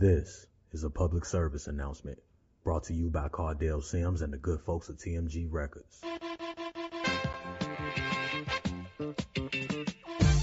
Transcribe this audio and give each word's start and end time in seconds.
This 0.00 0.46
is 0.72 0.82
a 0.82 0.88
public 0.88 1.26
service 1.26 1.66
announcement 1.66 2.22
brought 2.64 2.84
to 2.84 2.94
you 2.94 3.10
by 3.10 3.28
Cardell 3.28 3.82
Sims 3.82 4.22
and 4.22 4.32
the 4.32 4.38
good 4.38 4.62
folks 4.62 4.88
at 4.88 4.96
TMG 4.96 5.46
Records. 5.50 6.00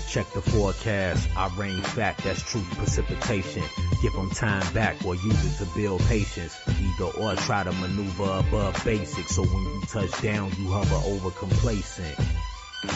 Check 0.10 0.32
the 0.34 0.44
forecast. 0.44 1.28
I 1.36 1.52
rain 1.58 1.82
fact, 1.82 2.24
that's 2.24 2.40
true 2.44 2.62
precipitation. 2.74 3.64
Give 4.04 4.14
them 4.14 4.30
time 4.30 4.72
back 4.76 5.04
or 5.04 5.16
use 5.16 5.62
it 5.62 5.66
to 5.66 5.76
build 5.76 6.02
patience. 6.02 6.56
Either 6.68 7.18
or 7.20 7.34
try 7.38 7.64
to 7.64 7.72
maneuver 7.72 8.26
above 8.48 8.80
basics. 8.86 9.36
So 9.36 9.42
when 9.42 9.64
you 9.64 9.82
touch 9.88 10.22
down, 10.22 10.52
you 10.60 10.68
hover 10.68 11.02
over 11.04 11.32
complacent. 11.32 12.16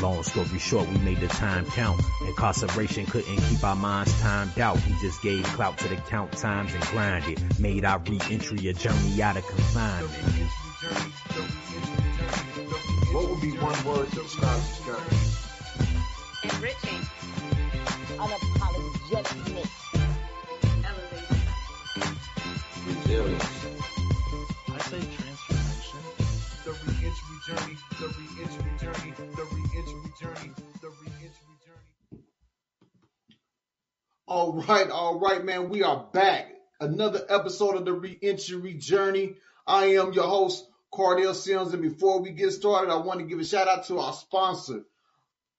Long 0.01 0.23
story 0.23 0.59
short, 0.59 0.87
we 0.89 0.97
made 0.99 1.19
the 1.19 1.27
time 1.27 1.65
count. 1.65 2.01
Incarceration 2.27 3.05
couldn't 3.07 3.37
keep 3.37 3.63
our 3.63 3.75
minds 3.75 4.19
timed 4.21 4.59
out. 4.59 4.75
We 4.85 4.95
just 5.01 5.21
gave 5.23 5.43
clout 5.43 5.77
to 5.79 5.87
the 5.87 5.95
count 5.95 6.31
times 6.33 6.73
and 6.73 6.83
grinded. 6.85 7.59
Made 7.59 7.83
our 7.85 7.99
re-entry 7.99 8.67
a 8.67 8.73
journey 8.73 9.21
out 9.21 9.37
of 9.37 9.47
confinement. 9.47 10.11
What 13.11 13.29
would 13.29 13.41
be 13.41 13.51
one 13.57 13.83
word 13.85 14.09
to 14.11 14.15
describe 14.17 14.59
this 14.61 14.79
journey? 14.85 15.17
Enriching. 16.43 17.01
unapologetic. 18.17 19.67
Elevating. 20.85 21.41
Resilience. 22.87 23.50
All 34.51 34.57
right, 34.63 34.89
all 34.89 35.17
right, 35.17 35.45
man. 35.45 35.69
We 35.69 35.81
are 35.81 36.09
back. 36.11 36.51
Another 36.81 37.25
episode 37.29 37.77
of 37.77 37.85
the 37.85 37.93
re-entry 37.93 38.73
journey. 38.73 39.35
I 39.65 39.93
am 39.93 40.11
your 40.11 40.27
host, 40.27 40.67
Cardell 40.93 41.33
Sims, 41.33 41.71
and 41.71 41.81
before 41.81 42.19
we 42.19 42.31
get 42.31 42.51
started, 42.51 42.91
I 42.91 42.97
want 42.97 43.21
to 43.21 43.25
give 43.25 43.39
a 43.39 43.45
shout 43.45 43.69
out 43.69 43.85
to 43.85 43.99
our 43.99 44.11
sponsor, 44.11 44.81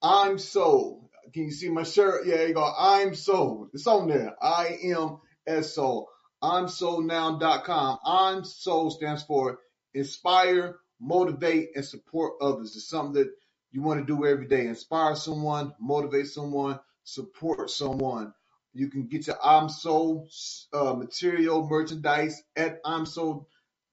I'm 0.03 0.37
Sold. 0.37 1.09
Can 1.33 1.45
you 1.45 1.51
see 1.51 1.69
my 1.69 1.81
shirt? 1.81 2.27
Yeah, 2.27 2.43
you 2.43 2.53
go. 2.53 2.63
I'm 2.63 3.15
Sold. 3.15 3.71
It's 3.73 3.87
on 3.87 4.09
there. 4.09 4.35
I 4.39 4.77
am 4.83 5.17
S 5.47 5.75
O. 5.79 6.07
I'm 6.39 6.65
soldnow.com. 6.65 7.97
I'm 8.05 8.43
Sold 8.43 8.93
stands 8.93 9.23
for 9.23 9.57
inspire, 9.95 10.75
motivate, 11.01 11.69
and 11.73 11.83
support 11.83 12.33
others. 12.41 12.75
It's 12.75 12.89
something 12.89 13.23
that 13.23 13.31
you 13.71 13.81
want 13.81 14.01
to 14.01 14.05
do 14.05 14.23
every 14.27 14.45
day. 14.45 14.67
Inspire 14.67 15.15
someone, 15.15 15.73
motivate 15.79 16.27
someone, 16.27 16.79
support 17.03 17.71
someone. 17.71 18.35
You 18.73 18.89
can 18.89 19.07
get 19.07 19.27
your 19.27 19.37
I'm 19.43 19.69
Sold 19.69 20.29
uh, 20.73 20.93
material 20.93 21.67
merchandise 21.67 22.41
at 22.55 22.79
I'm 22.83 23.05
Sold 23.05 23.45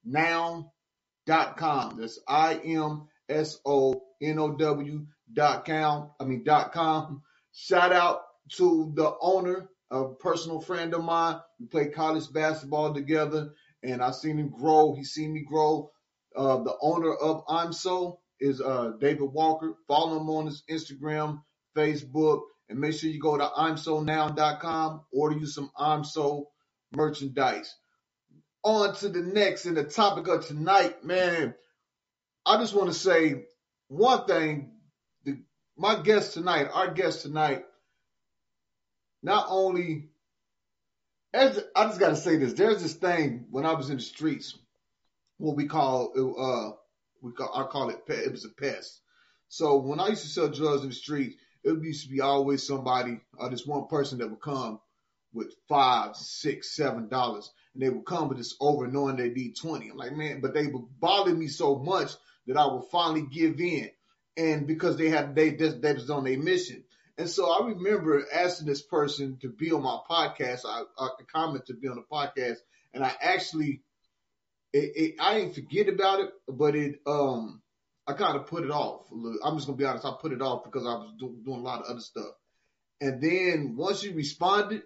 now 0.05 0.73
dot 1.27 1.57
com. 1.57 1.99
That's 2.01 2.19
I 2.27 2.55
M 2.55 3.09
S 3.29 3.59
O 3.67 4.03
N 4.23 4.39
O 4.39 4.57
W 4.57 5.07
dot 5.33 5.67
com. 5.67 6.11
I 6.19 6.25
mean 6.25 6.45
dot 6.45 6.73
com. 6.73 7.23
Shout 7.53 7.93
out 7.93 8.23
to 8.53 8.93
the 8.95 9.13
owner, 9.21 9.69
a 9.91 10.09
personal 10.15 10.61
friend 10.61 10.95
of 10.95 11.05
mine. 11.05 11.41
We 11.59 11.67
played 11.67 11.95
college 11.95 12.33
basketball 12.33 12.95
together, 12.95 13.51
and 13.83 14.03
I've 14.03 14.15
seen 14.15 14.39
him 14.39 14.49
grow. 14.49 14.95
He 14.95 15.05
seen 15.05 15.33
me 15.35 15.45
grow. 15.47 15.91
Uh, 16.35 16.63
the 16.63 16.77
owner 16.81 17.13
of 17.13 17.45
I'm 17.49 17.73
So 17.73 18.21
is 18.41 18.61
uh, 18.61 18.93
David 18.99 19.31
Walker. 19.33 19.75
Follow 19.87 20.19
him 20.21 20.31
on 20.31 20.47
his 20.47 20.63
Instagram, 20.71 21.43
Facebook, 21.77 22.41
and 22.71 22.81
make 22.81 22.95
sure 22.95 23.11
you 23.11 23.21
go 23.21 23.39
to 23.39 23.45
I'mSoNow.com. 23.47 25.03
Order 25.13 25.39
you 25.39 25.47
some 25.47 25.73
I'm 25.79 26.05
So 26.05 26.51
merchandise 26.95 27.77
on 28.65 28.95
to 28.97 29.09
the 29.09 29.23
next 29.23 29.67
and 29.67 29.77
the 29.77 29.85
topic 29.85 30.29
of 30.29 30.47
tonight, 30.47 31.05
man. 31.05 31.55
I 32.47 32.59
just 32.59 32.75
want 32.75 32.89
to 32.89 32.95
say 32.95 33.45
one 33.89 34.27
thing. 34.27 34.73
The, 35.25 35.39
my 35.79 36.01
guest 36.03 36.35
tonight, 36.35 36.69
our 36.73 36.93
guest 36.93 37.23
tonight, 37.23 37.65
not 39.23 39.47
only 39.51 40.11
as 41.33 41.63
I 41.77 41.87
just 41.87 42.01
got 42.01 42.11
to 42.11 42.17
say 42.17 42.37
this. 42.37 42.55
There's 42.55 42.83
this 42.83 42.95
thing 42.95 43.47
when 43.51 43.67
I 43.67 43.75
was 43.75 43.91
in 43.91 43.97
the 43.99 44.03
streets, 44.03 44.59
what 45.39 45.57
we 45.57 45.67
call 45.67 46.13
uh 46.17 46.73
we 47.23 47.33
call 47.33 47.51
I 47.55 47.65
call 47.71 47.91
it 47.91 48.01
it 48.09 48.33
was 48.33 48.45
a 48.45 48.51
pest. 48.51 49.01
So 49.49 49.79
when 49.79 50.01
I 50.01 50.09
used 50.09 50.23
to 50.23 50.29
sell 50.29 50.49
drugs 50.49 50.83
in 50.83 50.91
the 50.91 50.95
street, 50.95 51.37
it 51.65 51.83
used 51.83 52.05
to 52.05 52.11
be 52.11 52.21
always 52.21 52.67
somebody 52.67 53.21
or 53.39 53.51
this 53.51 53.67
one 53.67 53.87
person 53.89 54.19
that 54.19 54.31
would 54.31 54.41
come 54.41 54.81
with 55.33 55.55
five, 55.69 56.17
six, 56.17 56.75
seven 56.75 57.09
dollars, 57.09 57.51
and 57.75 57.83
they 57.83 57.89
would 57.89 58.07
come 58.07 58.29
with 58.29 58.39
this 58.39 58.57
over 58.61 58.87
knowing 58.87 59.17
they 59.17 59.31
need 59.31 59.55
twenty. 59.57 59.89
I'm 59.89 59.97
like, 59.97 60.17
man, 60.17 60.41
but 60.41 60.55
they 60.55 60.67
would 60.67 60.87
bother 60.99 61.35
me 61.35 61.49
so 61.49 61.77
much 61.77 62.13
that 62.47 62.57
I 62.57 62.67
would 62.67 62.85
finally 62.91 63.27
give 63.31 63.61
in, 63.61 63.91
and 64.37 64.67
because 64.67 64.97
they 64.97 65.09
had 65.09 65.35
they 65.35 65.51
they, 65.51 65.69
they 65.69 65.93
was 65.93 66.11
on 66.11 66.25
their 66.25 66.39
mission. 66.39 66.85
And 67.19 67.29
so 67.29 67.51
I 67.51 67.67
remember 67.67 68.25
asking 68.33 68.67
this 68.67 68.81
person 68.81 69.37
to 69.43 69.49
be 69.51 69.73
on 69.73 69.83
my 69.83 69.99
podcast, 70.11 70.63
I, 70.65 70.85
I 70.99 71.09
comment 71.31 71.67
to 71.67 71.75
be 71.75 71.87
on 71.87 71.97
the 71.97 72.05
podcast, 72.11 72.57
and 72.95 73.05
I 73.05 73.13
actually, 73.21 73.83
it, 74.73 74.93
it, 74.97 75.15
I 75.21 75.35
didn't 75.35 75.55
forget 75.55 75.89
about 75.91 76.21
it, 76.21 76.31
but 76.49 76.75
it, 76.75 77.01
um, 77.07 77.61
I 78.11 78.15
kind 78.15 78.37
of 78.37 78.47
put 78.47 78.65
it 78.65 78.71
off. 78.71 79.07
I'm 79.13 79.57
just 79.57 79.67
gonna 79.67 79.79
be 79.79 79.85
honest, 79.85 80.05
I 80.05 80.15
put 80.21 80.33
it 80.33 80.43
off 80.43 80.65
because 80.65 80.85
I 80.87 80.95
was 80.95 81.13
do, 81.19 81.37
doing 81.45 81.61
a 81.61 81.63
lot 81.63 81.81
of 81.81 81.87
other 81.87 82.01
stuff. 82.01 82.35
And 83.01 83.23
then 83.23 83.77
once 83.77 84.03
you 84.03 84.13
responded, 84.15 84.83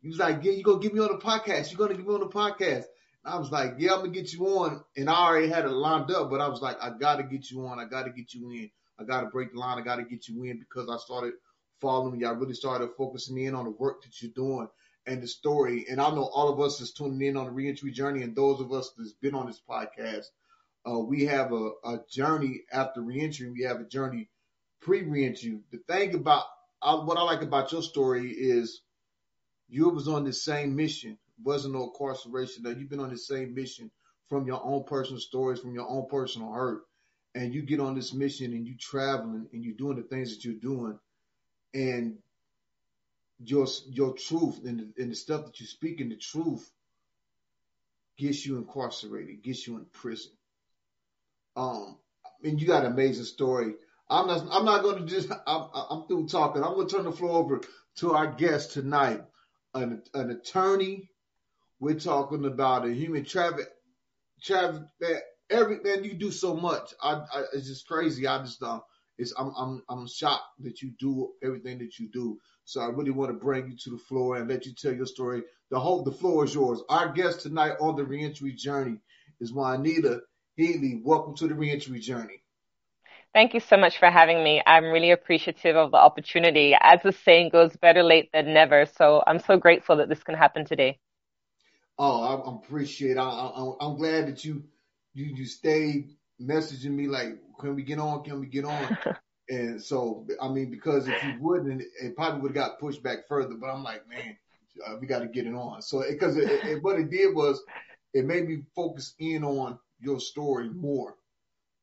he 0.00 0.08
was 0.08 0.18
like, 0.18 0.44
"Yeah, 0.44 0.52
you 0.52 0.62
gonna 0.62 0.78
get 0.78 0.94
me 0.94 1.00
on 1.00 1.08
the 1.08 1.24
podcast? 1.24 1.72
You 1.72 1.78
gonna 1.78 1.94
get 1.94 2.06
me 2.06 2.14
on 2.14 2.20
the 2.20 2.26
podcast?" 2.26 2.84
And 3.24 3.34
I 3.34 3.38
was 3.38 3.50
like, 3.50 3.74
"Yeah, 3.78 3.94
I'm 3.94 4.00
gonna 4.00 4.10
get 4.10 4.32
you 4.32 4.46
on." 4.46 4.84
And 4.96 5.08
I 5.08 5.14
already 5.14 5.48
had 5.48 5.64
it 5.64 5.70
lined 5.70 6.10
up, 6.10 6.30
but 6.30 6.40
I 6.40 6.48
was 6.48 6.60
like, 6.60 6.76
"I 6.80 6.90
gotta 6.90 7.24
get 7.24 7.50
you 7.50 7.66
on. 7.66 7.80
I 7.80 7.86
gotta 7.86 8.10
get 8.10 8.34
you 8.34 8.50
in. 8.50 8.70
I 8.98 9.04
gotta 9.04 9.26
break 9.28 9.52
the 9.52 9.58
line. 9.58 9.78
I 9.78 9.82
gotta 9.82 10.04
get 10.04 10.28
you 10.28 10.44
in 10.44 10.58
because 10.58 10.88
I 10.88 10.96
started 10.98 11.34
following 11.80 12.20
you. 12.20 12.26
I 12.26 12.32
really 12.32 12.54
started 12.54 12.90
focusing 12.96 13.38
in 13.38 13.54
on 13.54 13.64
the 13.64 13.70
work 13.70 14.02
that 14.02 14.22
you're 14.22 14.30
doing 14.32 14.68
and 15.06 15.22
the 15.22 15.26
story. 15.28 15.86
And 15.88 16.00
I 16.00 16.10
know 16.10 16.24
all 16.24 16.48
of 16.52 16.60
us 16.60 16.80
is 16.80 16.92
tuning 16.92 17.22
in 17.28 17.36
on 17.36 17.46
the 17.46 17.50
reentry 17.52 17.90
journey, 17.90 18.22
and 18.22 18.36
those 18.36 18.60
of 18.60 18.72
us 18.72 18.92
that's 18.96 19.12
been 19.14 19.34
on 19.34 19.46
this 19.46 19.60
podcast, 19.68 20.26
uh, 20.88 20.98
we 20.98 21.24
have 21.24 21.52
a, 21.52 21.70
a 21.84 21.98
journey 22.08 22.62
after 22.72 23.00
reentry. 23.00 23.50
We 23.50 23.62
have 23.62 23.80
a 23.80 23.84
journey 23.84 24.28
pre-reentry. 24.80 25.58
The 25.72 25.78
thing 25.78 26.14
about 26.14 26.44
I, 26.80 26.94
what 26.94 27.18
I 27.18 27.22
like 27.22 27.42
about 27.42 27.72
your 27.72 27.82
story 27.82 28.30
is 28.30 28.82
you 29.68 29.88
was 29.88 30.08
on 30.08 30.24
the 30.24 30.32
same 30.32 30.76
mission. 30.76 31.18
wasn't 31.42 31.74
no 31.74 31.84
incarceration. 31.84 32.62
That 32.62 32.78
you've 32.78 32.90
been 32.90 33.00
on 33.00 33.10
the 33.10 33.18
same 33.18 33.54
mission 33.54 33.90
from 34.28 34.46
your 34.46 34.64
own 34.64 34.84
personal 34.84 35.20
stories, 35.20 35.60
from 35.60 35.74
your 35.74 35.88
own 35.88 36.06
personal 36.08 36.52
hurt, 36.52 36.82
and 37.34 37.54
you 37.54 37.62
get 37.62 37.80
on 37.80 37.94
this 37.94 38.12
mission 38.12 38.52
and 38.52 38.66
you 38.66 38.76
traveling 38.76 39.48
and 39.52 39.64
you're 39.64 39.74
doing 39.74 39.96
the 39.96 40.02
things 40.02 40.34
that 40.34 40.44
you're 40.44 40.54
doing, 40.54 40.98
and 41.74 42.18
your 43.44 43.66
your 43.88 44.14
truth 44.14 44.64
and 44.64 44.80
the, 44.80 45.02
and 45.02 45.10
the 45.10 45.16
stuff 45.16 45.44
that 45.46 45.60
you 45.60 45.66
speak 45.66 46.00
in 46.00 46.08
the 46.08 46.16
truth 46.16 46.70
gets 48.16 48.46
you 48.46 48.56
incarcerated, 48.56 49.42
gets 49.42 49.66
you 49.66 49.76
in 49.76 49.84
prison. 49.86 50.32
Um, 51.56 51.96
and 52.44 52.60
you 52.60 52.66
got 52.66 52.84
an 52.84 52.92
amazing 52.92 53.24
story. 53.24 53.74
I'm 54.08 54.26
not. 54.26 54.46
I'm 54.50 54.64
not 54.64 54.82
going 54.82 54.98
to 54.98 55.06
just. 55.06 55.30
I'm, 55.46 55.68
I'm 55.74 56.06
through 56.06 56.28
talking. 56.28 56.62
I'm 56.62 56.74
going 56.74 56.86
to 56.88 56.94
turn 56.94 57.04
the 57.04 57.12
floor 57.12 57.38
over 57.38 57.60
to 57.96 58.12
our 58.12 58.28
guest 58.28 58.72
tonight, 58.72 59.22
an 59.74 60.02
an 60.14 60.30
attorney. 60.30 61.10
We're 61.80 61.98
talking 61.98 62.44
about 62.44 62.86
a 62.86 62.92
human 62.92 63.24
traffic. 63.24 63.66
Traffic. 64.42 64.82
Man, 65.00 65.20
every 65.50 65.80
man, 65.80 66.04
you 66.04 66.14
do 66.14 66.30
so 66.30 66.54
much. 66.54 66.94
I, 67.02 67.14
I 67.14 67.42
it's 67.52 67.66
just 67.66 67.88
crazy. 67.88 68.26
I 68.26 68.38
just 68.42 68.62
um, 68.62 68.82
it's 69.18 69.32
I'm 69.36 69.52
I'm 69.56 69.82
I'm 69.88 70.06
shocked 70.06 70.44
that 70.60 70.82
you 70.82 70.92
do 71.00 71.32
everything 71.42 71.78
that 71.78 71.98
you 71.98 72.08
do. 72.08 72.38
So 72.64 72.80
I 72.80 72.86
really 72.86 73.12
want 73.12 73.30
to 73.30 73.44
bring 73.44 73.68
you 73.68 73.76
to 73.76 73.90
the 73.90 73.98
floor 73.98 74.36
and 74.36 74.48
let 74.48 74.66
you 74.66 74.74
tell 74.74 74.92
your 74.92 75.06
story. 75.06 75.42
The 75.70 75.80
whole 75.80 76.04
the 76.04 76.12
floor 76.12 76.44
is 76.44 76.54
yours. 76.54 76.80
Our 76.88 77.12
guest 77.12 77.40
tonight 77.40 77.74
on 77.80 77.96
the 77.96 78.04
reentry 78.04 78.52
journey 78.52 78.98
is 79.40 79.52
Juanita 79.52 80.20
Headley. 80.58 81.02
Welcome 81.04 81.34
to 81.36 81.48
the 81.48 81.54
reentry 81.54 82.00
journey. 82.00 82.42
Thank 83.34 83.52
you 83.52 83.60
so 83.60 83.76
much 83.76 83.98
for 83.98 84.10
having 84.10 84.42
me. 84.42 84.62
I'm 84.66 84.84
really 84.84 85.10
appreciative 85.10 85.76
of 85.76 85.90
the 85.90 85.98
opportunity. 85.98 86.74
As 86.80 87.02
the 87.02 87.12
saying 87.12 87.50
goes, 87.50 87.76
better 87.76 88.02
late 88.02 88.30
than 88.32 88.54
never. 88.54 88.86
So 88.86 89.22
I'm 89.26 89.38
so 89.38 89.58
grateful 89.58 89.96
that 89.96 90.08
this 90.08 90.22
can 90.22 90.34
happen 90.34 90.64
today. 90.64 90.98
Oh, 91.98 92.22
I, 92.22 92.34
I 92.36 92.54
appreciate. 92.56 93.18
I, 93.18 93.22
I, 93.22 93.72
I'm 93.80 93.96
glad 93.96 94.28
that 94.28 94.44
you 94.44 94.64
you 95.12 95.26
you 95.26 95.44
stayed 95.44 96.16
messaging 96.40 96.92
me 96.92 97.06
like, 97.06 97.36
can 97.60 97.74
we 97.74 97.82
get 97.82 97.98
on? 97.98 98.24
Can 98.24 98.40
we 98.40 98.46
get 98.46 98.64
on? 98.64 98.96
and 99.50 99.82
so, 99.82 100.26
I 100.40 100.48
mean, 100.48 100.70
because 100.70 101.06
if 101.06 101.22
you 101.22 101.34
wouldn't, 101.38 101.82
it 102.02 102.16
probably 102.16 102.40
would 102.40 102.56
have 102.56 102.68
got 102.70 102.80
pushed 102.80 103.02
back 103.02 103.28
further. 103.28 103.56
But 103.60 103.68
I'm 103.68 103.82
like, 103.82 104.08
man, 104.08 104.38
uh, 104.86 104.96
we 104.98 105.06
got 105.06 105.18
to 105.18 105.28
get 105.28 105.46
it 105.46 105.54
on. 105.54 105.82
So, 105.82 106.02
because 106.08 106.38
it, 106.38 106.50
it, 106.50 106.64
it, 106.64 106.82
what 106.82 106.98
it 106.98 107.10
did 107.10 107.34
was, 107.34 107.62
it 108.14 108.24
made 108.24 108.48
me 108.48 108.62
focus 108.74 109.14
in 109.18 109.44
on 109.44 109.78
your 110.00 110.20
story 110.20 110.68
more. 110.68 111.16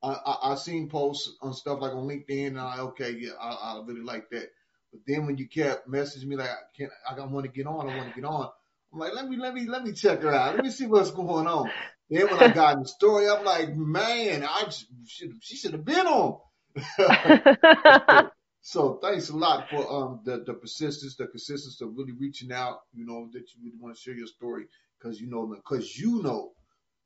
I, 0.01 0.11
I, 0.11 0.51
I 0.51 0.55
seen 0.55 0.89
posts 0.89 1.31
on 1.41 1.53
stuff 1.53 1.79
like 1.81 1.93
on 1.93 2.07
LinkedIn, 2.07 2.47
and 2.47 2.59
I 2.59 2.79
okay, 2.79 3.11
yeah, 3.11 3.31
I, 3.39 3.49
I 3.49 3.81
really 3.85 4.01
like 4.03 4.29
that. 4.31 4.49
But 4.91 5.01
then 5.07 5.25
when 5.25 5.37
you 5.37 5.47
kept 5.47 5.89
messaging 5.89 6.25
me 6.25 6.35
like, 6.35 6.49
I 6.49 6.55
can't, 6.77 6.91
I 7.09 7.25
want 7.25 7.45
to 7.45 7.51
get 7.51 7.65
on, 7.65 7.89
I 7.89 7.97
want 7.97 8.09
to 8.13 8.21
get 8.21 8.27
on. 8.27 8.49
I'm 8.93 8.99
like, 8.99 9.13
let 9.15 9.27
me, 9.27 9.37
let 9.37 9.53
me, 9.55 9.65
let 9.65 9.83
me 9.83 9.93
check 9.93 10.21
her 10.21 10.31
out. 10.31 10.55
Let 10.55 10.63
me 10.63 10.69
see 10.69 10.85
what's 10.85 11.09
going 11.09 11.47
on. 11.47 11.71
Then 12.09 12.27
when 12.27 12.39
I 12.39 12.47
got 12.53 12.75
in 12.75 12.83
the 12.83 12.87
story, 12.87 13.27
I'm 13.27 13.43
like, 13.43 13.75
man, 13.75 14.43
I 14.43 14.69
should, 15.07 15.31
she 15.41 15.55
should 15.55 15.71
have 15.71 15.85
been 15.85 16.05
on. 16.05 16.39
so 18.61 18.99
thanks 19.01 19.29
a 19.29 19.35
lot 19.35 19.69
for 19.69 19.91
um 19.91 20.21
the, 20.25 20.43
the 20.45 20.53
persistence, 20.53 21.15
the 21.15 21.27
consistency 21.27 21.83
of 21.83 21.95
really 21.95 22.13
reaching 22.13 22.51
out. 22.51 22.79
You 22.93 23.05
know 23.05 23.29
that 23.31 23.41
you 23.53 23.63
really 23.63 23.77
want 23.79 23.95
to 23.95 24.01
share 24.01 24.15
your 24.15 24.27
story 24.27 24.65
because 24.99 25.19
you 25.19 25.29
know 25.29 25.45
because 25.55 25.97
you 25.97 26.21
know 26.23 26.51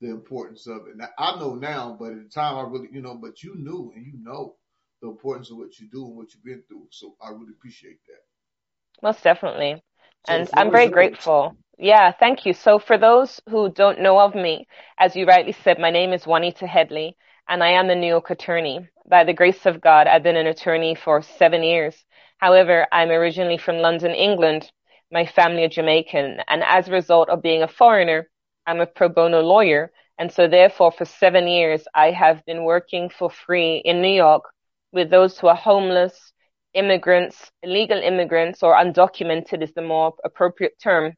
the 0.02 0.10
importance 0.10 0.68
of 0.68 0.88
it. 0.88 0.98
Now, 0.98 1.10
I 1.18 1.40
know 1.40 1.56
now, 1.56 1.96
but 2.00 2.14
at 2.14 2.24
the 2.24 2.30
time 2.30 2.56
I 2.58 2.62
really, 2.70 2.90
you 2.92 3.02
know, 3.02 3.16
but 3.16 3.44
you 3.44 3.56
knew 3.56 3.92
and 3.96 4.06
you 4.06 4.14
know 4.22 4.56
the 5.02 5.10
importance 5.10 5.52
of 5.52 5.58
what 5.58 5.80
you 5.80 5.88
do 5.92 6.06
and 6.06 6.16
what 6.16 6.34
you've 6.34 6.44
been 6.44 6.64
through. 6.68 6.88
So 6.92 7.16
I 7.22 7.30
really 7.30 7.54
appreciate 7.58 8.00
that. 8.08 8.22
Most 9.02 9.24
definitely. 9.24 9.84
So 10.24 10.36
And 10.36 10.50
I'm 10.56 10.72
very 10.72 10.90
yours. 10.90 10.90
grateful. 10.90 11.56
Yeah, 11.78 12.12
thank 12.12 12.46
you. 12.46 12.54
So 12.54 12.80
for 12.80 12.98
those 12.98 13.42
who 13.50 13.70
don't 13.70 14.00
know 14.02 14.20
of 14.20 14.36
me, 14.36 14.68
as 14.98 15.16
you 15.16 15.26
rightly 15.26 15.52
said, 15.54 15.80
my 15.80 15.90
name 15.92 16.14
is 16.14 16.26
Juanita 16.28 16.68
Headley 16.68 17.16
and 17.48 17.64
I 17.64 17.70
am 17.70 17.88
the 17.88 17.96
New 17.96 18.08
York 18.08 18.30
attorney. 18.30 18.88
By 19.08 19.24
the 19.24 19.34
grace 19.34 19.66
of 19.66 19.82
God, 19.82 20.08
I've 20.08 20.24
been 20.24 20.36
an 20.38 20.48
attorney 20.48 20.96
for 20.96 21.22
seven 21.22 21.64
years. 21.64 22.06
However, 22.38 22.88
I'm 22.92 23.10
originally 23.10 23.58
from 23.58 23.78
London, 23.78 24.12
England. 24.14 24.72
My 25.12 25.26
family 25.26 25.64
are 25.64 25.70
Jamaican. 25.70 26.42
And 26.48 26.64
as 26.64 26.88
a 26.88 26.92
result 26.92 27.30
of 27.30 27.42
being 27.42 27.64
a 27.64 27.68
foreigner, 27.68 28.30
I'm 28.68 28.82
a 28.82 28.86
pro 28.86 29.10
bono 29.10 29.42
lawyer. 29.42 29.92
And 30.20 30.32
so 30.32 30.48
therefore, 30.48 30.92
for 30.92 31.06
seven 31.06 31.48
years, 31.48 31.88
I 31.96 32.12
have 32.12 32.44
been 32.46 32.64
working 32.64 33.10
for 33.10 33.30
free 33.30 33.78
in 33.78 34.02
New 34.02 34.14
York 34.14 34.44
with 34.92 35.10
those 35.10 35.40
who 35.40 35.48
are 35.48 35.56
homeless, 35.56 36.34
immigrants, 36.74 37.52
illegal 37.64 38.00
immigrants, 38.00 38.62
or 38.64 38.76
undocumented 38.76 39.64
is 39.64 39.74
the 39.74 39.82
more 39.82 40.14
appropriate 40.26 40.78
term, 40.82 41.14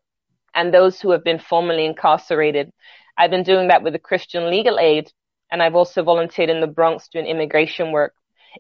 and 0.53 0.73
those 0.73 1.01
who 1.01 1.11
have 1.11 1.23
been 1.23 1.39
formerly 1.39 1.85
incarcerated. 1.85 2.71
I've 3.17 3.31
been 3.31 3.43
doing 3.43 3.67
that 3.69 3.83
with 3.83 3.93
the 3.93 3.99
Christian 3.99 4.49
Legal 4.49 4.79
Aid, 4.79 5.11
and 5.51 5.63
I've 5.63 5.75
also 5.75 6.03
volunteered 6.03 6.49
in 6.49 6.61
the 6.61 6.67
Bronx 6.67 7.07
doing 7.07 7.25
immigration 7.25 7.91
work. 7.91 8.13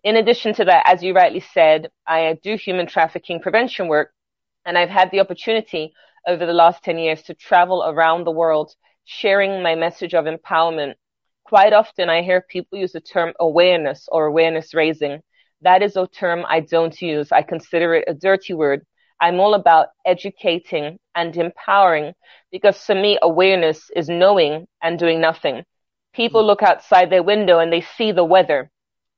In 0.03 0.15
addition 0.15 0.53
to 0.55 0.65
that, 0.65 0.83
as 0.87 1.03
you 1.03 1.13
rightly 1.13 1.39
said, 1.39 1.89
I 2.07 2.37
do 2.41 2.55
human 2.55 2.87
trafficking 2.87 3.39
prevention 3.39 3.87
work, 3.87 4.11
and 4.65 4.77
I've 4.77 4.89
had 4.89 5.11
the 5.11 5.19
opportunity 5.19 5.93
over 6.27 6.45
the 6.45 6.53
last 6.53 6.83
10 6.83 6.97
years 6.97 7.21
to 7.23 7.33
travel 7.33 7.83
around 7.85 8.23
the 8.23 8.31
world 8.31 8.75
sharing 9.05 9.63
my 9.63 9.75
message 9.75 10.13
of 10.13 10.25
empowerment. 10.25 10.93
Quite 11.43 11.73
often 11.73 12.09
I 12.09 12.21
hear 12.21 12.41
people 12.41 12.77
use 12.77 12.91
the 12.91 13.01
term 13.01 13.33
awareness 13.39 14.07
or 14.11 14.27
awareness 14.27 14.73
raising. 14.73 15.21
That 15.61 15.81
is 15.81 15.97
a 15.97 16.07
term 16.07 16.45
I 16.47 16.59
don't 16.59 17.01
use. 17.01 17.31
I 17.31 17.41
consider 17.41 17.95
it 17.95 18.05
a 18.07 18.13
dirty 18.13 18.53
word. 18.53 18.85
I'm 19.19 19.39
all 19.39 19.55
about 19.55 19.87
educating 20.05 20.99
and 21.15 21.35
empowering 21.35 22.13
because 22.51 22.77
for 22.85 22.95
me, 22.95 23.17
awareness 23.21 23.89
is 23.95 24.07
knowing 24.07 24.67
and 24.81 24.97
doing 24.97 25.19
nothing. 25.19 25.63
People 26.13 26.45
look 26.45 26.63
outside 26.63 27.09
their 27.09 27.23
window 27.23 27.59
and 27.59 27.73
they 27.73 27.81
see 27.81 28.11
the 28.11 28.23
weather. 28.23 28.69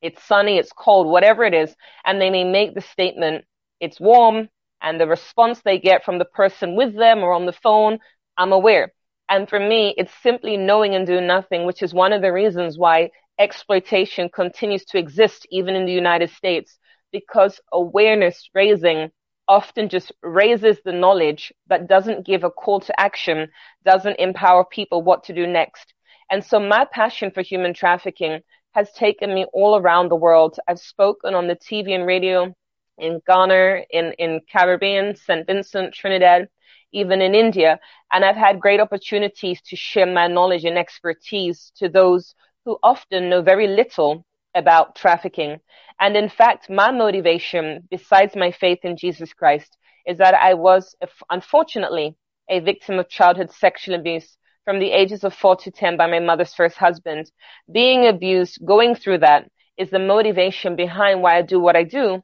It's 0.01 0.23
sunny, 0.23 0.57
it's 0.57 0.71
cold, 0.71 1.07
whatever 1.07 1.43
it 1.43 1.53
is, 1.53 1.75
and 2.05 2.19
they 2.19 2.29
may 2.29 2.43
make 2.43 2.73
the 2.73 2.81
statement, 2.81 3.45
it's 3.79 3.99
warm, 3.99 4.49
and 4.81 4.99
the 4.99 5.07
response 5.07 5.61
they 5.61 5.79
get 5.79 6.03
from 6.03 6.17
the 6.17 6.25
person 6.25 6.75
with 6.75 6.95
them 6.95 7.19
or 7.19 7.33
on 7.33 7.45
the 7.45 7.53
phone, 7.53 7.99
I'm 8.37 8.51
aware. 8.51 8.93
And 9.29 9.47
for 9.47 9.59
me, 9.59 9.93
it's 9.97 10.13
simply 10.21 10.57
knowing 10.57 10.95
and 10.95 11.07
doing 11.07 11.27
nothing, 11.27 11.65
which 11.65 11.81
is 11.81 11.93
one 11.93 12.13
of 12.13 12.21
the 12.21 12.33
reasons 12.33 12.77
why 12.77 13.11
exploitation 13.39 14.29
continues 14.29 14.83
to 14.85 14.97
exist 14.97 15.47
even 15.49 15.75
in 15.75 15.85
the 15.85 15.93
United 15.93 16.29
States, 16.31 16.77
because 17.11 17.59
awareness 17.71 18.49
raising 18.53 19.09
often 19.47 19.89
just 19.89 20.11
raises 20.21 20.79
the 20.85 20.91
knowledge, 20.91 21.51
but 21.67 21.87
doesn't 21.87 22.25
give 22.25 22.43
a 22.43 22.49
call 22.49 22.79
to 22.79 22.99
action, 22.99 23.49
doesn't 23.85 24.19
empower 24.19 24.63
people 24.65 25.01
what 25.01 25.23
to 25.23 25.33
do 25.33 25.47
next. 25.47 25.93
And 26.29 26.43
so 26.43 26.59
my 26.59 26.85
passion 26.91 27.31
for 27.31 27.41
human 27.41 27.73
trafficking 27.73 28.39
has 28.73 28.91
taken 28.93 29.33
me 29.33 29.45
all 29.53 29.77
around 29.77 30.09
the 30.09 30.15
world. 30.15 30.57
I've 30.67 30.79
spoken 30.79 31.33
on 31.33 31.47
the 31.47 31.55
TV 31.55 31.93
and 31.93 32.05
radio 32.05 32.55
in 33.01 33.21
Ghana, 33.27 33.81
in, 33.89 34.13
in 34.19 34.41
Caribbean, 34.51 35.15
St. 35.15 35.45
Vincent, 35.45 35.93
Trinidad, 35.93 36.47
even 36.93 37.21
in 37.21 37.35
India. 37.35 37.79
And 38.11 38.23
I've 38.23 38.35
had 38.35 38.59
great 38.59 38.79
opportunities 38.79 39.61
to 39.63 39.75
share 39.75 40.05
my 40.05 40.27
knowledge 40.27 40.65
and 40.65 40.77
expertise 40.77 41.71
to 41.77 41.89
those 41.89 42.35
who 42.65 42.77
often 42.83 43.29
know 43.29 43.41
very 43.41 43.67
little 43.67 44.25
about 44.55 44.95
trafficking. 44.95 45.59
And 45.99 46.15
in 46.15 46.29
fact, 46.29 46.69
my 46.69 46.91
motivation, 46.91 47.87
besides 47.89 48.35
my 48.35 48.51
faith 48.51 48.79
in 48.83 48.97
Jesus 48.97 49.33
Christ, 49.33 49.77
is 50.05 50.17
that 50.17 50.33
I 50.35 50.53
was, 50.53 50.95
unfortunately, 51.29 52.15
a 52.49 52.59
victim 52.59 52.99
of 52.99 53.09
childhood 53.09 53.51
sexual 53.51 53.95
abuse 53.95 54.37
from 54.65 54.79
the 54.79 54.91
ages 54.91 55.23
of 55.23 55.33
four 55.33 55.55
to 55.57 55.71
10 55.71 55.97
by 55.97 56.07
my 56.07 56.19
mother's 56.19 56.53
first 56.53 56.77
husband. 56.77 57.31
Being 57.71 58.07
abused, 58.07 58.59
going 58.65 58.95
through 58.95 59.19
that 59.19 59.49
is 59.77 59.89
the 59.89 59.99
motivation 59.99 60.75
behind 60.75 61.21
why 61.21 61.37
I 61.37 61.41
do 61.41 61.59
what 61.59 61.75
I 61.75 61.83
do. 61.83 62.21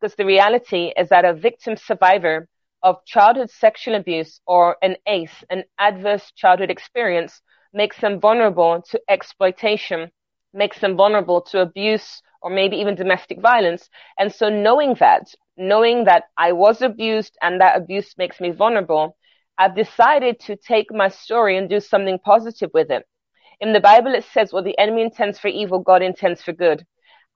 Because 0.00 0.14
the 0.16 0.24
reality 0.24 0.92
is 0.96 1.10
that 1.10 1.24
a 1.24 1.34
victim 1.34 1.76
survivor 1.76 2.48
of 2.82 3.04
childhood 3.04 3.50
sexual 3.50 3.94
abuse 3.94 4.40
or 4.46 4.76
an 4.82 4.96
ACE, 5.06 5.44
an 5.50 5.64
adverse 5.78 6.32
childhood 6.34 6.70
experience, 6.70 7.42
makes 7.74 8.00
them 8.00 8.18
vulnerable 8.18 8.82
to 8.90 9.00
exploitation, 9.08 10.10
makes 10.54 10.80
them 10.80 10.96
vulnerable 10.96 11.42
to 11.42 11.60
abuse 11.60 12.22
or 12.42 12.50
maybe 12.50 12.76
even 12.76 12.94
domestic 12.94 13.40
violence. 13.40 13.90
And 14.18 14.32
so 14.32 14.48
knowing 14.48 14.94
that, 15.00 15.34
knowing 15.56 16.04
that 16.04 16.24
I 16.38 16.52
was 16.52 16.80
abused 16.80 17.36
and 17.42 17.60
that 17.60 17.76
abuse 17.76 18.14
makes 18.16 18.40
me 18.40 18.50
vulnerable, 18.50 19.16
I've 19.58 19.76
decided 19.76 20.40
to 20.40 20.56
take 20.56 20.90
my 20.90 21.08
story 21.08 21.58
and 21.58 21.68
do 21.68 21.80
something 21.80 22.18
positive 22.18 22.70
with 22.72 22.90
it. 22.90 23.04
In 23.60 23.74
the 23.74 23.80
Bible, 23.80 24.14
it 24.14 24.24
says, 24.32 24.54
what 24.54 24.64
the 24.64 24.78
enemy 24.78 25.02
intends 25.02 25.38
for 25.38 25.48
evil, 25.48 25.80
God 25.80 26.00
intends 26.00 26.42
for 26.42 26.54
good. 26.54 26.86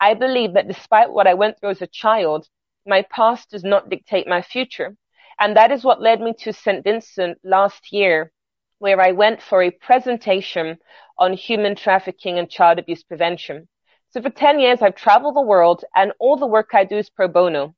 I 0.01 0.15
believe 0.15 0.55
that 0.55 0.69
despite 0.69 1.13
what 1.13 1.27
I 1.27 1.35
went 1.35 1.59
through 1.59 1.71
as 1.71 1.83
a 1.83 1.87
child, 1.87 2.49
my 2.87 3.03
past 3.03 3.51
does 3.51 3.65
not 3.65 3.89
dictate 3.89 4.27
my 4.27 4.43
future. 4.43 4.97
And 5.39 5.57
that 5.57 5.73
is 5.73 5.85
what 5.85 6.01
led 6.01 6.21
me 6.21 6.35
to 6.41 6.53
St. 6.53 6.85
Vincent 6.85 7.39
last 7.43 7.93
year, 7.93 8.33
where 8.79 9.01
I 9.01 9.13
went 9.13 9.43
for 9.43 9.63
a 9.63 9.71
presentation 9.71 10.79
on 11.19 11.33
human 11.33 11.75
trafficking 11.75 12.39
and 12.39 12.51
child 12.51 12.79
abuse 12.79 13.03
prevention. 13.03 13.69
So 14.11 14.23
for 14.23 14.31
10 14.31 14.61
years, 14.61 14.81
I've 14.83 14.95
traveled 14.95 15.37
the 15.37 15.41
world 15.41 15.85
and 15.97 16.13
all 16.21 16.37
the 16.37 16.47
work 16.47 16.71
I 16.73 16.85
do 16.85 16.97
is 16.99 17.11
pro 17.11 17.27
bono. 17.27 17.75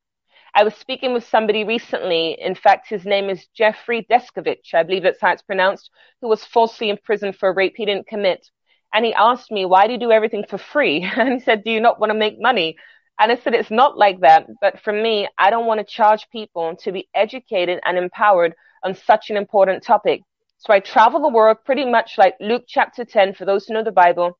I 0.54 0.64
was 0.64 0.74
speaking 0.74 1.12
with 1.12 1.26
somebody 1.26 1.64
recently. 1.64 2.32
In 2.40 2.54
fact, 2.54 2.88
his 2.88 3.04
name 3.04 3.28
is 3.28 3.46
Jeffrey 3.54 4.06
Deskovic. 4.10 4.74
I 4.74 4.82
believe 4.82 5.02
that's 5.02 5.20
how 5.20 5.32
it's 5.32 5.42
pronounced, 5.42 5.90
who 6.20 6.28
was 6.28 6.44
falsely 6.44 6.88
imprisoned 6.88 7.36
for 7.36 7.50
a 7.50 7.54
rape 7.54 7.74
he 7.76 7.84
didn't 7.84 8.06
commit. 8.06 8.48
And 8.92 9.04
he 9.04 9.14
asked 9.14 9.50
me, 9.50 9.64
why 9.64 9.86
do 9.86 9.92
you 9.92 9.98
do 9.98 10.12
everything 10.12 10.44
for 10.48 10.58
free? 10.58 11.02
And 11.16 11.34
he 11.34 11.40
said, 11.40 11.64
do 11.64 11.70
you 11.70 11.80
not 11.80 12.00
want 12.00 12.10
to 12.10 12.18
make 12.18 12.40
money? 12.40 12.76
And 13.18 13.32
I 13.32 13.36
said, 13.36 13.54
it's 13.54 13.70
not 13.70 13.96
like 13.96 14.20
that. 14.20 14.46
But 14.60 14.80
for 14.80 14.92
me, 14.92 15.28
I 15.38 15.50
don't 15.50 15.66
want 15.66 15.80
to 15.80 15.84
charge 15.84 16.28
people 16.30 16.76
to 16.76 16.92
be 16.92 17.08
educated 17.14 17.80
and 17.84 17.96
empowered 17.96 18.54
on 18.82 18.94
such 18.94 19.30
an 19.30 19.36
important 19.36 19.82
topic. 19.82 20.22
So 20.58 20.72
I 20.72 20.80
travel 20.80 21.20
the 21.20 21.28
world 21.28 21.58
pretty 21.64 21.84
much 21.84 22.18
like 22.18 22.34
Luke 22.40 22.64
chapter 22.66 23.04
10, 23.04 23.34
for 23.34 23.44
those 23.44 23.66
who 23.66 23.74
know 23.74 23.82
the 23.84 23.92
Bible, 23.92 24.38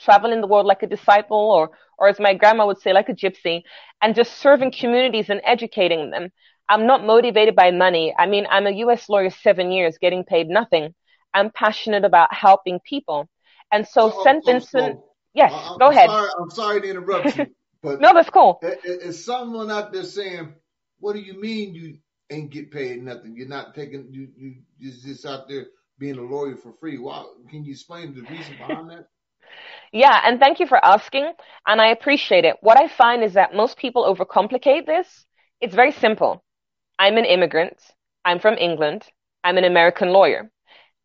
travel 0.00 0.32
in 0.32 0.40
the 0.40 0.46
world 0.46 0.66
like 0.66 0.82
a 0.82 0.86
disciple 0.86 1.50
or, 1.52 1.70
or 1.98 2.08
as 2.08 2.18
my 2.20 2.34
grandma 2.34 2.66
would 2.66 2.80
say, 2.80 2.92
like 2.92 3.08
a 3.08 3.14
gypsy 3.14 3.62
and 4.02 4.14
just 4.14 4.38
serving 4.38 4.72
communities 4.72 5.30
and 5.30 5.40
educating 5.44 6.10
them. 6.10 6.30
I'm 6.68 6.86
not 6.86 7.04
motivated 7.04 7.54
by 7.54 7.70
money. 7.70 8.14
I 8.18 8.26
mean, 8.26 8.46
I'm 8.50 8.66
a 8.66 8.70
U.S. 8.84 9.08
lawyer 9.08 9.30
seven 9.30 9.70
years 9.70 9.98
getting 9.98 10.24
paid 10.24 10.48
nothing. 10.48 10.94
I'm 11.34 11.50
passionate 11.50 12.04
about 12.04 12.32
helping 12.32 12.80
people. 12.80 13.28
And 13.72 13.86
so 13.86 14.10
So, 14.10 14.22
St. 14.22 14.44
Vincent, 14.44 14.98
so 14.98 15.14
yes, 15.34 15.52
uh, 15.52 15.56
uh, 15.56 15.58
I- 15.58 15.74
I'm 15.74 15.78
go 15.78 15.90
ahead. 15.90 16.10
Sorry, 16.10 16.30
I'm 16.40 16.50
sorry 16.50 16.80
to 16.82 16.90
interrupt 16.90 17.36
you, 17.36 17.46
but 17.82 18.00
No, 18.00 18.12
that's 18.14 18.30
cool. 18.30 18.60
is 18.62 19.24
someone 19.24 19.70
out 19.70 19.92
there 19.92 20.04
saying, 20.04 20.54
"What 21.00 21.14
do 21.14 21.20
you 21.20 21.40
mean 21.40 21.74
you 21.74 21.98
ain't 22.30 22.50
get 22.50 22.70
paid 22.70 23.02
nothing? 23.02 23.36
You're 23.36 23.48
not 23.48 23.74
taking 23.74 24.08
you 24.12 24.28
you 24.36 24.54
you're 24.78 24.92
just 24.92 25.26
out 25.26 25.48
there 25.48 25.66
being 25.98 26.18
a 26.18 26.22
lawyer 26.22 26.56
for 26.56 26.72
free? 26.80 26.98
Why? 26.98 27.24
Can 27.50 27.64
you 27.64 27.72
explain 27.72 28.14
the 28.14 28.22
reason 28.22 28.56
behind 28.56 28.90
that?" 28.90 29.06
Yeah, 29.92 30.20
and 30.24 30.38
thank 30.40 30.60
you 30.60 30.66
for 30.66 30.84
asking, 30.84 31.32
and 31.66 31.80
I 31.80 31.88
appreciate 31.88 32.44
it. 32.44 32.56
What 32.60 32.78
I 32.80 32.88
find 32.88 33.22
is 33.22 33.34
that 33.34 33.54
most 33.54 33.76
people 33.78 34.04
overcomplicate 34.04 34.86
this. 34.86 35.24
It's 35.60 35.74
very 35.74 35.92
simple. 35.92 36.42
I'm 36.98 37.16
an 37.16 37.24
immigrant. 37.24 37.78
I'm 38.24 38.38
from 38.40 38.54
England. 38.58 39.06
I'm 39.44 39.58
an 39.58 39.64
American 39.64 40.10
lawyer. 40.10 40.50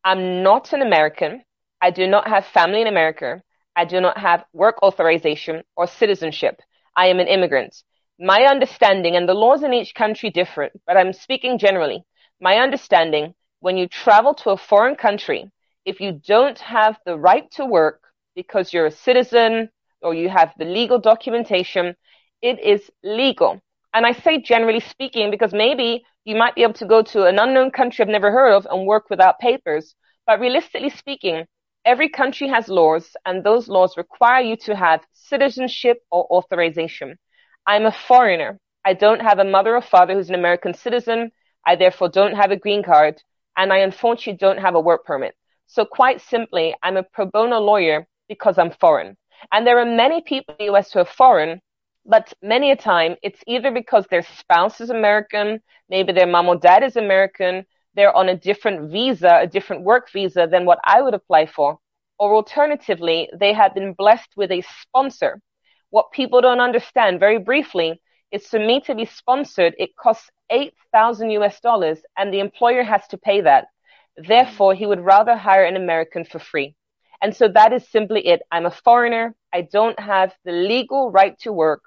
I'm 0.04 0.44
not 0.44 0.74
an 0.74 0.82
American. 0.82 1.44
I 1.82 1.92
do 1.92 2.08
not 2.08 2.28
have 2.28 2.46
family 2.46 2.82
in 2.82 2.88
America. 2.88 3.44
I 3.76 3.86
do 3.86 4.02
not 4.02 4.18
have 4.18 4.46
work 4.54 4.82
authorization 4.84 5.64
or 5.76 5.88
citizenship. 5.88 6.62
I 6.96 7.08
am 7.08 7.20
an 7.20 7.28
immigrant. 7.28 7.84
My 8.20 8.44
understanding, 8.44 9.16
and 9.16 9.28
the 9.28 9.34
laws 9.34 9.64
in 9.64 9.74
each 9.74 9.94
country 9.96 10.30
differ, 10.30 10.70
but 10.86 10.98
I'm 10.98 11.14
speaking 11.14 11.58
generally. 11.58 12.04
My 12.42 12.58
understanding, 12.58 13.34
when 13.62 13.78
you 13.78 13.88
travel 13.88 14.34
to 14.36 14.52
a 14.52 14.58
foreign 14.58 14.96
country, 14.96 15.50
if 15.86 16.00
you 16.02 16.14
don't 16.14 16.60
have 16.60 16.98
the 17.06 17.18
right 17.18 17.50
to 17.52 17.66
work 17.66 18.04
because 18.36 18.74
you're 18.74 18.86
a 18.88 18.92
citizen 18.92 19.70
or 20.02 20.14
you 20.14 20.30
have 20.30 20.54
the 20.58 20.66
legal 20.66 21.00
documentation, 21.00 21.96
it 22.42 22.60
is 22.60 22.90
legal 23.04 23.62
And 23.94 24.06
I 24.06 24.12
say 24.14 24.40
generally 24.42 24.80
speaking 24.82 25.32
because 25.32 25.54
maybe 25.54 26.06
you 26.26 26.36
might 26.36 26.56
be 26.56 26.64
able 26.64 26.74
to 26.74 26.86
go 26.86 27.02
to 27.02 27.26
an 27.26 27.40
unknown 27.40 27.72
country 27.72 28.04
I've 28.04 28.10
never 28.10 28.32
heard 28.32 28.54
of 28.54 28.68
and 28.70 28.86
work 28.86 29.10
without 29.10 29.40
papers. 29.40 29.96
But 30.28 30.40
realistically 30.40 30.90
speaking, 30.92 31.46
every 31.86 32.10
country 32.10 32.48
has 32.48 32.68
laws 32.68 33.16
and 33.26 33.44
those 33.44 33.68
laws 33.68 33.98
require 33.98 34.42
you 34.42 34.56
to 34.58 34.76
have 34.76 35.02
citizenship 35.14 35.98
or 36.12 36.28
authorization. 36.32 37.18
I'm 37.66 37.86
a 37.86 37.92
foreigner. 37.92 38.60
I 38.86 38.94
don't 38.94 39.22
have 39.22 39.40
a 39.40 39.44
mother 39.44 39.76
or 39.76 39.82
father 39.82 40.14
who's 40.14 40.30
an 40.30 40.36
American 40.36 40.74
citizen. 40.74 41.32
I 41.66 41.76
therefore 41.76 42.10
don't 42.10 42.36
have 42.36 42.52
a 42.52 42.58
green 42.58 42.84
card 42.84 43.22
and 43.58 43.72
I 43.74 43.80
unfortunately 43.80 44.38
don't 44.38 44.60
have 44.60 44.76
a 44.76 44.80
work 44.80 45.06
permit. 45.06 45.36
So 45.68 45.86
quite 45.86 46.22
simply, 46.22 46.76
I'm 46.82 46.98
a 46.98 47.04
pro 47.04 47.26
bono 47.26 47.60
lawyer 47.60 48.08
because 48.28 48.58
I'm 48.58 48.72
foreign. 48.72 49.18
And 49.52 49.66
there 49.66 49.80
are 49.80 49.86
many 49.86 50.22
people 50.22 50.56
in 50.58 50.66
the 50.66 50.74
US 50.74 50.92
who 50.92 51.00
are 51.00 51.06
foreign, 51.06 51.62
but 52.06 52.34
many 52.42 52.72
a 52.72 52.76
time 52.76 53.16
it's 53.22 53.42
either 53.48 53.72
because 53.72 54.06
their 54.10 54.24
spouse 54.24 54.82
is 54.82 54.90
American, 54.90 55.60
maybe 55.90 56.14
their 56.14 56.28
mom 56.28 56.48
or 56.48 56.56
dad 56.58 56.84
is 56.84 56.96
American, 56.96 57.66
they're 58.00 58.16
on 58.16 58.30
a 58.30 58.38
different 58.38 58.90
visa, 58.92 59.40
a 59.42 59.48
different 59.48 59.84
work 59.84 60.10
visa 60.10 60.48
than 60.50 60.64
what 60.64 60.80
I 60.86 61.02
would 61.02 61.14
apply 61.14 61.48
for. 61.48 61.80
Or 62.18 62.34
alternatively, 62.34 63.30
they 63.38 63.52
have 63.52 63.74
been 63.74 63.92
blessed 63.92 64.30
with 64.38 64.52
a 64.52 64.64
sponsor. 64.82 65.42
What 65.90 66.14
people 66.14 66.40
don't 66.40 66.62
understand 66.62 67.20
very 67.20 67.40
briefly 67.40 68.02
is 68.32 68.48
for 68.48 68.58
me 68.58 68.80
to 68.82 68.96
be 68.96 69.04
sponsored, 69.04 69.76
it 69.78 69.98
costs 69.98 70.30
8,000 70.50 71.32
US 71.32 71.60
dollars 71.60 72.00
and 72.18 72.34
the 72.34 72.40
employer 72.40 72.84
has 72.84 73.06
to 73.10 73.18
pay 73.18 73.42
that. 73.42 73.68
Therefore, 74.16 74.74
he 74.74 74.86
would 74.86 75.02
rather 75.02 75.36
hire 75.36 75.66
an 75.66 75.76
American 75.76 76.24
for 76.24 76.40
free. 76.40 76.76
And 77.22 77.36
so 77.36 77.50
that 77.50 77.74
is 77.74 77.86
simply 77.90 78.26
it. 78.28 78.42
I'm 78.50 78.66
a 78.66 78.72
foreigner. 78.72 79.36
I 79.52 79.64
don't 79.64 80.00
have 80.00 80.34
the 80.46 80.54
legal 80.54 81.12
right 81.12 81.38
to 81.40 81.52
work. 81.52 81.82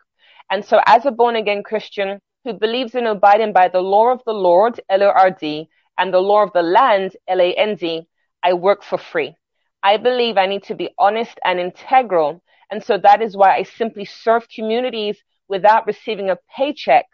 And 0.51 0.63
so 0.63 0.79
as 0.85 1.07
a 1.07 1.11
born 1.11 1.37
again 1.37 1.63
Christian 1.63 2.21
who 2.45 2.53
believes 2.53 2.95
in 2.95 3.07
abiding 3.07 3.55
by 3.55 3.69
the 3.69 3.81
law 3.81 4.13
of 4.13 4.21
the 4.27 4.35
Lord, 4.35 4.79
L-O-R-D, 4.91 5.69
and 5.99 6.13
the 6.13 6.21
law 6.21 6.43
of 6.43 6.53
the 6.53 6.63
land, 6.63 7.17
L-A-N-D, 7.29 8.07
I 8.43 8.53
work 8.55 8.83
for 8.83 8.99
free. 8.99 9.35
I 9.83 9.97
believe 9.97 10.37
I 10.37 10.47
need 10.47 10.65
to 10.65 10.75
be 10.75 10.91
honest 10.99 11.39
and 11.45 11.59
integral. 11.59 12.43
And 12.71 12.83
so 12.83 12.99
that 12.99 13.21
is 13.21 13.37
why 13.37 13.57
I 13.57 13.65
simply 13.65 14.05
serve 14.05 14.49
communities 14.49 15.19
without 15.49 15.87
receiving 15.87 16.31
a 16.31 16.39
paycheck. 16.57 17.07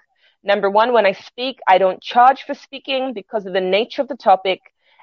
Number 0.43 0.71
one, 0.71 0.93
when 0.93 1.07
I 1.07 1.13
speak, 1.13 1.59
I 1.67 1.79
don't 1.79 2.03
charge 2.03 2.43
for 2.43 2.55
speaking 2.55 3.13
because 3.13 3.47
of 3.47 3.53
the 3.53 3.61
nature 3.61 4.03
of 4.03 4.09
the 4.09 4.17
topic 4.17 4.61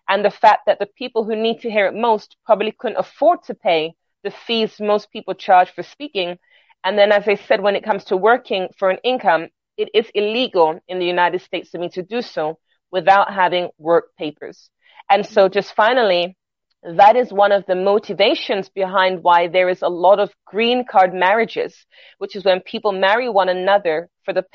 and 0.08 0.24
the 0.24 0.32
fact 0.32 0.62
that 0.68 0.80
the 0.80 0.86
people 0.86 1.24
who 1.24 1.36
need 1.36 1.60
to 1.62 1.72
hear 1.72 1.88
it 1.88 1.96
most 1.96 2.38
probably 2.46 2.72
couldn't 2.72 2.98
afford 2.98 3.44
to 3.44 3.54
pay 3.54 3.96
the 4.24 4.32
fees 4.32 4.80
most 4.80 5.12
people 5.12 5.34
charge 5.34 5.70
for 5.72 5.84
speaking. 5.84 6.38
And 6.84 6.98
then, 6.98 7.12
as 7.12 7.28
I 7.28 7.36
said, 7.36 7.62
when 7.62 7.76
it 7.76 7.84
comes 7.84 8.06
to 8.06 8.18
working 8.18 8.70
for 8.78 8.90
an 8.90 9.00
income, 9.04 9.50
it 9.78 9.90
is 9.94 10.10
illegal 10.14 10.80
in 10.88 11.00
the 11.00 11.06
United 11.06 11.42
States 11.42 11.70
for 11.70 11.80
me 11.80 11.90
to 11.90 12.04
do 12.04 12.22
so 12.22 12.58
without 12.96 13.28
having 13.34 13.70
work 13.78 14.06
papers. 14.18 14.70
And 15.10 15.26
so 15.26 15.42
just 15.50 15.76
finally, 15.76 16.36
that 16.82 17.16
is 17.16 17.32
one 17.46 17.52
of 17.52 17.66
the 17.68 17.76
motivations 17.76 18.70
behind 18.70 19.22
why 19.22 19.48
there 19.48 19.70
is 19.70 19.82
a 19.82 19.96
lot 20.06 20.20
of 20.20 20.34
green 20.46 20.86
card 20.94 21.14
marriages, 21.14 21.74
which 22.18 22.36
is 22.36 22.46
when 22.46 22.62
people 22.62 22.92
marry 23.08 23.28
one 23.30 23.50
another 23.50 24.10
for 24.24 24.34
the 24.34 24.46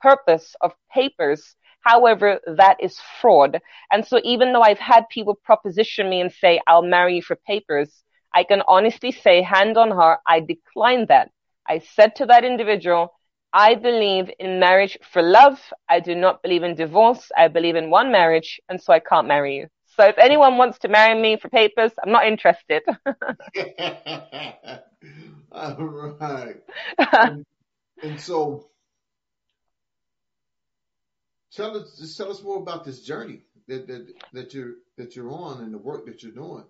purpose 0.00 0.54
of 0.60 0.72
papers 0.94 1.56
However, 1.80 2.40
that 2.46 2.76
is 2.80 2.98
fraud. 3.20 3.60
And 3.90 4.06
so 4.06 4.20
even 4.22 4.52
though 4.52 4.62
I've 4.62 4.78
had 4.78 5.08
people 5.08 5.34
proposition 5.34 6.10
me 6.10 6.20
and 6.20 6.32
say, 6.32 6.60
I'll 6.66 6.82
marry 6.82 7.16
you 7.16 7.22
for 7.22 7.36
papers, 7.36 7.90
I 8.34 8.44
can 8.44 8.62
honestly 8.68 9.12
say 9.12 9.42
hand 9.42 9.76
on 9.78 9.90
heart, 9.90 10.20
I 10.26 10.40
declined 10.40 11.08
that. 11.08 11.30
I 11.66 11.78
said 11.78 12.16
to 12.16 12.26
that 12.26 12.44
individual, 12.44 13.14
I 13.52 13.74
believe 13.74 14.30
in 14.38 14.60
marriage 14.60 14.96
for 15.12 15.22
love. 15.22 15.60
I 15.88 16.00
do 16.00 16.14
not 16.14 16.42
believe 16.42 16.62
in 16.62 16.74
divorce. 16.74 17.32
I 17.36 17.48
believe 17.48 17.76
in 17.76 17.90
one 17.90 18.12
marriage. 18.12 18.60
And 18.68 18.80
so 18.80 18.92
I 18.92 19.00
can't 19.00 19.26
marry 19.26 19.56
you. 19.56 19.66
So 19.96 20.04
if 20.06 20.18
anyone 20.18 20.56
wants 20.56 20.78
to 20.80 20.88
marry 20.88 21.20
me 21.20 21.36
for 21.36 21.48
papers, 21.48 21.92
I'm 22.02 22.12
not 22.12 22.26
interested. 22.26 22.82
All 25.52 25.76
right. 26.20 26.56
and, 26.98 27.44
and 28.02 28.20
so 28.20 28.70
tell 31.52 31.76
us 31.76 31.98
just 31.98 32.16
tell 32.16 32.30
us 32.30 32.40
more 32.42 32.58
about 32.58 32.84
this 32.84 33.02
journey 33.02 33.40
that 33.66 33.88
that 33.88 34.06
that 34.32 34.54
you're 34.54 34.74
that 34.96 35.16
you're 35.16 35.30
on 35.30 35.64
and 35.64 35.74
the 35.74 35.78
work 35.78 36.06
that 36.06 36.22
you're 36.22 36.32
doing. 36.32 36.64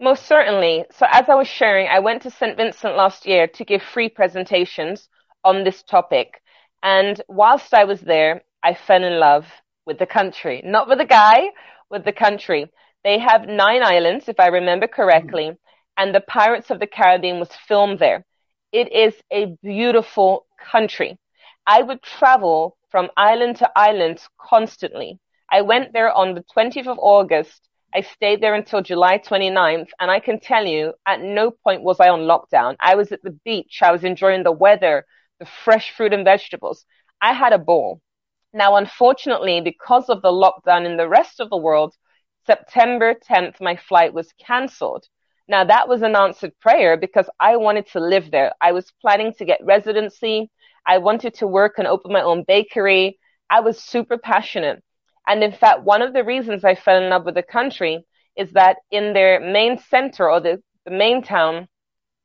Most 0.00 0.26
certainly. 0.26 0.86
So 0.92 1.06
as 1.08 1.28
I 1.28 1.34
was 1.34 1.46
sharing, 1.46 1.86
I 1.86 2.00
went 2.00 2.22
to 2.22 2.30
St. 2.30 2.56
Vincent 2.56 2.96
last 2.96 3.26
year 3.26 3.46
to 3.46 3.64
give 3.64 3.82
free 3.82 4.08
presentations 4.08 5.08
on 5.44 5.64
this 5.64 5.82
topic. 5.82 6.42
And 6.82 7.20
whilst 7.28 7.74
I 7.74 7.84
was 7.84 8.00
there, 8.00 8.42
I 8.62 8.74
fell 8.74 9.02
in 9.04 9.18
love 9.18 9.46
with 9.86 9.98
the 9.98 10.06
country, 10.06 10.62
not 10.64 10.88
with 10.88 10.98
the 10.98 11.04
guy, 11.04 11.50
with 11.90 12.04
the 12.04 12.12
country. 12.12 12.70
They 13.04 13.18
have 13.18 13.48
nine 13.48 13.82
islands, 13.82 14.28
if 14.28 14.38
I 14.38 14.46
remember 14.48 14.86
correctly, 14.86 15.52
and 15.96 16.14
the 16.14 16.20
Pirates 16.20 16.70
of 16.70 16.80
the 16.80 16.86
Caribbean 16.86 17.38
was 17.38 17.50
filmed 17.68 17.98
there. 17.98 18.24
It 18.72 18.92
is 18.92 19.14
a 19.32 19.56
beautiful 19.62 20.46
country. 20.58 21.18
I 21.66 21.82
would 21.82 22.02
travel 22.02 22.76
from 22.90 23.10
island 23.16 23.56
to 23.56 23.70
island 23.76 24.20
constantly. 24.38 25.18
I 25.50 25.62
went 25.62 25.92
there 25.92 26.12
on 26.12 26.34
the 26.34 26.44
20th 26.54 26.86
of 26.86 26.98
August. 26.98 27.68
I 27.94 28.02
stayed 28.02 28.40
there 28.40 28.54
until 28.54 28.82
July 28.82 29.18
29th. 29.18 29.88
And 29.98 30.10
I 30.10 30.20
can 30.20 30.38
tell 30.38 30.64
you, 30.66 30.94
at 31.06 31.20
no 31.20 31.50
point 31.50 31.82
was 31.82 31.98
I 32.00 32.08
on 32.08 32.20
lockdown. 32.20 32.76
I 32.80 32.94
was 32.94 33.10
at 33.12 33.22
the 33.22 33.36
beach. 33.44 33.80
I 33.82 33.90
was 33.90 34.04
enjoying 34.04 34.42
the 34.42 34.52
weather, 34.52 35.04
the 35.04 35.04
fresh 35.46 35.92
fruit 35.92 36.12
and 36.12 36.24
vegetables. 36.24 36.84
I 37.20 37.32
had 37.32 37.52
a 37.52 37.58
ball. 37.58 38.00
Now, 38.52 38.76
unfortunately, 38.76 39.60
because 39.60 40.08
of 40.08 40.22
the 40.22 40.32
lockdown 40.32 40.84
in 40.84 40.96
the 40.96 41.08
rest 41.08 41.40
of 41.40 41.50
the 41.50 41.56
world, 41.56 41.94
September 42.46 43.14
10th, 43.14 43.60
my 43.60 43.76
flight 43.76 44.12
was 44.12 44.32
cancelled. 44.44 45.06
Now, 45.46 45.64
that 45.64 45.88
was 45.88 46.02
an 46.02 46.16
answered 46.16 46.52
prayer 46.60 46.96
because 46.96 47.28
I 47.38 47.56
wanted 47.56 47.86
to 47.88 48.00
live 48.00 48.30
there. 48.30 48.52
I 48.60 48.72
was 48.72 48.92
planning 49.00 49.34
to 49.34 49.44
get 49.44 49.64
residency. 49.64 50.50
I 50.86 50.98
wanted 50.98 51.34
to 51.34 51.46
work 51.46 51.74
and 51.78 51.86
open 51.86 52.12
my 52.12 52.22
own 52.22 52.44
bakery. 52.46 53.18
I 53.50 53.60
was 53.60 53.82
super 53.82 54.16
passionate. 54.18 54.82
And 55.26 55.44
in 55.44 55.52
fact, 55.52 55.82
one 55.82 56.02
of 56.02 56.12
the 56.12 56.24
reasons 56.24 56.64
I 56.64 56.74
fell 56.74 57.02
in 57.02 57.10
love 57.10 57.24
with 57.24 57.34
the 57.34 57.42
country 57.42 58.04
is 58.36 58.52
that 58.52 58.78
in 58.90 59.12
their 59.12 59.40
main 59.40 59.78
center 59.78 60.30
or 60.30 60.40
the, 60.40 60.62
the 60.84 60.90
main 60.90 61.22
town, 61.22 61.68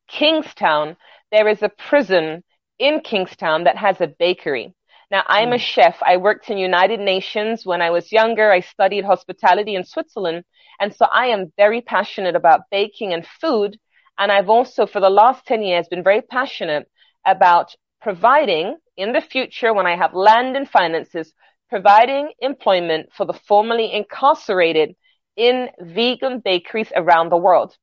Kingstown, 0.08 0.96
there 1.32 1.48
is 1.48 1.62
a 1.62 1.70
prison 1.70 2.44
in 2.80 3.02
Kingstown 3.02 3.64
that 3.66 3.78
has 3.78 4.02
a 4.02 4.08
bakery. 4.08 4.74
Now, 5.12 5.24
I'm 5.28 5.50
mm. 5.50 5.56
a 5.56 5.60
chef. 5.60 5.98
I 6.02 6.18
worked 6.18 6.50
in 6.50 6.58
United 6.58 7.00
Nations 7.00 7.66
when 7.66 7.82
I 7.82 7.92
was 7.92 8.12
younger. 8.12 8.52
I 8.52 8.62
studied 8.62 9.06
hospitality 9.06 9.76
in 9.76 9.84
Switzerland. 9.84 10.44
And 10.80 10.94
so 10.94 11.06
I 11.06 11.28
am 11.28 11.54
very 11.58 11.82
passionate 11.82 12.36
about 12.36 12.70
baking 12.72 13.14
and 13.14 13.26
food. 13.26 13.78
And 14.18 14.32
I've 14.32 14.50
also, 14.50 14.86
for 14.86 15.00
the 15.00 15.10
last 15.10 15.46
10 15.46 15.62
years, 15.62 15.88
been 15.88 16.04
very 16.04 16.22
passionate 16.22 16.90
about 17.26 17.76
providing 18.02 18.78
in 18.98 19.14
the 19.14 19.22
future 19.22 19.74
when 19.74 19.88
I 19.88 19.96
have 19.96 20.14
land 20.14 20.56
and 20.56 20.70
finances, 20.70 21.34
providing 21.70 22.32
employment 22.40 23.10
for 23.16 23.26
the 23.26 23.34
formerly 23.34 23.94
incarcerated 23.94 24.96
in 25.36 25.70
vegan 25.80 26.40
bakeries 26.40 26.92
around 26.96 27.30
the 27.30 27.38
world. 27.38 27.76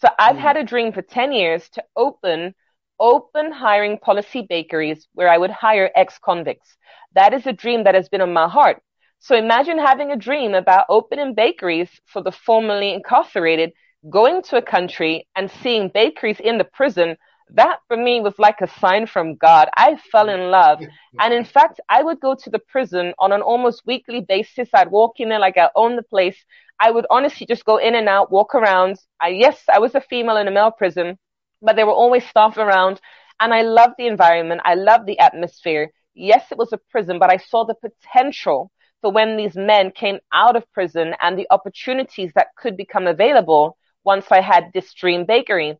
So 0.00 0.08
I've 0.18 0.36
mm. 0.36 0.40
had 0.40 0.56
a 0.56 0.64
dream 0.64 0.92
for 0.92 1.02
10 1.02 1.32
years 1.32 1.68
to 1.70 1.84
open 1.96 2.54
open 3.00 3.50
hiring 3.50 3.98
policy 3.98 4.46
bakeries 4.48 5.08
where 5.14 5.28
I 5.28 5.38
would 5.38 5.50
hire 5.50 5.90
ex-convicts. 5.96 6.76
That 7.14 7.34
is 7.34 7.46
a 7.46 7.52
dream 7.52 7.84
that 7.84 7.94
has 7.94 8.08
been 8.08 8.20
on 8.20 8.32
my 8.32 8.48
heart. 8.48 8.82
So 9.18 9.34
imagine 9.34 9.78
having 9.78 10.12
a 10.12 10.16
dream 10.16 10.54
about 10.54 10.86
opening 10.88 11.34
bakeries 11.34 11.90
for 12.06 12.22
the 12.22 12.32
formerly 12.32 12.94
incarcerated, 12.94 13.72
going 14.08 14.42
to 14.44 14.56
a 14.56 14.62
country 14.62 15.26
and 15.34 15.50
seeing 15.50 15.90
bakeries 15.92 16.40
in 16.40 16.58
the 16.58 16.64
prison 16.64 17.16
that 17.54 17.80
for 17.88 17.96
me 17.96 18.20
was 18.20 18.38
like 18.38 18.60
a 18.60 18.68
sign 18.80 19.06
from 19.06 19.34
God. 19.36 19.68
I 19.76 19.96
fell 20.12 20.28
in 20.28 20.50
love. 20.50 20.80
And 21.18 21.34
in 21.34 21.44
fact, 21.44 21.80
I 21.88 22.02
would 22.02 22.20
go 22.20 22.34
to 22.34 22.50
the 22.50 22.60
prison 22.60 23.12
on 23.18 23.32
an 23.32 23.42
almost 23.42 23.82
weekly 23.86 24.20
basis. 24.20 24.68
I'd 24.72 24.90
walk 24.90 25.18
in 25.18 25.28
there 25.28 25.40
like 25.40 25.58
I 25.58 25.68
owned 25.74 25.98
the 25.98 26.02
place. 26.02 26.36
I 26.78 26.90
would 26.90 27.06
honestly 27.10 27.46
just 27.46 27.64
go 27.64 27.76
in 27.76 27.94
and 27.94 28.08
out, 28.08 28.30
walk 28.30 28.54
around. 28.54 28.98
I, 29.20 29.28
yes, 29.28 29.62
I 29.72 29.80
was 29.80 29.94
a 29.94 30.00
female 30.00 30.36
in 30.36 30.48
a 30.48 30.50
male 30.50 30.70
prison, 30.70 31.18
but 31.62 31.76
there 31.76 31.86
were 31.86 31.92
always 31.92 32.26
staff 32.26 32.56
around. 32.56 33.00
And 33.40 33.54
I 33.54 33.62
loved 33.62 33.94
the 33.98 34.06
environment. 34.06 34.60
I 34.64 34.74
loved 34.74 35.06
the 35.06 35.18
atmosphere. 35.18 35.90
Yes, 36.14 36.50
it 36.50 36.58
was 36.58 36.72
a 36.72 36.80
prison, 36.90 37.18
but 37.18 37.30
I 37.30 37.36
saw 37.38 37.64
the 37.64 37.74
potential 37.74 38.70
for 39.00 39.10
when 39.10 39.36
these 39.36 39.56
men 39.56 39.90
came 39.92 40.18
out 40.32 40.56
of 40.56 40.70
prison 40.72 41.14
and 41.20 41.38
the 41.38 41.46
opportunities 41.50 42.32
that 42.34 42.48
could 42.56 42.76
become 42.76 43.06
available 43.06 43.76
once 44.04 44.26
I 44.30 44.40
had 44.40 44.70
this 44.74 44.92
dream 44.92 45.24
bakery. 45.24 45.78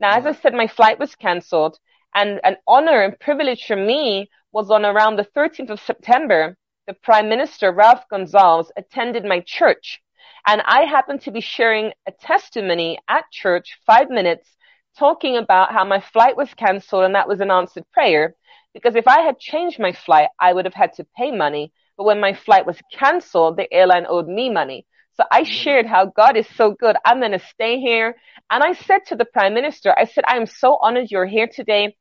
Now, 0.00 0.16
as 0.16 0.26
I 0.26 0.32
said, 0.32 0.54
my 0.54 0.66
flight 0.66 0.98
was 0.98 1.14
cancelled 1.14 1.78
and 2.14 2.40
an 2.44 2.56
honor 2.66 3.02
and 3.02 3.18
privilege 3.18 3.66
for 3.66 3.76
me 3.76 4.30
was 4.52 4.70
on 4.70 4.84
around 4.84 5.16
the 5.16 5.28
13th 5.36 5.70
of 5.70 5.80
September. 5.80 6.56
The 6.86 6.94
Prime 6.94 7.28
Minister, 7.28 7.72
Ralph 7.72 8.04
Gonsalves, 8.10 8.70
attended 8.76 9.24
my 9.24 9.40
church 9.40 10.00
and 10.46 10.62
I 10.64 10.84
happened 10.84 11.22
to 11.22 11.30
be 11.30 11.40
sharing 11.40 11.92
a 12.06 12.12
testimony 12.12 12.98
at 13.08 13.30
church, 13.30 13.78
five 13.86 14.10
minutes, 14.10 14.56
talking 14.98 15.36
about 15.36 15.72
how 15.72 15.84
my 15.84 16.00
flight 16.00 16.36
was 16.36 16.52
cancelled 16.54 17.04
and 17.04 17.14
that 17.14 17.28
was 17.28 17.40
an 17.40 17.50
answered 17.50 17.84
prayer. 17.92 18.34
Because 18.74 18.96
if 18.96 19.06
I 19.06 19.20
had 19.20 19.38
changed 19.38 19.78
my 19.78 19.92
flight, 19.92 20.28
I 20.40 20.52
would 20.52 20.64
have 20.64 20.74
had 20.74 20.94
to 20.94 21.06
pay 21.16 21.30
money. 21.30 21.72
But 21.96 22.04
when 22.04 22.20
my 22.20 22.32
flight 22.32 22.66
was 22.66 22.78
canceled, 22.92 23.56
the 23.56 23.72
airline 23.72 24.06
owed 24.08 24.28
me 24.28 24.50
money. 24.50 24.86
So 25.14 25.24
I 25.30 25.42
mm. 25.42 25.46
shared 25.46 25.86
how 25.86 26.06
God 26.06 26.36
is 26.36 26.46
so 26.56 26.72
good. 26.72 26.96
I'm 27.04 27.20
going 27.20 27.32
to 27.32 27.38
stay 27.38 27.80
here. 27.80 28.16
And 28.50 28.62
I 28.62 28.72
said 28.72 29.00
to 29.06 29.16
the 29.16 29.26
prime 29.26 29.54
minister, 29.54 29.94
I 29.96 30.06
said, 30.06 30.24
I 30.26 30.36
am 30.36 30.46
so 30.46 30.78
honored 30.80 31.10
you're 31.10 31.26
here 31.26 31.48
today. 31.48 31.96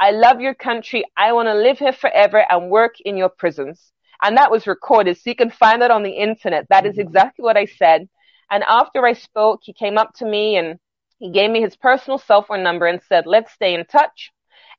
I 0.00 0.10
love 0.10 0.40
your 0.40 0.54
country. 0.54 1.04
I 1.16 1.32
want 1.32 1.48
to 1.48 1.54
live 1.54 1.78
here 1.78 1.92
forever 1.92 2.44
and 2.50 2.70
work 2.70 2.94
in 3.04 3.16
your 3.16 3.28
prisons. 3.28 3.92
And 4.22 4.36
that 4.36 4.50
was 4.50 4.66
recorded. 4.66 5.16
So 5.16 5.30
you 5.30 5.36
can 5.36 5.50
find 5.50 5.82
that 5.82 5.90
on 5.90 6.02
the 6.02 6.10
internet. 6.10 6.66
That 6.70 6.86
is 6.86 6.92
mm-hmm. 6.92 7.08
exactly 7.08 7.42
what 7.42 7.56
I 7.56 7.66
said. 7.66 8.08
And 8.50 8.64
after 8.66 9.06
I 9.06 9.12
spoke, 9.12 9.60
he 9.62 9.72
came 9.72 9.98
up 9.98 10.14
to 10.16 10.26
me 10.26 10.56
and 10.56 10.78
he 11.18 11.30
gave 11.30 11.50
me 11.50 11.60
his 11.60 11.76
personal 11.76 12.18
cell 12.18 12.42
phone 12.42 12.62
number 12.62 12.86
and 12.86 13.00
said, 13.08 13.26
let's 13.26 13.52
stay 13.52 13.74
in 13.74 13.84
touch. 13.86 14.32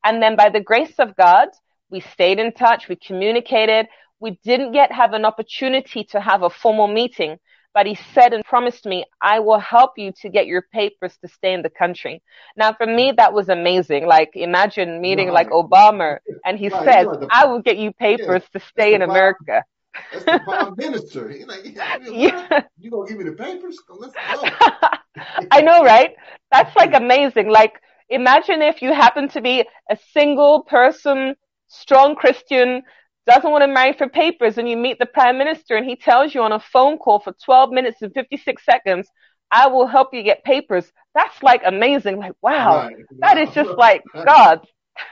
And 0.03 0.21
then 0.21 0.35
by 0.35 0.49
the 0.49 0.59
grace 0.61 0.95
of 0.99 1.15
God, 1.15 1.49
we 1.89 1.99
stayed 2.01 2.39
in 2.39 2.51
touch. 2.53 2.87
We 2.87 2.95
communicated. 2.95 3.87
We 4.19 4.39
didn't 4.43 4.73
yet 4.73 4.91
have 4.91 5.13
an 5.13 5.25
opportunity 5.25 6.03
to 6.05 6.19
have 6.19 6.43
a 6.43 6.49
formal 6.49 6.87
meeting, 6.87 7.37
but 7.73 7.85
he 7.85 7.95
said 8.13 8.33
and 8.33 8.43
promised 8.45 8.85
me, 8.85 9.05
I 9.21 9.39
will 9.39 9.59
help 9.59 9.91
you 9.97 10.11
to 10.21 10.29
get 10.29 10.47
your 10.47 10.63
papers 10.73 11.17
to 11.21 11.27
stay 11.27 11.53
in 11.53 11.61
the 11.61 11.69
country. 11.69 12.21
Now 12.55 12.73
for 12.73 12.85
me, 12.85 13.13
that 13.17 13.33
was 13.33 13.49
amazing. 13.49 14.05
Like 14.07 14.31
imagine 14.35 15.01
meeting 15.01 15.27
Right. 15.27 15.33
like 15.33 15.49
Obama 15.49 16.17
and 16.45 16.57
he 16.57 16.69
Right, 16.69 16.85
says, 16.85 17.07
the- 17.19 17.27
I 17.29 17.45
will 17.45 17.61
get 17.61 17.77
you 17.77 17.91
papers 17.91 18.43
to 18.53 18.59
stay 18.59 18.93
in 18.93 19.01
America. 19.01 19.63
That's 20.11 20.25
the 20.25 20.39
prime 20.39 20.73
minister. 20.77 21.29
He's 21.29 21.47
like, 21.47 21.61
yeah. 21.65 21.97
Yeah. 22.11 22.61
You 22.79 22.91
gonna 22.91 23.07
give 23.07 23.17
me 23.17 23.23
the 23.25 23.31
papers? 23.33 23.77
Let's 23.89 24.13
go. 24.13 24.43
I 25.51 25.61
know, 25.61 25.83
right? 25.83 26.15
That's 26.51 26.75
like 26.75 26.93
amazing. 26.93 27.49
Like, 27.49 27.79
imagine 28.09 28.61
if 28.61 28.81
you 28.81 28.93
happen 28.93 29.29
to 29.29 29.41
be 29.41 29.65
a 29.89 29.97
single 30.13 30.63
person, 30.63 31.35
strong 31.67 32.15
Christian, 32.15 32.83
doesn't 33.25 33.49
want 33.49 33.63
to 33.63 33.67
marry 33.67 33.93
for 33.93 34.07
papers, 34.07 34.57
and 34.57 34.69
you 34.69 34.77
meet 34.77 34.99
the 34.99 35.05
prime 35.05 35.37
minister 35.37 35.75
and 35.75 35.85
he 35.85 35.95
tells 35.95 36.35
you 36.35 36.41
on 36.43 36.51
a 36.51 36.59
phone 36.59 36.97
call 36.97 37.19
for 37.19 37.33
12 37.43 37.71
minutes 37.71 38.01
and 38.01 38.13
56 38.13 38.63
seconds, 38.63 39.09
I 39.51 39.67
will 39.67 39.87
help 39.87 40.13
you 40.13 40.21
get 40.23 40.43
papers. 40.43 40.91
That's 41.15 41.41
like 41.41 41.61
amazing. 41.65 42.17
Like, 42.17 42.33
wow, 42.41 42.77
Right. 42.77 42.95
that 43.21 43.37
is 43.37 43.49
just 43.53 43.71
like 43.77 44.03
God. 44.25 44.61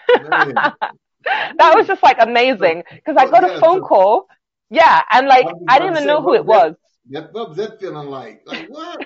That 1.58 1.74
was 1.76 1.88
just 1.88 2.04
like 2.04 2.18
amazing 2.20 2.84
because 2.94 3.16
I 3.18 3.26
got 3.28 3.44
a 3.44 3.60
phone 3.60 3.82
call. 3.82 4.28
Yeah. 4.74 5.02
And 5.12 5.28
like, 5.28 5.48
I 5.68 5.76
I 5.76 5.80
didn't 5.80 5.96
even 5.96 6.08
know 6.08 6.22
who 6.22 6.34
it 6.34 6.46
was. 6.46 6.76
That, 7.12 7.34
what 7.34 7.50
was 7.50 7.58
that 7.58 7.80
feeling 7.80 8.08
like? 8.08 8.42
Like 8.46 8.66
what? 8.68 9.06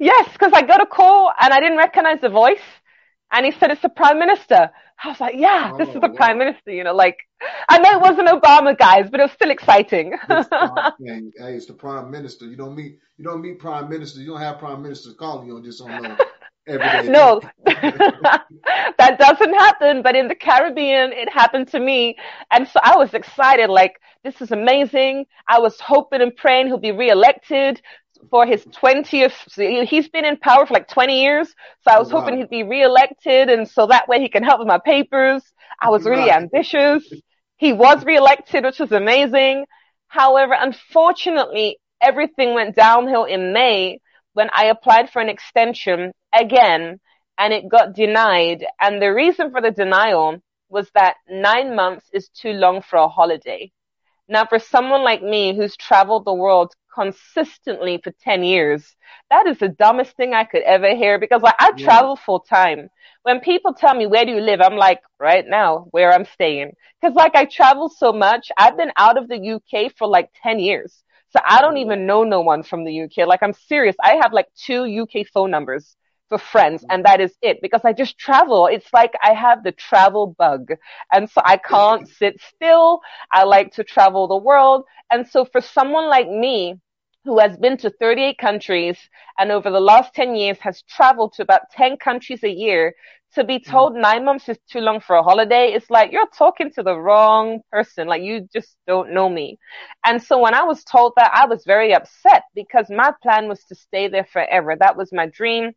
Yes, 0.00 0.28
because 0.32 0.52
I 0.54 0.62
got 0.62 0.82
a 0.82 0.86
call 0.86 1.32
and 1.40 1.52
I 1.52 1.60
didn't 1.60 1.78
recognize 1.78 2.20
the 2.20 2.28
voice. 2.28 2.62
And 3.32 3.46
he 3.46 3.52
said, 3.52 3.70
it's 3.70 3.82
the 3.82 3.88
prime 3.88 4.18
minister. 4.18 4.70
I 5.02 5.08
was 5.08 5.20
like, 5.20 5.34
yeah, 5.36 5.72
oh, 5.72 5.78
this 5.78 5.88
is 5.88 5.94
Oh, 5.96 6.00
the 6.00 6.08
wow. 6.08 6.18
prime 6.18 6.38
minister, 6.38 6.70
you 6.70 6.84
know, 6.84 6.94
like, 6.94 7.16
I 7.68 7.78
know 7.78 7.92
it 7.92 8.00
wasn't 8.00 8.28
Obama, 8.28 8.76
guys, 8.78 9.08
but 9.10 9.20
it 9.20 9.24
was 9.24 9.32
still 9.32 9.50
exciting. 9.50 10.14
Hey, 11.38 11.54
it's 11.56 11.66
the 11.66 11.74
prime 11.74 12.10
minister. 12.10 12.46
You 12.46 12.56
don't 12.56 12.76
meet 12.76 12.98
you 13.18 13.24
don't 13.24 13.42
meet 13.42 13.58
prime 13.58 13.88
minister. 13.88 14.20
You 14.20 14.28
don't 14.28 14.40
have 14.40 14.58
prime 14.58 14.82
ministers 14.82 15.14
calling 15.14 15.46
you 15.48 15.56
on 15.56 15.64
just 15.64 15.80
on 15.80 16.20
no 16.66 17.02
no, 17.02 17.40
that 17.64 19.16
doesn't 19.18 19.54
happen, 19.54 20.02
but 20.02 20.14
in 20.14 20.28
the 20.28 20.34
Caribbean, 20.34 21.12
it 21.12 21.28
happened 21.28 21.68
to 21.68 21.80
me. 21.80 22.16
And 22.50 22.68
so 22.68 22.78
I 22.82 22.96
was 22.96 23.14
excited, 23.14 23.68
like, 23.68 24.00
this 24.22 24.40
is 24.40 24.52
amazing. 24.52 25.26
I 25.48 25.58
was 25.58 25.78
hoping 25.80 26.22
and 26.22 26.34
praying 26.34 26.68
he'll 26.68 26.78
be 26.78 26.92
reelected 26.92 27.82
for 28.30 28.46
his 28.46 28.64
20th. 28.66 29.88
He's 29.88 30.08
been 30.08 30.24
in 30.24 30.36
power 30.36 30.64
for 30.64 30.74
like 30.74 30.86
20 30.86 31.20
years. 31.20 31.48
So 31.82 31.90
I 31.90 31.98
was 31.98 32.12
wow. 32.12 32.20
hoping 32.20 32.38
he'd 32.38 32.50
be 32.50 32.62
reelected. 32.62 33.48
And 33.48 33.68
so 33.68 33.86
that 33.88 34.08
way 34.08 34.20
he 34.20 34.28
can 34.28 34.44
help 34.44 34.60
with 34.60 34.68
my 34.68 34.78
papers. 34.78 35.42
I 35.80 35.90
was 35.90 36.04
really 36.04 36.30
ambitious. 36.30 37.12
He 37.56 37.72
was 37.72 38.04
reelected, 38.04 38.64
which 38.64 38.78
was 38.78 38.92
amazing. 38.92 39.66
However, 40.06 40.54
unfortunately, 40.56 41.78
everything 42.00 42.54
went 42.54 42.76
downhill 42.76 43.24
in 43.24 43.52
May 43.52 43.98
when 44.34 44.48
I 44.54 44.66
applied 44.66 45.10
for 45.10 45.20
an 45.20 45.28
extension 45.28 46.12
again 46.34 47.00
and 47.38 47.52
it 47.52 47.68
got 47.68 47.94
denied. 47.94 48.66
And 48.80 49.00
the 49.00 49.12
reason 49.12 49.50
for 49.50 49.60
the 49.60 49.70
denial 49.70 50.40
was 50.68 50.90
that 50.94 51.16
nine 51.28 51.74
months 51.74 52.08
is 52.12 52.28
too 52.28 52.52
long 52.52 52.82
for 52.82 52.96
a 52.96 53.08
holiday. 53.08 53.72
Now, 54.28 54.46
for 54.46 54.58
someone 54.58 55.02
like 55.02 55.22
me 55.22 55.54
who's 55.56 55.76
traveled 55.76 56.24
the 56.24 56.32
world 56.34 56.74
consistently 56.94 57.98
for 58.02 58.12
10 58.22 58.42
years, 58.42 58.96
that 59.30 59.46
is 59.46 59.58
the 59.58 59.68
dumbest 59.68 60.16
thing 60.16 60.34
I 60.34 60.44
could 60.44 60.62
ever 60.62 60.94
hear 60.94 61.18
because 61.18 61.42
like 61.42 61.54
I 61.58 61.72
Yeah. 61.72 61.78
travel 61.78 62.16
full 62.16 62.40
time. 62.40 62.90
When 63.22 63.40
people 63.40 63.74
tell 63.74 63.94
me, 63.94 64.06
where 64.06 64.24
do 64.24 64.32
you 64.32 64.40
live? 64.40 64.60
I'm 64.60 64.76
like, 64.76 65.00
right 65.18 65.44
now, 65.46 65.86
where 65.90 66.12
I'm 66.12 66.24
staying. 66.24 66.72
Cause 67.02 67.14
like 67.14 67.34
I 67.34 67.44
travel 67.44 67.88
so 67.88 68.12
much. 68.12 68.50
I've 68.56 68.76
been 68.76 68.92
out 68.96 69.18
of 69.18 69.28
the 69.28 69.38
UK 69.38 69.88
for 69.88 70.06
like 70.08 70.30
10 70.42 70.58
years. 70.58 71.02
So 71.30 71.40
I 71.46 71.60
don't 71.60 71.78
even 71.78 72.06
know 72.06 72.22
no 72.24 72.40
one 72.40 72.62
from 72.62 72.84
the 72.84 72.92
UK. 72.92 73.24
Like 73.24 73.42
I'm 73.42 73.52
serious. 73.52 73.96
I 74.02 74.16
have 74.22 74.32
like 74.32 74.48
two 74.56 74.84
UK 74.86 75.24
phone 75.24 75.50
numbers 75.50 75.96
for 76.32 76.38
friends 76.38 76.82
and 76.88 77.04
that 77.04 77.20
is 77.20 77.34
it 77.42 77.58
because 77.60 77.82
I 77.84 77.92
just 77.92 78.16
travel. 78.18 78.66
It's 78.66 78.90
like 78.94 79.12
I 79.22 79.34
have 79.34 79.62
the 79.62 79.72
travel 79.72 80.34
bug 80.38 80.70
and 81.12 81.28
so 81.28 81.42
I 81.44 81.58
can't 81.58 82.08
sit 82.20 82.40
still. 82.40 83.00
I 83.30 83.44
like 83.44 83.72
to 83.74 83.84
travel 83.84 84.26
the 84.28 84.38
world. 84.38 84.84
And 85.10 85.28
so 85.28 85.44
for 85.44 85.60
someone 85.60 86.08
like 86.08 86.28
me, 86.28 86.76
who 87.24 87.38
has 87.38 87.56
been 87.58 87.76
to 87.76 87.90
38 88.00 88.38
countries 88.38 88.98
and 89.38 89.52
over 89.52 89.70
the 89.70 89.78
last 89.78 90.12
10 90.14 90.34
years 90.34 90.58
has 90.58 90.82
traveled 90.88 91.32
to 91.34 91.42
about 91.42 91.70
10 91.70 91.96
countries 91.98 92.42
a 92.42 92.50
year 92.50 92.94
to 93.34 93.44
be 93.44 93.58
mm. 93.58 93.64
told 93.64 93.94
nine 93.94 94.24
months 94.24 94.48
is 94.48 94.58
too 94.70 94.80
long 94.80 95.00
for 95.00 95.16
a 95.16 95.22
holiday, 95.22 95.72
it's 95.72 95.90
like 95.90 96.12
you're 96.12 96.28
talking 96.36 96.70
to 96.72 96.82
the 96.82 96.96
wrong 96.96 97.60
person. 97.70 98.06
Like 98.06 98.22
you 98.22 98.48
just 98.52 98.76
don't 98.86 99.12
know 99.12 99.28
me. 99.28 99.58
And 100.04 100.22
so 100.22 100.38
when 100.38 100.54
I 100.54 100.64
was 100.64 100.84
told 100.84 101.12
that, 101.16 101.30
I 101.32 101.46
was 101.46 101.64
very 101.64 101.94
upset 101.94 102.42
because 102.54 102.86
my 102.90 103.12
plan 103.22 103.48
was 103.48 103.64
to 103.66 103.74
stay 103.74 104.08
there 104.08 104.26
forever. 104.32 104.76
That 104.78 104.96
was 104.96 105.12
my 105.12 105.26
dream 105.26 105.72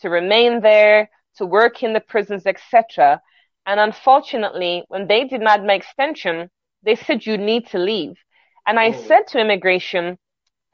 to 0.00 0.10
remain 0.10 0.60
there, 0.60 1.10
to 1.36 1.46
work 1.46 1.82
in 1.82 1.92
the 1.92 2.00
prisons, 2.00 2.46
etc. 2.46 3.20
And 3.66 3.80
unfortunately, 3.80 4.84
when 4.88 5.06
they 5.06 5.24
denied 5.24 5.64
my 5.64 5.74
extension, 5.74 6.50
they 6.82 6.94
said 6.96 7.26
you 7.26 7.36
need 7.38 7.66
to 7.68 7.78
leave. 7.78 8.16
And 8.66 8.78
I 8.78 8.90
Oh. 8.90 8.92
said 8.92 9.26
to 9.28 9.38
immigration, 9.40 10.18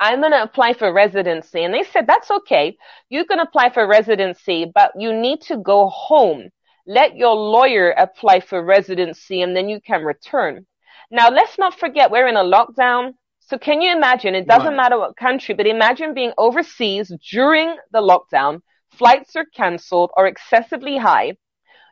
I'm 0.00 0.20
going 0.20 0.32
to 0.32 0.42
apply 0.42 0.74
for 0.74 0.92
residency. 0.92 1.62
And 1.64 1.72
they 1.74 1.82
said, 1.84 2.06
that's 2.06 2.30
okay. 2.30 2.76
You 3.08 3.24
can 3.24 3.40
apply 3.40 3.70
for 3.70 3.86
residency, 3.86 4.70
but 4.74 4.92
you 4.98 5.12
need 5.12 5.40
to 5.42 5.56
go 5.58 5.88
home. 5.88 6.50
Let 6.86 7.16
your 7.16 7.34
lawyer 7.34 7.90
apply 7.92 8.40
for 8.40 8.62
residency 8.64 9.42
and 9.42 9.54
then 9.56 9.68
you 9.68 9.80
can 9.80 10.04
return. 10.04 10.66
Now, 11.10 11.28
let's 11.30 11.58
not 11.58 11.78
forget 11.78 12.10
we're 12.10 12.26
in 12.28 12.36
a 12.36 12.44
lockdown. 12.44 13.14
So 13.40 13.58
can 13.58 13.80
you 13.82 13.92
imagine? 13.92 14.34
It 14.34 14.46
doesn't 14.46 14.74
Right. 14.74 14.76
matter 14.76 14.98
what 14.98 15.16
country, 15.16 15.54
but 15.54 15.66
imagine 15.66 16.14
being 16.14 16.32
overseas 16.38 17.12
during 17.30 17.76
the 17.92 18.00
lockdown. 18.00 18.62
Flights 19.00 19.34
are 19.34 19.46
canceled 19.56 20.10
or 20.14 20.26
excessively 20.26 20.98
high. 20.98 21.32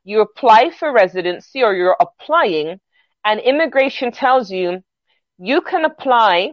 You 0.04 0.20
apply 0.20 0.68
for 0.78 0.92
residency 0.92 1.62
or 1.62 1.74
you're 1.74 1.96
applying 1.98 2.80
and 3.24 3.40
immigration 3.40 4.12
tells 4.12 4.50
you 4.50 4.82
you 5.38 5.62
can 5.62 5.86
apply 5.86 6.52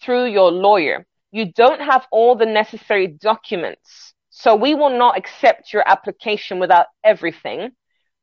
through 0.00 0.26
your 0.26 0.52
lawyer. 0.52 1.04
You 1.32 1.52
don't 1.52 1.80
have 1.80 2.06
all 2.12 2.36
the 2.36 2.46
necessary 2.46 3.08
documents. 3.08 4.14
So 4.30 4.54
we 4.54 4.76
will 4.76 4.96
not 4.96 5.18
accept 5.18 5.72
your 5.72 5.82
application 5.84 6.60
without 6.60 6.86
everything. 7.02 7.72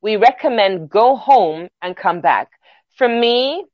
We 0.02 0.16
recommend 0.16 0.90
go 0.90 1.18
home 1.18 1.68
and 1.82 1.94
come 1.94 2.22
back. 2.22 2.48
For 2.98 3.10
me, 3.10 3.66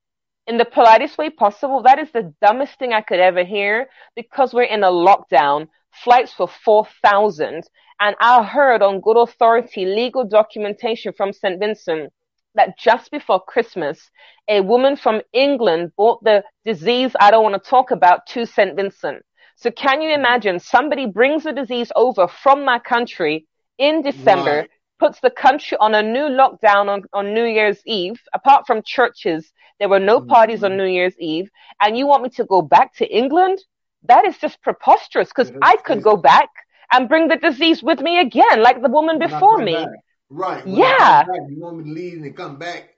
in 0.48 0.58
the 0.58 0.66
politest 0.66 1.20
way 1.20 1.30
possible, 1.30 1.84
that 1.84 2.00
is 2.00 2.12
the 2.12 2.34
dumbest 2.42 2.80
thing 2.80 2.94
I 2.94 3.02
could 3.02 3.20
ever 3.20 3.44
hear 3.44 3.90
because 4.16 4.56
we're 4.56 4.64
in 4.64 4.84
a 4.84 4.92
lockdown. 4.92 5.68
Flights 6.04 6.34
for 6.34 6.48
4,000 6.48 7.64
and 8.00 8.16
I 8.20 8.44
heard 8.44 8.82
on 8.82 9.02
good 9.02 9.18
authority 9.18 9.86
legal 9.86 10.26
documentation 10.26 11.14
from 11.14 11.32
St. 11.32 11.60
Vincent 11.60 12.12
that 12.56 12.78
just 12.78 13.12
before 13.12 13.42
Christmas, 13.42 14.10
a 14.48 14.62
woman 14.62 14.96
from 14.96 15.22
England 15.34 15.92
brought 15.96 16.24
the 16.24 16.44
disease 16.66 17.16
I 17.20 17.32
don't 17.32 17.44
want 17.44 17.62
to 17.62 17.70
talk 17.70 17.92
about 17.92 18.26
to 18.28 18.46
St. 18.46 18.76
Vincent. 18.76 19.24
So 19.58 19.72
can 19.72 20.02
you 20.02 20.14
imagine 20.14 20.60
somebody 20.60 21.06
brings 21.06 21.44
the 21.44 21.54
disease 21.54 21.92
over 21.96 22.28
from 22.28 22.66
my 22.66 22.80
country 22.80 23.48
in 23.78 24.02
December, 24.02 24.68
puts 25.00 25.20
the 25.20 25.30
country 25.30 25.78
on 25.80 25.96
a 25.96 26.02
new 26.02 26.28
lockdown 26.28 26.88
on, 26.88 27.04
on 27.14 27.34
New 27.34 27.46
Year's 27.46 27.82
Eve, 27.86 28.22
apart 28.34 28.66
from 28.66 28.82
churches, 28.86 29.52
there 29.80 29.90
were 29.90 30.00
no 30.00 30.20
mm-hmm. 30.20 30.30
parties 30.30 30.64
on. 30.64 30.78
New 30.78 30.86
Year's 30.86 31.16
Eve, 31.20 31.50
and 31.82 31.98
you 31.98 32.08
want 32.08 32.24
me 32.24 32.30
to 32.30 32.46
go 32.46 32.62
back 32.62 32.94
to 32.96 33.06
England? 33.06 33.60
That 34.08 34.26
is 34.26 34.38
just 34.38 34.62
preposterous 34.62 35.30
because 35.30 35.52
I 35.62 35.78
could 35.78 36.02
go 36.04 36.18
back 36.18 36.50
and 36.92 37.10
bring 37.10 37.28
the 37.28 37.38
disease 37.38 37.82
with 37.84 38.00
me 38.02 38.20
again, 38.20 38.62
like 38.62 38.82
the 38.82 38.90
woman 38.90 39.20
before 39.20 39.58
me. 39.58 39.74
back. 39.74 39.90
Right. 40.30 40.66
when 40.66 40.76
Yeah. 40.76 41.24
back, 41.24 41.42
you 41.50 41.60
want 41.60 41.78
me 41.78 41.84
to 41.84 41.90
leave 41.92 42.24
and 42.24 42.36
come 42.36 42.58
back? 42.58 42.96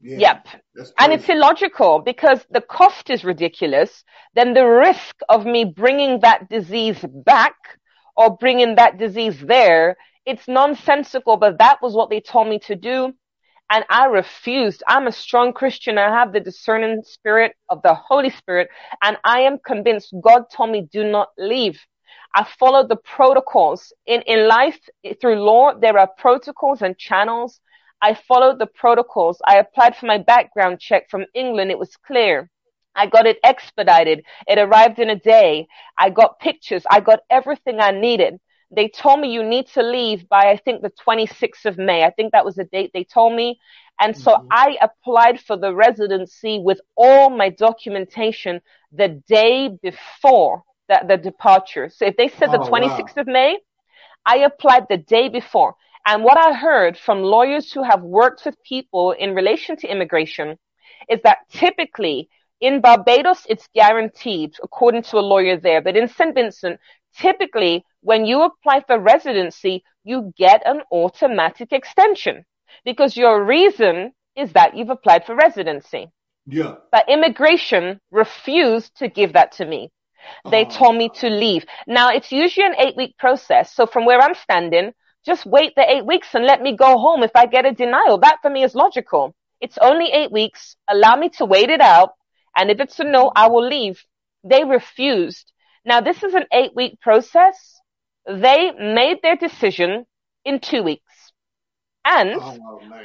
Yeah. 0.00 0.18
Yep. 0.18 0.48
And 0.98 1.12
it's 1.12 1.28
illogical 1.28 2.00
because 2.00 2.44
the 2.50 2.60
cost 2.60 3.10
is 3.10 3.24
ridiculous. 3.24 4.04
Then 4.34 4.54
the 4.54 4.64
risk 4.66 5.16
of 5.28 5.44
me 5.44 5.64
bringing 5.64 6.20
that 6.20 6.48
disease 6.48 7.04
back 7.24 7.56
or 8.16 8.36
bringing 8.36 8.76
that 8.76 8.98
disease 8.98 9.40
there, 9.40 9.96
it's 10.24 10.46
nonsensical, 10.46 11.36
but 11.36 11.58
that 11.58 11.80
was 11.82 11.94
what 11.94 12.10
they 12.10 12.20
told 12.20 12.48
me 12.48 12.58
to 12.60 12.76
do. 12.76 13.12
And 13.70 13.84
I 13.90 14.06
refused. 14.06 14.82
I'm 14.88 15.06
a 15.06 15.12
strong 15.12 15.52
Christian. 15.52 15.98
I 15.98 16.08
have 16.10 16.32
the 16.32 16.40
discerning 16.40 17.02
spirit 17.04 17.52
of 17.68 17.82
the 17.82 17.94
Holy 17.94 18.30
Spirit. 18.30 18.68
And 19.02 19.18
I 19.24 19.40
am 19.40 19.58
convinced 19.64 20.14
God 20.22 20.44
told 20.50 20.70
me, 20.70 20.88
do 20.92 21.04
not 21.04 21.28
leave. 21.38 21.78
I 22.34 22.46
followed 22.58 22.88
the 22.88 22.96
protocols 22.96 23.92
in, 24.06 24.22
in 24.22 24.48
life 24.48 24.78
through 25.20 25.40
law. 25.42 25.74
There 25.78 25.98
are 25.98 26.08
protocols 26.18 26.82
and 26.82 26.96
channels. 26.96 27.60
I 28.00 28.14
followed 28.14 28.58
the 28.58 28.66
protocols. 28.66 29.38
I 29.46 29.56
applied 29.58 29.96
for 29.96 30.06
my 30.06 30.18
background 30.18 30.80
check 30.80 31.10
from 31.10 31.26
England. 31.34 31.70
It 31.70 31.78
was 31.78 31.96
clear. 32.06 32.50
I 32.94 33.06
got 33.06 33.26
it 33.26 33.38
expedited. 33.44 34.24
It 34.46 34.58
arrived 34.58 34.98
in 34.98 35.10
a 35.10 35.16
day. 35.18 35.66
I 35.98 36.10
got 36.10 36.38
pictures. 36.40 36.84
I 36.90 37.00
got 37.00 37.20
everything 37.30 37.80
I 37.80 37.90
needed. 37.90 38.38
They 38.70 38.88
told 38.88 39.20
me 39.20 39.32
you 39.32 39.42
need 39.42 39.66
to 39.68 39.82
leave 39.82 40.28
by, 40.28 40.50
I 40.50 40.56
think, 40.56 40.82
the 40.82 40.90
26th 40.90 41.64
of 41.66 41.78
May. 41.78 42.04
I 42.04 42.10
think 42.10 42.32
that 42.32 42.44
was 42.44 42.56
the 42.56 42.64
date 42.64 42.90
they 42.94 43.04
told 43.04 43.34
me. 43.34 43.58
And 44.00 44.16
so 44.16 44.36
Mhm. 44.36 44.50
I 44.50 44.76
applied 44.80 45.40
for 45.40 45.56
the 45.56 45.74
residency 45.74 46.58
with 46.58 46.80
all 46.96 47.30
my 47.30 47.48
documentation 47.50 48.60
the 48.92 49.08
day 49.28 49.68
before 49.82 50.62
the, 50.88 51.00
the 51.08 51.16
departure. 51.16 51.88
So 51.88 52.06
if 52.06 52.16
they 52.16 52.28
said 52.28 52.52
the 52.52 52.58
Oh, 52.58 52.72
wow. 52.74 53.10
26th 53.10 53.16
of 53.16 53.26
May, 53.26 53.58
I 54.26 54.38
applied 54.38 54.86
the 54.88 54.96
day 54.98 55.28
before. 55.28 55.74
And 56.06 56.24
what 56.24 56.36
I 56.38 56.52
heard 56.54 56.96
from 56.98 57.22
lawyers 57.22 57.72
who 57.72 57.82
have 57.82 58.02
worked 58.02 58.44
with 58.44 58.62
people 58.62 59.12
in 59.12 59.34
relation 59.34 59.76
to 59.76 59.88
immigration 59.90 60.58
is 61.08 61.20
that 61.22 61.38
typically 61.50 62.28
in 62.60 62.80
Barbados, 62.80 63.44
it's 63.48 63.68
guaranteed 63.74 64.54
according 64.62 65.02
to 65.04 65.18
a 65.18 65.20
lawyer 65.32 65.56
there. 65.56 65.80
But 65.82 65.96
in 65.96 66.08
St. 66.08 66.34
Vincent, 66.34 66.80
typically 67.18 67.84
when 68.02 68.24
you 68.26 68.42
apply 68.42 68.82
for 68.86 68.98
residency, 68.98 69.82
you 70.04 70.32
get 70.36 70.62
an 70.66 70.80
automatic 70.92 71.72
extension 71.72 72.44
because 72.84 73.16
your 73.16 73.44
reason 73.44 74.12
is 74.36 74.52
that 74.52 74.76
you've 74.76 74.90
applied 74.90 75.24
for 75.26 75.34
residency. 75.34 76.08
Yeah. 76.46 76.76
But 76.92 77.08
immigration 77.08 78.00
refused 78.10 78.96
to 78.98 79.08
give 79.08 79.32
that 79.34 79.52
to 79.52 79.64
me. 79.66 79.90
They 80.50 80.64
Oh. 80.64 80.70
told 80.70 80.96
me 80.96 81.08
to 81.20 81.28
leave. 81.28 81.64
Now 81.86 82.10
it's 82.10 82.32
usually 82.32 82.66
an 82.66 82.74
eight 82.78 82.96
week 82.96 83.16
process. 83.18 83.74
So 83.74 83.86
from 83.86 84.04
where 84.04 84.20
I'm 84.20 84.34
standing, 84.34 84.92
just 85.26 85.46
wait 85.46 85.74
the 85.76 85.90
eight 85.90 86.06
weeks 86.06 86.34
and 86.34 86.44
let 86.46 86.62
me 86.62 86.76
go 86.76 86.98
home 86.98 87.22
if 87.22 87.32
I 87.34 87.46
get 87.46 87.66
a 87.66 87.72
denial. 87.72 88.18
That 88.18 88.38
for 88.42 88.50
me 88.50 88.62
is 88.62 88.74
logical. 88.74 89.34
It's 89.60 89.78
only 89.78 90.10
eight 90.12 90.32
weeks. 90.32 90.76
Allow 90.88 91.16
me 91.16 91.28
to 91.38 91.44
wait 91.44 91.70
it 91.70 91.80
out. 91.80 92.10
And 92.56 92.70
if 92.70 92.80
it's 92.80 92.98
a 93.00 93.04
no, 93.04 93.30
I 93.34 93.48
will 93.48 93.66
leave. 93.66 94.02
They 94.44 94.64
refused. 94.64 95.52
Now 95.88 96.00
this 96.00 96.22
is 96.22 96.34
an 96.34 96.44
eight 96.52 96.72
week 96.76 97.00
process. 97.00 97.56
They 98.26 98.72
made 98.72 99.18
their 99.22 99.36
decision 99.36 100.06
in 100.44 100.60
two 100.60 100.82
weeks. 100.82 101.14
And 102.04 102.30
Oh, 102.40 102.58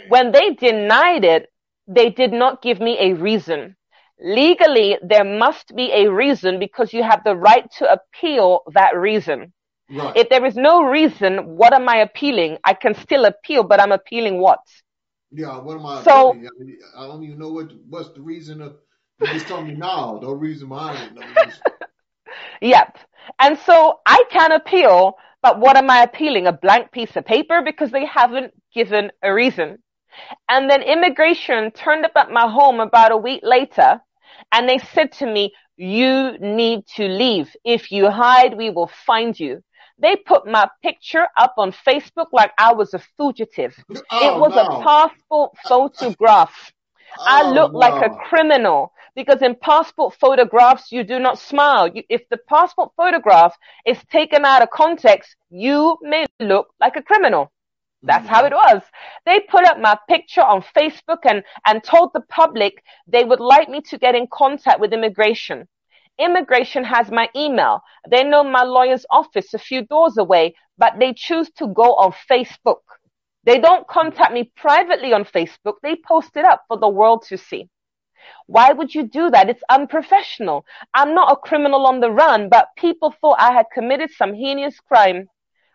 when 0.10 0.32
they 0.32 0.48
denied 0.54 1.26
it, 1.26 1.44
they 1.88 2.10
did 2.10 2.32
not 2.34 2.62
give 2.62 2.80
me 2.80 2.98
a 3.00 3.14
reason. 3.14 3.76
Legally, 4.20 4.98
there 5.02 5.24
must 5.26 5.76
be 5.76 5.92
a 5.94 6.10
reason 6.12 6.60
because 6.60 6.94
you 6.94 7.04
have 7.04 7.24
the 7.24 7.36
right 7.36 7.70
to 7.80 7.92
appeal 7.98 8.62
that 8.74 8.96
reason. 8.98 9.54
right. 9.90 10.16
If 10.16 10.30
there 10.30 10.46
is 10.46 10.56
no 10.56 10.84
reason, 10.84 11.32
what 11.58 11.74
am 11.74 11.90
I 11.90 11.98
appealing? 11.98 12.58
I 12.64 12.74
can 12.74 12.94
still 12.96 13.26
appeal, 13.26 13.64
but 13.64 13.82
I'm 13.82 13.92
appealing 13.92 14.40
what? 14.40 14.60
yeah. 15.32 15.58
What 15.60 15.78
am 15.80 15.86
I? 15.86 16.04
So- 16.04 16.34
doing? 16.34 16.48
I, 16.48 16.64
mean, 16.64 16.78
I 16.98 17.08
don't 17.08 17.24
even 17.24 17.40
know 17.40 17.52
what 17.58 17.72
what's 17.90 18.10
the 18.18 18.22
reason 18.22 18.62
of. 18.62 18.72
You 19.20 19.28
just 19.28 19.48
told 19.48 19.68
me 19.68 19.74
no. 19.74 20.20
No 20.22 20.32
reason 20.34 20.70
behind 20.70 20.98
it. 21.08 21.14
No 21.16 21.22
reason. 21.22 21.62
Yep. 22.62 22.98
And 23.40 23.58
so 23.60 24.00
I 24.06 24.24
can 24.32 24.52
appeal, 24.52 25.16
but 25.42 25.60
what 25.60 25.78
am 25.78 25.90
I 25.90 26.04
appealing? 26.04 26.48
A 26.48 26.54
blank 26.54 26.92
piece 26.92 27.16
of 27.16 27.26
paper 27.26 27.62
because 27.64 27.92
they 27.92 28.06
haven't 28.06 28.54
given 28.74 29.12
a 29.24 29.34
reason. 29.34 29.80
And 30.50 30.70
then 30.70 30.82
immigration 30.82 31.72
turned 31.72 32.06
up 32.06 32.12
at 32.16 32.32
my 32.32 32.50
home 32.50 32.80
about 32.80 33.12
a 33.12 33.18
week 33.18 33.42
later 33.44 34.02
and 34.52 34.68
they 34.70 34.78
said 34.80 35.12
to 35.14 35.26
me, 35.26 35.54
you 35.78 36.38
need 36.40 36.86
to 36.96 37.08
leave. 37.08 37.56
If 37.64 37.92
you 37.92 38.10
hide, 38.10 38.56
we 38.58 38.70
will 38.70 38.90
find 39.06 39.38
you. 39.40 39.62
They 40.00 40.16
put 40.16 40.46
my 40.48 40.68
picture 40.82 41.28
up 41.38 41.54
on 41.58 41.72
Facebook 41.72 42.28
like 42.32 42.52
I 42.58 42.74
was 42.74 42.94
a 42.94 43.00
fugitive. 43.18 43.76
Oh, 44.12 44.20
it 44.20 44.34
Oh, 44.34 44.38
was 44.38 44.54
no. 44.54 44.62
a 44.62 44.84
passport 44.84 45.52
photograph. 45.68 46.72
Oh, 47.18 47.24
I 47.26 47.44
Oh, 47.44 47.52
look 47.54 47.74
like 47.74 48.02
a 48.02 48.10
criminal 48.10 48.94
because 49.16 49.42
in 49.42 49.56
passport 49.56 50.16
photographs, 50.16 50.92
you 50.92 51.04
do 51.04 51.20
not 51.20 51.40
smile. 51.40 51.88
You, 51.88 52.04
if 52.10 52.28
the 52.30 52.38
passport 52.38 52.92
photograph 52.98 53.56
is 53.86 53.98
taken 54.12 54.46
out 54.46 54.62
of 54.62 54.70
context, 54.72 55.36
you 55.50 55.98
may 56.02 56.26
look 56.40 56.74
like 56.80 56.96
a 56.96 57.04
criminal. 57.04 57.52
That's 58.02 58.28
how 58.28 58.46
it 58.46 58.52
was. 58.52 58.82
They 59.26 59.40
put 59.40 59.66
up 59.66 59.80
my 59.80 59.98
picture 60.10 60.42
on 60.42 60.64
Facebook 60.76 61.20
and, 61.24 61.44
and 61.66 61.84
told 61.84 62.12
the 62.14 62.22
public 62.22 62.84
they 63.08 63.24
would 63.24 63.40
like 63.40 63.70
me 63.70 63.82
to 63.90 63.98
get 63.98 64.16
in 64.16 64.28
contact 64.32 64.80
with 64.82 64.94
immigration. 64.94 65.68
Immigration 66.20 66.84
has 66.84 67.10
my 67.10 67.30
email. 67.36 67.82
They 68.10 68.24
know 68.24 68.44
my 68.44 68.64
lawyer's 68.64 69.06
office 69.10 69.54
a 69.54 69.58
few 69.58 69.86
doors 69.86 70.18
away, 70.18 70.54
but 70.78 71.00
they 71.00 71.14
choose 71.14 71.50
to 71.58 71.68
go 71.68 71.96
on 71.96 72.14
Facebook. 72.30 72.82
They 73.46 73.60
don't 73.60 73.88
contact 73.88 74.34
me 74.34 74.52
privately 74.56 75.14
on 75.14 75.24
Facebook. 75.24 75.76
They 75.82 75.96
post 75.96 76.32
it 76.36 76.46
up 76.46 76.64
for 76.68 76.78
the 76.78 76.90
world 76.90 77.24
to 77.30 77.38
see. 77.38 77.70
Why 78.48 78.72
would 78.72 78.94
you 78.94 79.04
do 79.08 79.30
that? 79.32 79.50
It's 79.50 79.64
unprofessional. 79.70 80.66
I'm 80.94 81.14
not 81.14 81.32
a 81.32 81.36
criminal 81.36 81.86
on 81.88 82.00
the 82.00 82.12
run, 82.12 82.50
but 82.50 82.70
people 82.78 83.14
thought 83.22 83.38
I 83.40 83.54
had 83.54 83.66
committed 83.74 84.12
some 84.12 84.34
heinous 84.34 84.80
crime. 84.80 85.30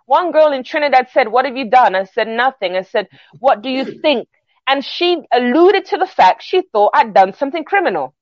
One 0.06 0.32
girl 0.32 0.52
in 0.52 0.64
Trinidad 0.64 1.08
said, 1.12 1.28
what 1.28 1.44
have 1.44 1.56
you 1.56 1.68
done? 1.70 1.94
I 1.94 2.04
said, 2.04 2.28
nothing. 2.28 2.76
I 2.76 2.82
said, 2.82 3.08
what 3.40 3.62
do 3.62 3.68
you 3.68 3.84
think? 4.00 4.28
And 4.66 4.84
she 4.84 5.18
alluded 5.32 5.86
to 5.86 5.96
the 5.96 6.06
fact 6.06 6.42
she 6.42 6.62
thought 6.72 6.92
I'd 6.94 7.14
done 7.14 7.34
something 7.34 7.64
criminal. 7.64 8.14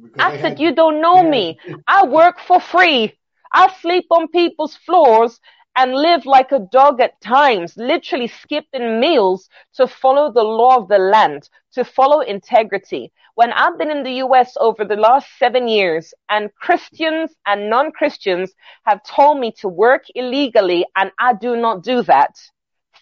Because 0.00 0.20
I 0.22 0.36
said, 0.40 0.50
had- 0.50 0.60
you 0.60 0.74
don't 0.74 1.00
know 1.00 1.22
Yeah. 1.22 1.30
me. 1.30 1.58
I 1.86 2.06
work 2.06 2.40
for 2.40 2.60
free. 2.60 3.14
I 3.52 3.72
sleep 3.80 4.06
on 4.10 4.28
people's 4.28 4.76
floors 4.76 5.40
and 5.76 5.94
live 5.94 6.24
like 6.26 6.52
a 6.52 6.58
dog 6.58 7.00
at 7.00 7.20
times, 7.20 7.76
literally 7.76 8.26
skipping 8.28 9.00
meals 9.00 9.48
to 9.74 9.86
follow 9.86 10.30
the 10.32 10.42
law 10.42 10.76
of 10.76 10.88
the 10.88 10.98
land, 10.98 11.48
to 11.72 11.84
follow 11.84 12.20
integrity. 12.20 13.12
When 13.34 13.52
I've 13.52 13.78
been 13.78 13.90
in 13.90 14.02
the 14.02 14.14
US 14.26 14.56
over 14.60 14.84
the 14.84 14.96
last 14.96 15.28
seven 15.38 15.68
years 15.68 16.14
and 16.28 16.54
Christians 16.54 17.34
and 17.46 17.68
non-Christians 17.70 18.54
have 18.84 19.02
told 19.04 19.38
me 19.40 19.52
to 19.60 19.68
work 19.68 20.04
illegally 20.14 20.84
and 20.96 21.10
I 21.18 21.34
do 21.34 21.56
not 21.56 21.82
do 21.82 22.02
that. 22.02 22.36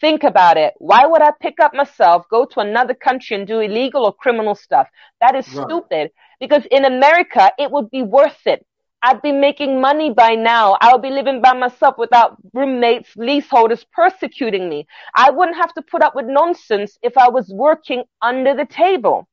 Think 0.00 0.24
about 0.24 0.56
it. 0.56 0.74
Why 0.78 1.06
would 1.06 1.22
I 1.22 1.32
pick 1.40 1.60
up 1.60 1.74
myself, 1.74 2.26
go 2.28 2.44
to 2.46 2.60
another 2.60 2.94
country 2.94 3.36
and 3.36 3.46
do 3.46 3.60
illegal 3.60 4.04
or 4.04 4.12
criminal 4.12 4.54
stuff? 4.54 4.88
That 5.20 5.34
is 5.36 5.46
Right. 5.46 5.66
stupid 5.66 6.10
because 6.40 6.64
in 6.70 6.84
America, 6.84 7.52
it 7.58 7.70
would 7.70 7.90
be 7.90 8.02
worth 8.02 8.46
it. 8.46 8.66
I'd 9.02 9.20
be 9.20 9.32
making 9.32 9.80
money 9.80 10.10
by 10.10 10.36
now. 10.36 10.78
I 10.80 10.92
would 10.92 11.02
be 11.02 11.10
living 11.10 11.42
by 11.42 11.54
myself 11.54 11.96
without 11.98 12.36
roommates, 12.54 13.10
leaseholders 13.16 13.84
persecuting 13.92 14.68
me. 14.68 14.86
I 15.16 15.30
wouldn't 15.30 15.56
have 15.56 15.74
to 15.74 15.82
put 15.82 16.02
up 16.02 16.14
with 16.14 16.26
nonsense 16.26 16.98
if 17.02 17.18
I 17.18 17.28
was 17.28 17.48
working 17.52 18.04
under 18.20 18.54
the 18.54 18.64
table. 18.64 19.28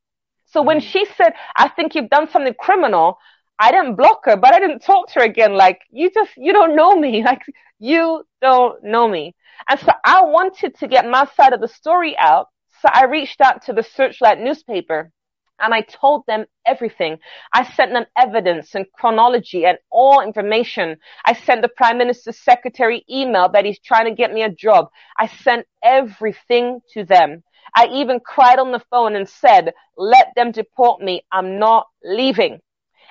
So 0.47 0.63
when 0.63 0.79
mm. 0.79 0.83
she 0.91 1.05
said, 1.15 1.33
I 1.55 1.67
think 1.67 1.93
you've 1.93 2.09
done 2.09 2.29
something 2.29 2.55
criminal, 2.59 3.19
I 3.59 3.71
didn't 3.71 3.95
block 3.95 4.21
her, 4.25 4.35
but 4.37 4.53
I 4.53 4.59
didn't 4.59 4.79
talk 4.79 5.09
to 5.09 5.19
her 5.19 5.25
again. 5.25 5.53
Like, 5.53 5.81
you 5.91 6.09
just, 6.09 6.31
you 6.35 6.51
don't 6.51 6.75
know 6.75 6.95
me. 6.95 7.23
Like, 7.29 7.41
you 7.77 8.23
don't 8.41 8.83
know 8.83 9.07
me. 9.07 9.35
And 9.69 9.79
so 9.79 9.91
I 10.03 10.23
wanted 10.23 10.77
to 10.79 10.87
get 10.87 11.07
my 11.07 11.25
side 11.37 11.53
of 11.53 11.61
the 11.61 11.67
story 11.67 12.17
out. 12.17 12.47
So 12.81 12.89
I 12.91 13.05
reached 13.05 13.39
out 13.39 13.63
to 13.65 13.73
the 13.73 13.83
Searchlight 13.83 14.39
newspaper 14.39 15.11
and 15.61 15.73
I 15.73 15.81
told 15.81 16.25
them 16.27 16.45
everything. 16.65 17.19
I 17.53 17.63
sent 17.63 17.93
them 17.93 18.05
evidence 18.17 18.75
and 18.75 18.85
chronology 18.93 19.65
and 19.65 19.77
all 19.91 20.21
information. 20.21 20.97
I 21.25 21.33
sent 21.33 21.61
the 21.61 21.69
prime 21.69 21.97
minister's 21.97 22.39
secretary 22.39 23.05
email 23.09 23.49
that 23.49 23.65
he's 23.65 23.79
trying 23.79 24.05
to 24.05 24.15
get 24.15 24.33
me 24.33 24.43
a 24.43 24.49
job. 24.49 24.87
I 25.17 25.27
sent 25.27 25.65
everything 25.83 26.81
to 26.93 27.03
them. 27.03 27.43
I 27.75 27.87
even 27.87 28.19
cried 28.19 28.59
on 28.59 28.71
the 28.71 28.83
phone 28.89 29.15
and 29.15 29.29
said, 29.29 29.73
let 29.97 30.27
them 30.35 30.51
deport 30.51 31.01
me. 31.01 31.23
I'm 31.31 31.59
not 31.59 31.87
leaving. 32.03 32.59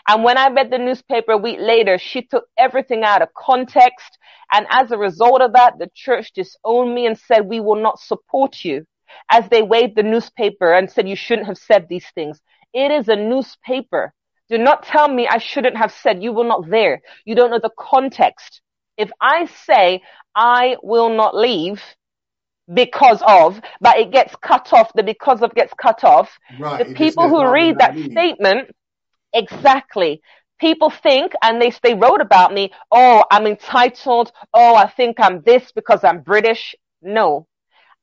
And 0.09 0.25
when 0.25 0.39
I 0.39 0.49
read 0.49 0.71
the 0.71 0.79
newspaper 0.79 1.33
a 1.33 1.39
week 1.39 1.59
later, 1.61 1.99
she 1.99 2.23
took 2.23 2.45
everything 2.57 3.05
out 3.05 3.23
of 3.23 3.29
context. 3.35 4.19
And 4.53 4.67
as 4.71 4.91
a 4.91 4.99
result 4.99 5.43
of 5.43 5.53
that, 5.53 5.75
the 5.79 5.91
church 5.95 6.33
disowned 6.33 6.95
me 6.95 7.07
and 7.07 7.19
said, 7.19 7.47
we 7.47 7.61
will 7.61 7.81
not 7.81 8.01
support 8.01 8.65
you 8.65 8.87
as 9.31 9.49
they 9.49 9.63
waved 9.63 9.97
the 9.97 10.03
newspaper 10.03 10.73
and 10.73 10.91
said, 10.91 11.09
you 11.09 11.17
shouldn't 11.17 11.47
have 11.49 11.59
said 11.59 11.87
these 11.89 12.07
things. 12.15 12.41
It 12.73 12.91
is 12.91 13.09
a 13.09 13.17
newspaper. 13.17 14.13
Do 14.49 14.59
not 14.59 14.85
tell 14.85 15.09
me 15.09 15.29
I 15.29 15.39
shouldn't 15.39 15.77
have 15.77 15.93
said 15.93 16.23
you 16.23 16.33
were 16.33 16.45
not 16.45 16.69
there. 16.71 17.03
You 17.25 17.35
don't 17.35 17.51
know 17.51 17.61
the 17.61 17.71
context. 17.79 18.63
If 18.97 19.11
I 19.21 19.47
say 19.47 20.03
I 20.35 20.77
will 20.83 21.11
not 21.11 21.35
leave 21.37 21.83
because 22.73 23.23
of, 23.27 23.61
but 23.81 23.99
it 23.99 24.11
gets 24.11 24.35
cut 24.37 24.73
off, 24.73 24.93
the 24.95 25.03
because 25.03 25.43
of 25.43 25.55
gets 25.55 25.73
cut 25.81 26.05
off, 26.05 26.39
Right. 26.59 26.87
the 26.87 26.95
people 26.95 27.29
who 27.29 27.51
read 27.51 27.79
that 27.79 27.97
leave." 27.97 28.13
statement, 28.13 28.71
exactly. 29.33 30.21
People 30.61 30.91
think, 30.91 31.33
and 31.43 31.61
they, 31.63 31.73
they 31.83 31.95
wrote 31.95 32.21
about 32.21 32.53
me, 32.53 32.73
oh, 32.91 33.25
I'm 33.31 33.47
entitled. 33.47 34.33
Oh, 34.55 34.75
I 34.75 34.89
think 34.89 35.19
I'm 35.21 35.43
this 35.43 35.73
because 35.73 36.05
I'm 36.05 36.21
British. 36.21 36.75
No. 37.03 37.48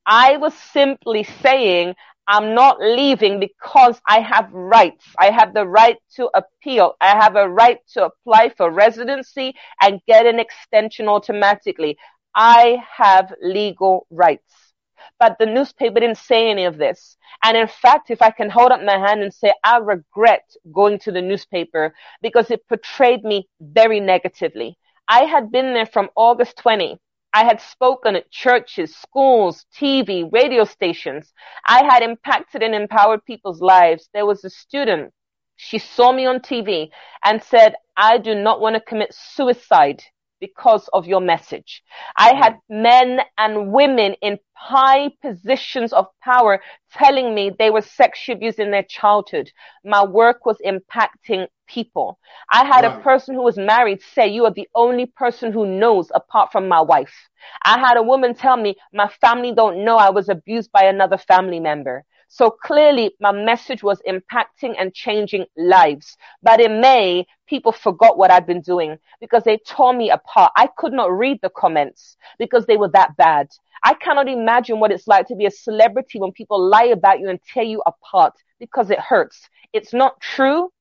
I 0.07 0.37
was 0.37 0.53
simply 0.55 1.23
saying, 1.23 1.95
I'm 2.27 2.55
not 2.55 2.79
leaving 2.79 3.39
because 3.39 4.01
I 4.07 4.19
have 4.21 4.51
rights. 4.51 5.05
I 5.17 5.29
have 5.31 5.53
the 5.53 5.67
right 5.67 5.97
to 6.15 6.29
appeal. 6.33 6.95
I 7.01 7.09
have 7.15 7.35
a 7.35 7.47
right 7.49 7.79
to 7.93 8.05
apply 8.05 8.49
for 8.49 8.71
residency 8.71 9.53
and 9.81 10.01
get 10.07 10.25
an 10.25 10.39
extension 10.39 11.07
automatically. 11.07 11.97
I 12.33 12.83
have 12.97 13.33
legal 13.41 14.07
rights. 14.09 14.73
But 15.19 15.37
the 15.39 15.45
newspaper 15.45 15.99
didn't 15.99 16.17
say 16.17 16.49
any 16.49 16.65
of 16.65 16.77
this. 16.77 17.17
And 17.43 17.55
in 17.57 17.67
fact, 17.67 18.09
if 18.09 18.21
I 18.21 18.31
can 18.31 18.49
hold 18.49 18.71
up 18.71 18.81
my 18.83 18.97
hand 18.97 19.21
and 19.21 19.33
say, 19.33 19.53
I 19.63 19.77
regret 19.77 20.43
going 20.73 20.99
to 20.99 21.11
the 21.11 21.21
newspaper 21.21 21.93
because 22.21 22.49
it 22.49 22.67
portrayed 22.67 23.23
me 23.23 23.47
very 23.59 23.99
negatively. 23.99 24.77
I 25.07 25.25
had 25.25 25.51
been 25.51 25.73
there 25.73 25.85
from 25.85 26.09
August 26.15 26.57
20. 26.57 26.99
I 27.35 27.43
had 27.43 27.59
spoken 27.59 28.15
at 28.15 28.31
churches, 28.31 28.95
schools, 28.95 29.65
TV, 29.77 30.31
radio 30.31 30.63
stations. 30.63 31.33
I 31.67 31.83
had 31.83 32.01
impacted 32.01 32.63
and 32.63 32.73
empowered 32.73 33.25
people's 33.25 33.59
lives. 33.59 34.07
There 34.13 34.25
was 34.25 34.45
a 34.45 34.49
student. 34.49 35.11
She 35.57 35.77
saw 35.77 36.13
me 36.13 36.25
on 36.25 36.39
TV 36.39 36.91
and 37.25 37.43
said, 37.43 37.75
I 37.97 38.19
do 38.19 38.35
not 38.35 38.61
want 38.61 38.75
to 38.75 38.79
commit 38.79 39.13
suicide 39.13 40.01
because 40.39 40.87
of 40.93 41.05
your 41.05 41.21
message. 41.21 41.83
I 42.17 42.33
had 42.35 42.53
mm-hmm. 42.53 42.81
men 42.81 43.19
and 43.37 43.71
women 43.71 44.13
in 44.21 44.39
high 44.53 45.09
positions 45.21 45.93
of 45.93 46.07
power 46.23 46.61
telling 46.93 47.33
me 47.33 47.51
they 47.57 47.69
were 47.69 47.81
sexually 47.81 48.37
abused 48.37 48.59
in 48.59 48.71
their 48.71 48.83
childhood. 48.83 49.51
My 49.83 50.03
work 50.05 50.45
was 50.45 50.57
impacting 50.65 51.47
people. 51.67 52.19
I 52.51 52.65
had 52.65 52.83
Right. 52.83 52.85
a 52.85 52.91
person 53.01 53.35
who 53.35 53.43
was 53.43 53.57
married 53.57 54.01
say, 54.01 54.27
you 54.27 54.45
are 54.45 54.53
the 54.53 54.69
only 54.75 55.05
person 55.05 55.51
who 55.51 55.65
knows 55.65 56.11
apart 56.13 56.51
from 56.51 56.67
my 56.67 56.81
wife. 56.81 57.29
I 57.63 57.79
had 57.79 57.97
a 57.97 58.03
woman 58.03 58.33
tell 58.35 58.57
me, 58.57 58.75
my 58.93 59.07
family 59.21 59.53
don't 59.53 59.83
know 59.83 59.97
I 59.97 60.09
was 60.09 60.29
abused 60.29 60.71
by 60.71 60.83
another 60.85 61.17
family 61.17 61.59
member. 61.59 62.05
So 62.27 62.49
clearly 62.51 63.15
my 63.19 63.31
message 63.31 63.83
was 63.83 64.01
impacting 64.07 64.75
and 64.77 64.93
changing 64.93 65.45
lives. 65.57 66.17
But 66.41 66.59
in 66.61 66.81
May, 66.81 67.25
people 67.47 67.71
forgot 67.71 68.17
what 68.17 68.31
I'd 68.31 68.45
been 68.47 68.61
doing 68.61 68.97
because 69.21 69.43
they 69.43 69.57
tore 69.57 69.93
me 69.93 70.09
apart. 70.09 70.51
I 70.55 70.67
could 70.77 70.93
not 70.93 71.11
read 71.11 71.39
the 71.41 71.49
comments 71.49 72.17
because 72.39 72.65
they 72.65 72.77
were 72.77 72.89
that 72.89 73.15
bad. 73.17 73.47
I 73.83 73.93
cannot 73.93 74.27
imagine 74.27 74.79
what 74.79 74.91
it's 74.91 75.07
like 75.07 75.27
to 75.27 75.35
be 75.35 75.45
a 75.45 75.51
celebrity 75.51 76.19
when 76.19 76.31
people 76.31 76.59
lie 76.69 76.85
about 76.85 77.19
you 77.19 77.29
and 77.29 77.39
tear 77.43 77.63
you 77.63 77.81
apart 77.85 78.33
because 78.59 78.89
it 78.89 78.99
hurts. 78.99 79.47
It's 79.73 79.93
not 79.93 80.19
true, 80.21 80.71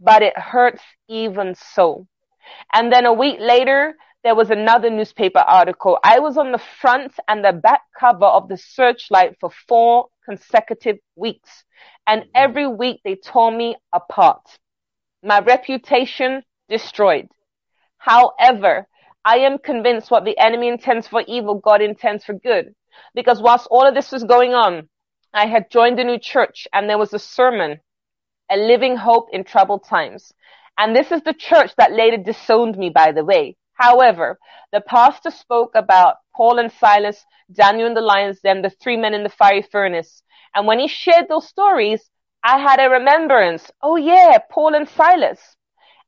but 0.00 0.22
it 0.22 0.38
hurts 0.38 0.82
even 1.08 1.54
so. 1.54 2.06
And 2.72 2.92
then 2.92 3.06
a 3.06 3.12
week 3.12 3.38
later, 3.40 3.94
there 4.24 4.34
was 4.36 4.50
another 4.50 4.88
newspaper 4.88 5.40
article. 5.40 5.98
I 6.04 6.20
was 6.20 6.36
on 6.36 6.52
the 6.52 6.62
front 6.80 7.12
and 7.26 7.44
the 7.44 7.52
back 7.52 7.82
cover 7.98 8.24
of 8.24 8.48
the 8.48 8.56
searchlight 8.56 9.36
for 9.40 9.50
four 9.66 10.06
consecutive 10.24 10.98
weeks. 11.16 11.64
And 12.06 12.22
mm-hmm. 12.22 12.30
every 12.34 12.66
week 12.68 13.00
they 13.04 13.16
tore 13.16 13.50
me 13.50 13.76
apart. 13.92 14.42
My 15.24 15.40
reputation 15.40 16.42
destroyed. 16.68 17.28
However, 17.98 18.86
I 19.24 19.38
am 19.38 19.58
convinced 19.58 20.10
what 20.10 20.24
the 20.24 20.38
enemy 20.38 20.68
intends 20.68 21.08
for 21.08 21.22
evil, 21.26 21.56
God 21.56 21.80
intends 21.80 22.24
for 22.24 22.34
good. 22.34 22.74
Because 23.14 23.40
whilst 23.40 23.68
all 23.70 23.86
of 23.86 23.94
this 23.94 24.12
was 24.12 24.24
going 24.24 24.54
on, 24.54 24.88
I 25.32 25.46
had 25.46 25.70
joined 25.70 25.98
a 25.98 26.04
new 26.04 26.18
church 26.18 26.68
and 26.72 26.88
there 26.88 26.98
was 26.98 27.12
a 27.12 27.18
sermon, 27.18 27.80
a 28.50 28.56
living 28.56 28.96
hope 28.96 29.28
in 29.32 29.44
troubled 29.44 29.84
times. 29.84 30.32
And 30.76 30.94
this 30.94 31.10
is 31.10 31.22
the 31.22 31.34
church 31.34 31.72
that 31.76 31.92
later 31.92 32.18
disowned 32.18 32.76
me, 32.76 32.90
by 32.90 33.12
the 33.12 33.24
way. 33.24 33.56
However, 33.74 34.38
the 34.72 34.80
pastor 34.80 35.30
spoke 35.30 35.74
about 35.74 36.16
Paul 36.34 36.58
and 36.58 36.70
Silas, 36.72 37.24
Daniel 37.52 37.88
in 37.88 37.94
the 37.94 38.00
lion's 38.00 38.40
den, 38.40 38.62
the 38.62 38.70
three 38.70 38.96
men 38.96 39.14
in 39.14 39.22
the 39.22 39.28
fiery 39.28 39.62
furnace. 39.62 40.22
And 40.54 40.66
when 40.66 40.78
he 40.78 40.88
shared 40.88 41.28
those 41.28 41.48
stories, 41.48 42.10
I 42.44 42.58
had 42.58 42.80
a 42.80 42.90
remembrance. 42.90 43.70
Oh 43.82 43.96
yeah, 43.96 44.38
Paul 44.50 44.74
and 44.74 44.88
Silas. 44.88 45.56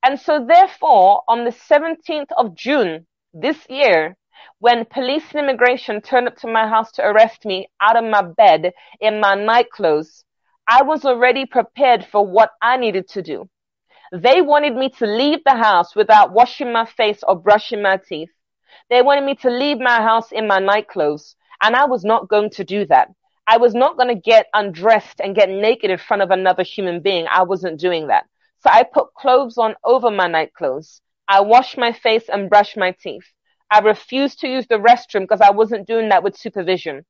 And 0.03 0.21
so 0.21 0.45
therefore, 0.45 1.23
on 1.29 1.45
the 1.45 1.53
17th 1.53 2.31
of 2.37 2.55
June 2.55 3.07
this 3.33 3.67
year, 3.69 4.17
when 4.59 4.85
police 4.85 5.25
and 5.33 5.41
immigration 5.41 6.01
turned 6.01 6.29
up 6.29 6.37
to 6.37 6.47
my 6.47 6.69
house 6.69 6.93
to 6.93 7.03
arrest 7.03 7.45
me 7.45 7.69
out 7.81 7.97
of 7.97 8.05
my 8.05 8.23
bed 8.23 8.73
in 9.01 9.21
my 9.21 9.35
night 9.35 9.71
clothes, 9.71 10.25
I 10.69 10.83
was 10.83 11.05
already 11.05 11.47
prepared 11.47 12.05
for 12.05 12.27
what 12.27 12.51
I 12.61 12.77
needed 12.77 13.09
to 13.11 13.23
do. 13.23 13.49
They 14.15 14.43
wanted 14.43 14.77
me 14.77 14.91
to 14.91 15.07
leave 15.07 15.43
the 15.45 15.57
house 15.57 15.97
without 15.97 16.33
washing 16.33 16.73
my 16.73 16.85
face 16.85 17.25
or 17.27 17.35
brushing 17.35 17.83
my 17.83 17.97
teeth. 17.97 18.31
They 18.89 19.03
wanted 19.03 19.25
me 19.25 19.35
to 19.37 19.51
leave 19.51 19.81
my 19.81 20.03
house 20.03 20.31
in 20.31 20.47
my 20.47 20.61
night 20.61 20.87
clothes, 20.87 21.35
and 21.61 21.75
I 21.75 21.87
was 21.87 22.05
not 22.05 22.29
going 22.29 22.51
to 22.51 22.63
do 22.63 22.87
that. 22.87 23.09
I 23.49 23.57
was 23.57 23.75
not 23.75 23.97
going 23.97 24.11
to 24.11 24.15
get 24.15 24.47
undressed 24.55 25.21
and 25.21 25.35
get 25.35 25.49
naked 25.49 25.91
in 25.91 25.99
front 25.99 26.23
of 26.23 26.31
another 26.31 26.63
human 26.63 27.01
being. 27.01 27.27
I 27.29 27.43
wasn't 27.43 27.81
doing 27.81 28.07
that. 28.07 28.27
So 28.61 28.71
I 28.71 28.85
put 28.85 29.15
clothes 29.15 29.59
on 29.59 29.75
over 29.83 30.13
my 30.13 30.29
night 30.29 30.55
clothes. 30.55 31.01
I 31.27 31.41
washed 31.41 31.77
my 31.77 31.91
face 31.91 32.29
and 32.29 32.49
brushed 32.49 32.77
my 32.77 32.93
teeth. 32.93 33.27
I 33.69 33.81
refused 33.81 34.39
to 34.41 34.49
use 34.49 34.69
the 34.69 34.77
restroom 34.77 35.23
because 35.23 35.41
I 35.41 35.51
wasn't 35.51 35.89
doing 35.89 36.11
that 36.11 36.23
with 36.23 36.37
supervision. 36.37 37.05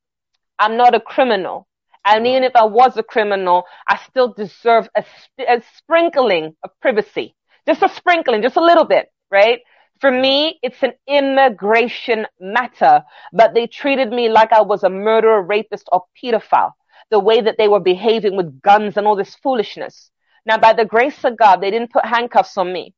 I'm 0.59 0.79
not 0.79 0.95
a 0.95 1.01
criminal. 1.01 1.69
And 2.05 2.27
even 2.27 2.45
if 2.45 2.55
I 2.55 2.65
was 2.65 2.97
a 2.97 3.03
criminal, 3.03 3.65
I 3.89 3.99
still 4.09 4.33
deserve 4.33 4.89
a, 4.97 5.05
a 5.39 5.63
sprinkling 5.77 6.55
of 6.63 6.71
privacy. 6.81 7.35
Just 7.67 7.83
a 7.83 7.89
sprinkling, 7.89 8.43
just 8.43 8.57
a 8.57 8.65
little 8.65 8.85
bit, 8.85 9.09
right? 9.31 9.61
For 10.01 10.11
me, 10.11 10.59
it's 10.63 10.83
an 10.83 10.93
immigration 11.09 12.27
matter, 12.39 13.05
but 13.33 13.55
they 13.55 13.67
treated 13.67 14.11
me 14.11 14.29
like 14.29 14.53
I 14.53 14.61
was 14.61 14.83
a 14.83 14.91
murderer, 14.91 15.43
rapist, 15.43 15.89
or 15.93 16.03
pedophile. 16.23 16.73
The 17.11 17.21
way 17.21 17.41
that 17.41 17.57
they 17.59 17.69
were 17.69 17.81
behaving 17.81 18.37
with 18.37 18.61
guns 18.61 18.97
and 18.97 19.07
all 19.07 19.17
this 19.17 19.37
foolishness. 19.37 20.11
Now, 20.47 20.59
by 20.59 20.73
the 20.73 20.85
grace 20.85 21.25
of 21.25 21.39
God, 21.39 21.61
they 21.61 21.71
didn't 21.71 21.93
put 21.93 22.05
handcuffs 22.05 22.57
on 22.59 22.73
me. 22.73 22.95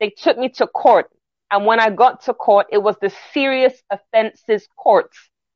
They 0.00 0.10
took 0.10 0.38
me 0.38 0.48
to 0.50 0.66
court. 0.66 1.10
And 1.50 1.66
when 1.66 1.80
I 1.80 1.90
got 1.90 2.22
to 2.24 2.34
court, 2.34 2.66
it 2.70 2.78
was 2.78 2.96
the 3.00 3.12
serious 3.32 3.74
offenses 3.90 4.68
court. 4.76 5.10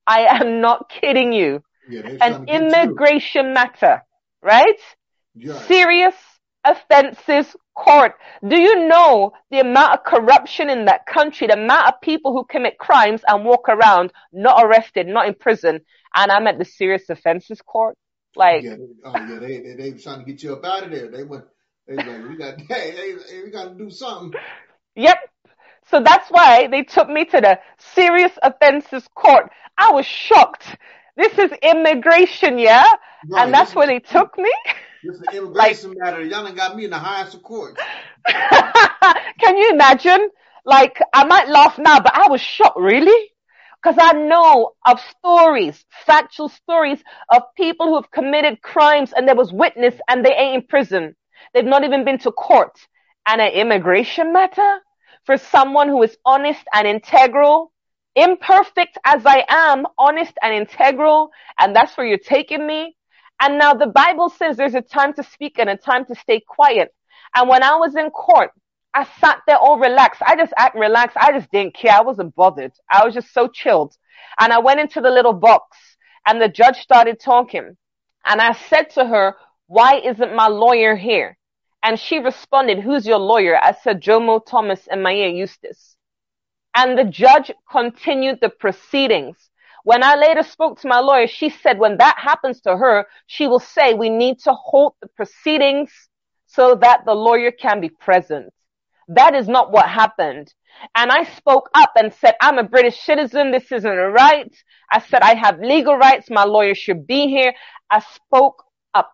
I 0.06 0.20
am 0.22 0.60
not 0.60 0.90
kidding 0.90 1.32
you. 1.32 1.62
Yeah, 1.88 2.16
An 2.20 2.48
immigration 2.48 3.52
matter, 3.54 4.02
right? 4.42 4.78
You're. 5.34 5.54
Serious 5.60 6.14
offenses 6.64 7.56
court. 7.74 8.12
Do 8.46 8.56
you 8.56 8.86
know 8.86 9.32
the 9.50 9.60
amount 9.60 9.94
of 9.94 10.04
corruption 10.04 10.70
in 10.70 10.84
that 10.86 11.06
country, 11.06 11.46
the 11.46 11.54
amount 11.54 11.88
of 11.88 12.00
people 12.00 12.32
who 12.32 12.44
commit 12.44 12.78
crimes 12.78 13.22
and 13.26 13.44
walk 13.44 13.68
around 13.68 14.12
not 14.32 14.62
arrested, 14.64 15.06
not 15.06 15.26
in 15.26 15.34
prison, 15.34 15.80
and 16.14 16.30
I'm 16.30 16.46
at 16.46 16.58
the 16.58 16.64
serious 16.64 17.08
offenses 17.08 17.60
court? 17.62 17.96
Like, 18.36 18.62
Yeah, 18.62 18.76
they, 18.76 18.86
oh 19.04 19.12
yeah, 19.14 19.38
they, 19.38 19.60
they 19.60 19.74
they 19.74 19.90
trying 19.92 20.20
to 20.20 20.24
get 20.24 20.42
you 20.42 20.54
up 20.54 20.64
out 20.64 20.84
of 20.84 20.90
there. 20.90 21.08
They 21.10 21.24
went, 21.24 21.44
they 21.86 21.96
like, 21.96 22.28
we 22.28 22.36
got, 22.36 22.60
hey, 22.68 22.92
hey, 22.92 23.14
hey, 23.28 23.42
we 23.44 23.50
got 23.50 23.70
to 23.70 23.74
do 23.74 23.90
something. 23.90 24.38
Yep. 24.94 25.18
So 25.90 26.00
that's 26.00 26.30
why 26.30 26.68
they 26.68 26.82
took 26.84 27.08
me 27.08 27.24
to 27.26 27.40
the 27.40 27.58
serious 27.94 28.32
offenses 28.42 29.06
court. 29.14 29.50
I 29.76 29.92
was 29.92 30.06
shocked. 30.06 30.76
This 31.16 31.38
is 31.38 31.52
immigration, 31.62 32.58
yeah? 32.58 32.86
Right, 33.28 33.42
And 33.42 33.52
that's 33.52 33.74
where 33.74 33.86
they 33.86 34.00
took 34.00 34.36
me? 34.38 34.52
this 35.02 35.16
is 35.16 35.22
an 35.22 35.28
immigration 35.36 35.94
matter. 35.96 36.22
Y'all 36.22 36.44
done 36.44 36.54
got 36.54 36.76
me 36.76 36.84
in 36.84 36.90
the 36.90 36.98
highest 36.98 37.34
of 37.34 37.42
courts. 37.42 37.86
Can 39.40 39.56
you 39.56 39.70
imagine? 39.70 40.30
Like, 40.64 41.00
I 41.12 41.24
might 41.24 41.48
laugh 41.48 41.78
now, 41.78 42.00
but 42.00 42.14
I 42.16 42.28
was 42.28 42.40
shocked, 42.40 42.78
really? 42.78 43.30
Because 43.82 43.96
I 44.00 44.12
know 44.12 44.72
of 44.86 45.00
stories, 45.00 45.84
factual 46.06 46.48
stories 46.48 47.02
of 47.30 47.42
people 47.56 47.86
who 47.86 47.96
have 47.96 48.10
committed 48.10 48.62
crimes 48.62 49.12
and 49.12 49.26
there 49.26 49.34
was 49.36 49.52
witness 49.52 49.94
and 50.08 50.24
they 50.24 50.32
ain't 50.34 50.54
in 50.62 50.66
prison. 50.68 51.16
They've 51.52 51.64
not 51.64 51.84
even 51.84 52.04
been 52.04 52.18
to 52.18 52.32
court. 52.32 52.78
And 53.26 53.40
an 53.40 53.52
immigration 53.52 54.32
matter 54.32 54.80
for 55.24 55.36
someone 55.36 55.88
who 55.88 56.02
is 56.02 56.16
honest 56.24 56.62
and 56.72 56.86
integral, 56.86 57.72
imperfect 58.14 58.98
as 59.04 59.24
I 59.24 59.44
am, 59.48 59.86
honest 59.98 60.32
and 60.42 60.54
integral, 60.54 61.30
and 61.58 61.74
that's 61.74 61.96
where 61.96 62.06
you're 62.06 62.18
taking 62.18 62.66
me. 62.66 62.96
And 63.40 63.58
now 63.58 63.74
the 63.74 63.86
Bible 63.86 64.28
says 64.28 64.56
there's 64.56 64.74
a 64.74 64.82
time 64.82 65.14
to 65.14 65.22
speak 65.22 65.58
and 65.58 65.68
a 65.68 65.76
time 65.76 66.04
to 66.06 66.14
stay 66.14 66.40
quiet. 66.46 66.94
And 67.34 67.48
when 67.48 67.62
I 67.62 67.76
was 67.76 67.96
in 67.96 68.10
court, 68.10 68.50
I 68.94 69.06
sat 69.20 69.40
there 69.46 69.56
all 69.56 69.78
relaxed. 69.78 70.22
I 70.24 70.36
just 70.36 70.52
act 70.56 70.76
relaxed. 70.76 71.16
I 71.18 71.32
just 71.32 71.50
didn't 71.50 71.74
care. 71.74 71.92
I 71.92 72.02
wasn't 72.02 72.34
bothered. 72.34 72.72
I 72.90 73.04
was 73.04 73.14
just 73.14 73.32
so 73.32 73.48
chilled. 73.48 73.96
And 74.38 74.52
I 74.52 74.58
went 74.58 74.80
into 74.80 75.00
the 75.00 75.10
little 75.10 75.32
box 75.32 75.76
and 76.26 76.40
the 76.40 76.48
judge 76.48 76.76
started 76.76 77.18
talking. 77.18 77.76
And 78.24 78.40
I 78.40 78.52
said 78.52 78.90
to 78.90 79.06
her, 79.06 79.36
why 79.66 80.00
isn't 80.04 80.36
my 80.36 80.48
lawyer 80.48 80.94
here? 80.94 81.38
And 81.82 81.98
she 81.98 82.18
responded, 82.18 82.80
who's 82.80 83.06
your 83.06 83.18
lawyer? 83.18 83.56
I 83.56 83.72
said, 83.82 84.02
Jomo 84.02 84.44
Thomas 84.44 84.86
and 84.88 85.02
Maya 85.02 85.28
Eustace. 85.28 85.96
And 86.74 86.98
the 86.98 87.04
judge 87.04 87.50
continued 87.70 88.40
the 88.40 88.48
proceedings. 88.48 89.36
When 89.84 90.02
I 90.02 90.14
later 90.14 90.42
spoke 90.42 90.80
to 90.80 90.88
my 90.88 91.00
lawyer, 91.00 91.26
she 91.26 91.50
said 91.50 91.78
when 91.78 91.98
that 91.98 92.18
happens 92.18 92.60
to 92.62 92.76
her, 92.76 93.06
she 93.26 93.46
will 93.46 93.60
say 93.60 93.94
we 93.94 94.10
need 94.10 94.38
to 94.40 94.52
hold 94.52 94.94
the 95.02 95.08
proceedings 95.08 95.92
so 96.46 96.76
that 96.76 97.04
the 97.04 97.14
lawyer 97.14 97.50
can 97.50 97.80
be 97.80 97.88
present. 97.88 98.52
That 99.08 99.34
is 99.34 99.48
not 99.48 99.72
what 99.72 99.88
happened. 99.88 100.52
And 100.94 101.10
I 101.10 101.24
spoke 101.24 101.68
up 101.74 101.92
and 101.96 102.14
said, 102.14 102.34
I'm 102.40 102.58
a 102.58 102.62
British 102.62 103.00
citizen. 103.00 103.50
This 103.50 103.70
isn't 103.72 103.90
right. 103.90 104.54
I 104.90 105.00
said, 105.00 105.22
I 105.22 105.34
have 105.34 105.60
legal 105.60 105.96
rights. 105.96 106.30
My 106.30 106.44
lawyer 106.44 106.74
should 106.74 107.06
be 107.06 107.28
here. 107.28 107.52
I 107.90 108.00
spoke 108.14 108.64
up. 108.94 109.12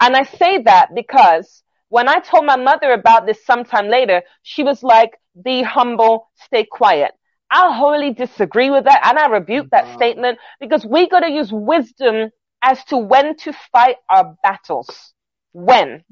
And 0.00 0.16
I 0.16 0.24
say 0.24 0.62
that 0.62 0.88
because 0.94 1.62
when 1.88 2.08
I 2.08 2.18
told 2.18 2.44
my 2.44 2.56
mother 2.56 2.92
about 2.92 3.26
this 3.26 3.44
sometime 3.44 3.88
later, 3.88 4.22
she 4.42 4.62
was 4.62 4.82
like, 4.82 5.18
be 5.40 5.62
humble, 5.62 6.28
stay 6.36 6.64
quiet. 6.64 7.12
I 7.50 7.74
wholly 7.76 8.12
disagree 8.12 8.70
with 8.70 8.84
that 8.84 9.00
and 9.06 9.18
I 9.18 9.26
rebuke 9.28 9.68
that 9.70 9.88
Wow. 9.88 9.92
statement 9.92 10.38
because 10.60 10.84
we 10.84 11.08
gotta 11.08 11.30
use 11.30 11.52
wisdom 11.52 12.30
as 12.62 12.84
to 12.86 12.96
when 12.96 13.36
to 13.38 13.52
fight 13.52 13.96
our 14.08 14.36
battles. 14.42 15.14
When 15.52 16.04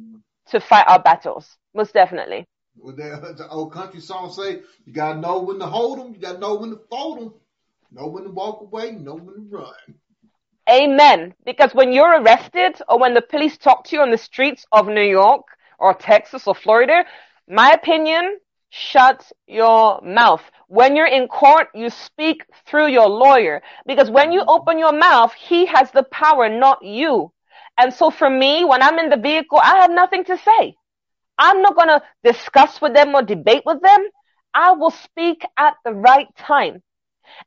to 0.48 0.61
fight 0.61 0.87
our 0.88 1.00
battles. 1.00 1.56
Most 1.74 1.94
definitely. 1.94 2.46
Well, 2.76 2.94
the, 2.94 3.35
the 3.37 3.48
old 3.48 3.72
country 3.72 4.00
song 4.00 4.30
say, 4.30 4.62
you 4.85 4.92
gotta 4.92 5.20
know 5.20 5.40
when 5.42 5.59
to 5.59 5.66
hold 5.66 5.98
'em, 6.00 6.12
you 6.14 6.20
gotta 6.20 6.38
know 6.38 6.56
when 6.56 6.70
to 6.70 6.76
fold 6.90 7.18
'em, 7.18 7.35
know 7.90 8.09
when 8.09 8.24
to 8.24 8.30
walk 8.30 8.61
away, 8.62 8.92
know 8.92 9.14
when 9.14 9.35
to 9.35 9.40
run. 9.56 9.74
Amen. 10.70 11.35
Because 11.44 11.74
when 11.74 11.92
you're 11.92 12.20
arrested 12.22 12.80
or 12.88 12.98
when 12.98 13.14
the 13.14 13.22
police 13.22 13.56
talk 13.59 13.85
to 13.85 13.96
you 13.96 14.02
on 14.02 14.11
the 14.11 14.18
streets 14.18 14.66
of 14.72 14.87
New 14.88 15.02
York 15.02 15.46
or 15.78 15.94
Texas 15.94 16.46
or 16.46 16.54
Florida, 16.54 17.04
my 17.48 17.72
opinion, 17.72 18.38
shut 18.70 19.30
your 19.46 20.00
mouth. 20.02 20.42
When 20.68 20.96
you're 20.96 21.06
in 21.06 21.28
court, 21.28 21.68
you 21.74 21.90
speak 21.90 22.44
through 22.66 22.88
your 22.88 23.09
lawyer. 23.09 23.62
Because 23.87 24.11
when 24.11 24.33
you 24.33 24.42
open 24.46 24.78
your 24.78 24.92
mouth, 24.92 25.33
he 25.35 25.66
has 25.66 25.90
the 25.90 26.04
power, 26.04 26.48
not 26.48 26.83
you. 26.85 27.33
And 27.78 27.92
so 27.92 28.11
for 28.11 28.30
me, 28.30 28.64
when 28.64 28.83
I'm 28.83 28.98
in 28.98 29.11
the 29.11 29.16
vehicle, 29.16 29.59
I 29.62 29.80
have 29.80 29.90
nothing 29.90 30.24
to 30.24 30.38
say. 30.38 30.76
I'm 31.38 31.62
not 31.62 31.74
going 31.74 31.88
to 31.88 32.02
discuss 32.22 32.80
with 32.80 32.94
them 32.94 33.14
or 33.14 33.22
debate 33.22 33.62
with 33.66 33.80
them. 33.83 34.06
I 34.54 34.72
will 34.72 34.90
speak 34.90 35.42
at 35.56 35.74
the 35.85 35.92
right 35.92 36.28
time. 36.37 36.83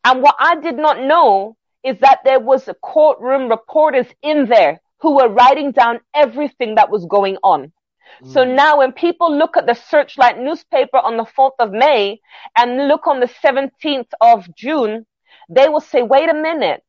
And 0.06 0.22
what 0.22 0.36
I 0.40 0.56
did 0.56 0.78
not 0.78 1.02
know 1.02 1.56
is 1.84 2.00
that 2.00 2.20
there 2.24 2.40
was 2.40 2.68
a 2.68 2.74
courtroom 2.76 3.50
reporters 3.50 4.08
in 4.22 4.48
there 4.48 4.82
who 5.02 5.18
were 5.18 5.30
writing 5.30 5.72
down 5.72 6.00
everything 6.14 6.76
that 6.76 6.90
was 6.90 7.06
going 7.06 7.38
on. 7.44 7.72
So 8.26 8.46
mm. 8.46 8.56
now 8.56 8.78
when 8.78 8.92
people 8.92 9.36
look 9.36 9.58
at 9.58 9.66
the 9.66 9.74
Searchlight 9.74 10.38
newspaper 10.40 10.98
on 10.98 11.18
the 11.18 11.26
4th 11.26 11.56
of 11.60 11.72
May 11.72 12.20
and 12.58 12.88
look 12.88 13.08
on 13.08 13.20
the 13.20 13.30
17th 13.44 14.10
of 14.22 14.48
June, 14.56 15.06
they 15.50 15.70
will 15.70 15.82
say, 15.82 16.04
wait 16.04 16.30
a 16.30 16.34
minute, 16.34 16.84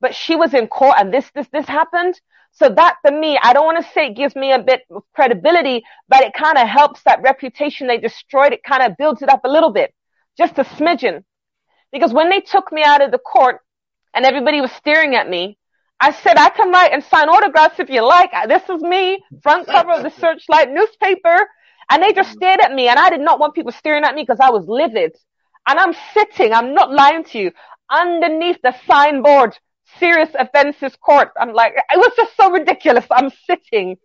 but 0.00 0.14
she 0.14 0.36
was 0.36 0.54
in 0.54 0.66
court 0.66 0.96
and 0.98 1.12
this, 1.12 1.30
this, 1.34 1.48
this 1.52 1.66
happened. 1.66 2.20
So 2.52 2.68
that 2.68 2.96
for 3.02 3.12
me, 3.12 3.38
I 3.42 3.52
don't 3.52 3.64
want 3.64 3.84
to 3.84 3.92
say 3.92 4.08
it 4.08 4.16
gives 4.16 4.34
me 4.34 4.52
a 4.52 4.58
bit 4.58 4.82
of 4.90 5.02
credibility, 5.14 5.84
but 6.08 6.22
it 6.22 6.34
kind 6.34 6.58
of 6.58 6.68
helps 6.68 7.02
that 7.04 7.22
reputation 7.22 7.86
they 7.86 7.98
destroyed. 7.98 8.52
It 8.52 8.62
kind 8.64 8.82
of 8.82 8.96
builds 8.96 9.22
it 9.22 9.28
up 9.28 9.44
a 9.44 9.48
little 9.48 9.70
bit, 9.70 9.94
just 10.36 10.58
a 10.58 10.64
smidgen. 10.64 11.24
Because 11.92 12.12
when 12.12 12.30
they 12.30 12.40
took 12.40 12.72
me 12.72 12.82
out 12.82 13.02
of 13.02 13.10
the 13.10 13.18
court 13.18 13.60
and 14.14 14.24
everybody 14.24 14.60
was 14.60 14.72
staring 14.72 15.14
at 15.14 15.28
me, 15.28 15.58
I 16.00 16.12
said, 16.12 16.38
I 16.38 16.48
can 16.50 16.70
write 16.70 16.92
and 16.92 17.04
sign 17.04 17.28
autographs 17.28 17.78
if 17.78 17.90
you 17.90 18.02
like. 18.06 18.30
This 18.48 18.62
is 18.68 18.82
me, 18.82 19.22
front 19.42 19.68
cover 19.68 19.92
of 19.92 20.02
the 20.02 20.10
Searchlight 20.10 20.70
newspaper. 20.70 21.46
And 21.90 22.02
they 22.02 22.12
just 22.12 22.32
stared 22.32 22.60
at 22.60 22.72
me 22.72 22.88
and 22.88 22.98
I 22.98 23.10
did 23.10 23.20
not 23.20 23.38
want 23.40 23.54
people 23.54 23.72
staring 23.72 24.04
at 24.04 24.14
me 24.14 24.22
because 24.22 24.40
I 24.40 24.50
was 24.50 24.66
livid. 24.66 25.14
And 25.68 25.78
I'm 25.78 25.94
sitting, 26.14 26.52
I'm 26.52 26.74
not 26.74 26.92
lying 26.92 27.24
to 27.24 27.38
you, 27.38 27.52
underneath 27.90 28.58
the 28.62 28.74
signboard, 28.86 29.58
serious 29.98 30.30
offenses 30.38 30.96
court. 30.96 31.30
I'm 31.38 31.52
like, 31.52 31.74
it 31.76 31.98
was 31.98 32.12
just 32.16 32.36
so 32.36 32.50
ridiculous. 32.50 33.06
I'm 33.10 33.30
sitting 33.46 33.96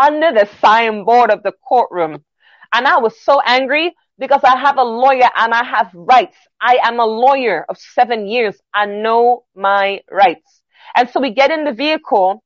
under 0.00 0.32
the 0.32 0.48
signboard 0.60 1.30
of 1.30 1.42
the 1.42 1.52
courtroom. 1.68 2.24
And 2.72 2.86
I 2.86 2.98
was 2.98 3.20
so 3.20 3.40
angry 3.42 3.94
because 4.18 4.40
I 4.44 4.56
have 4.56 4.78
a 4.78 4.84
lawyer 4.84 5.28
and 5.36 5.52
I 5.52 5.64
have 5.64 5.90
rights. 5.94 6.36
I 6.60 6.78
am 6.82 7.00
a 7.00 7.04
lawyer 7.06 7.66
of 7.68 7.76
seven 7.76 8.26
years. 8.26 8.58
I 8.72 8.86
know 8.86 9.44
my 9.54 10.00
rights. 10.10 10.61
And 10.94 11.08
so 11.10 11.20
we 11.20 11.30
get 11.30 11.50
in 11.50 11.64
the 11.64 11.72
vehicle 11.72 12.42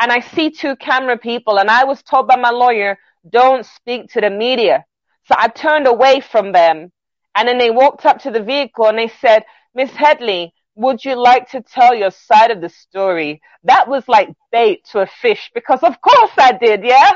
and 0.00 0.10
I 0.10 0.20
see 0.20 0.50
two 0.50 0.76
camera 0.76 1.18
people 1.18 1.58
and 1.58 1.70
I 1.70 1.84
was 1.84 2.02
told 2.02 2.26
by 2.26 2.36
my 2.36 2.50
lawyer, 2.50 2.98
don't 3.28 3.64
speak 3.66 4.10
to 4.12 4.20
the 4.20 4.30
media. 4.30 4.84
So 5.26 5.34
I 5.36 5.48
turned 5.48 5.86
away 5.86 6.20
from 6.20 6.52
them 6.52 6.90
and 7.36 7.48
then 7.48 7.58
they 7.58 7.70
walked 7.70 8.06
up 8.06 8.20
to 8.22 8.30
the 8.30 8.42
vehicle 8.42 8.86
and 8.86 8.98
they 8.98 9.08
said, 9.08 9.44
Miss 9.74 9.90
Headley, 9.90 10.52
would 10.74 11.04
you 11.04 11.14
like 11.16 11.50
to 11.50 11.60
tell 11.62 11.94
your 11.94 12.10
side 12.10 12.50
of 12.50 12.60
the 12.60 12.70
story? 12.70 13.40
That 13.64 13.88
was 13.88 14.08
like 14.08 14.30
bait 14.50 14.84
to 14.92 15.00
a 15.00 15.06
fish 15.06 15.50
because 15.54 15.82
of 15.82 16.00
course 16.00 16.32
I 16.38 16.52
did. 16.52 16.84
Yeah. 16.84 17.10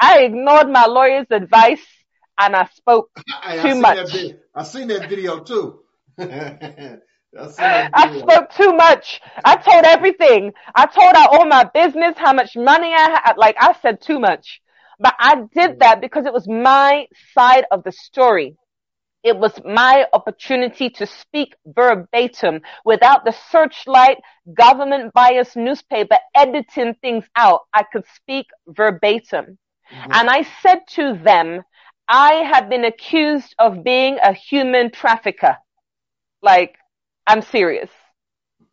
I 0.00 0.20
ignored 0.20 0.70
my 0.70 0.86
lawyer's 0.86 1.26
advice 1.30 1.84
and 2.38 2.54
I 2.54 2.66
spoke 2.74 3.10
I, 3.42 3.58
I 3.58 3.62
too 3.62 3.72
seen 3.72 3.80
much. 3.82 3.96
That 3.96 4.12
vid- 4.12 4.40
I 4.54 4.62
seen 4.62 4.88
that 4.88 5.08
video 5.08 5.40
too. 5.40 5.80
I 7.58 7.88
I 7.92 8.18
spoke 8.18 8.50
too 8.50 8.72
much. 8.72 9.20
I 9.44 9.56
told 9.56 9.84
everything. 9.84 10.52
I 10.74 10.86
told 10.86 11.14
out 11.14 11.30
all 11.32 11.46
my 11.46 11.64
business, 11.74 12.14
how 12.16 12.32
much 12.32 12.56
money 12.56 12.92
I 12.94 13.20
had. 13.24 13.34
Like 13.36 13.56
I 13.58 13.72
said 13.82 14.00
too 14.00 14.18
much. 14.18 14.60
But 14.98 15.14
I 15.18 15.42
did 15.54 15.78
that 15.80 16.00
because 16.00 16.26
it 16.26 16.32
was 16.32 16.48
my 16.48 17.06
side 17.34 17.66
of 17.70 17.84
the 17.84 17.92
story. 17.92 18.56
It 19.22 19.36
was 19.36 19.60
my 19.64 20.06
opportunity 20.12 20.90
to 20.90 21.06
speak 21.06 21.54
verbatim 21.66 22.62
without 22.84 23.24
the 23.24 23.32
searchlight 23.32 24.18
government 24.54 25.12
biased 25.12 25.56
newspaper 25.56 26.16
editing 26.34 26.94
things 27.02 27.24
out. 27.36 27.62
I 27.74 27.82
could 27.82 28.04
speak 28.14 28.46
verbatim. 28.68 29.58
And 30.10 30.30
I 30.30 30.42
said 30.62 30.80
to 30.90 31.14
them, 31.22 31.62
I 32.08 32.34
have 32.52 32.68
been 32.70 32.84
accused 32.84 33.54
of 33.58 33.84
being 33.84 34.18
a 34.22 34.32
human 34.32 34.90
trafficker. 34.90 35.56
Like, 36.42 36.76
I'm 37.28 37.42
serious. 37.42 37.90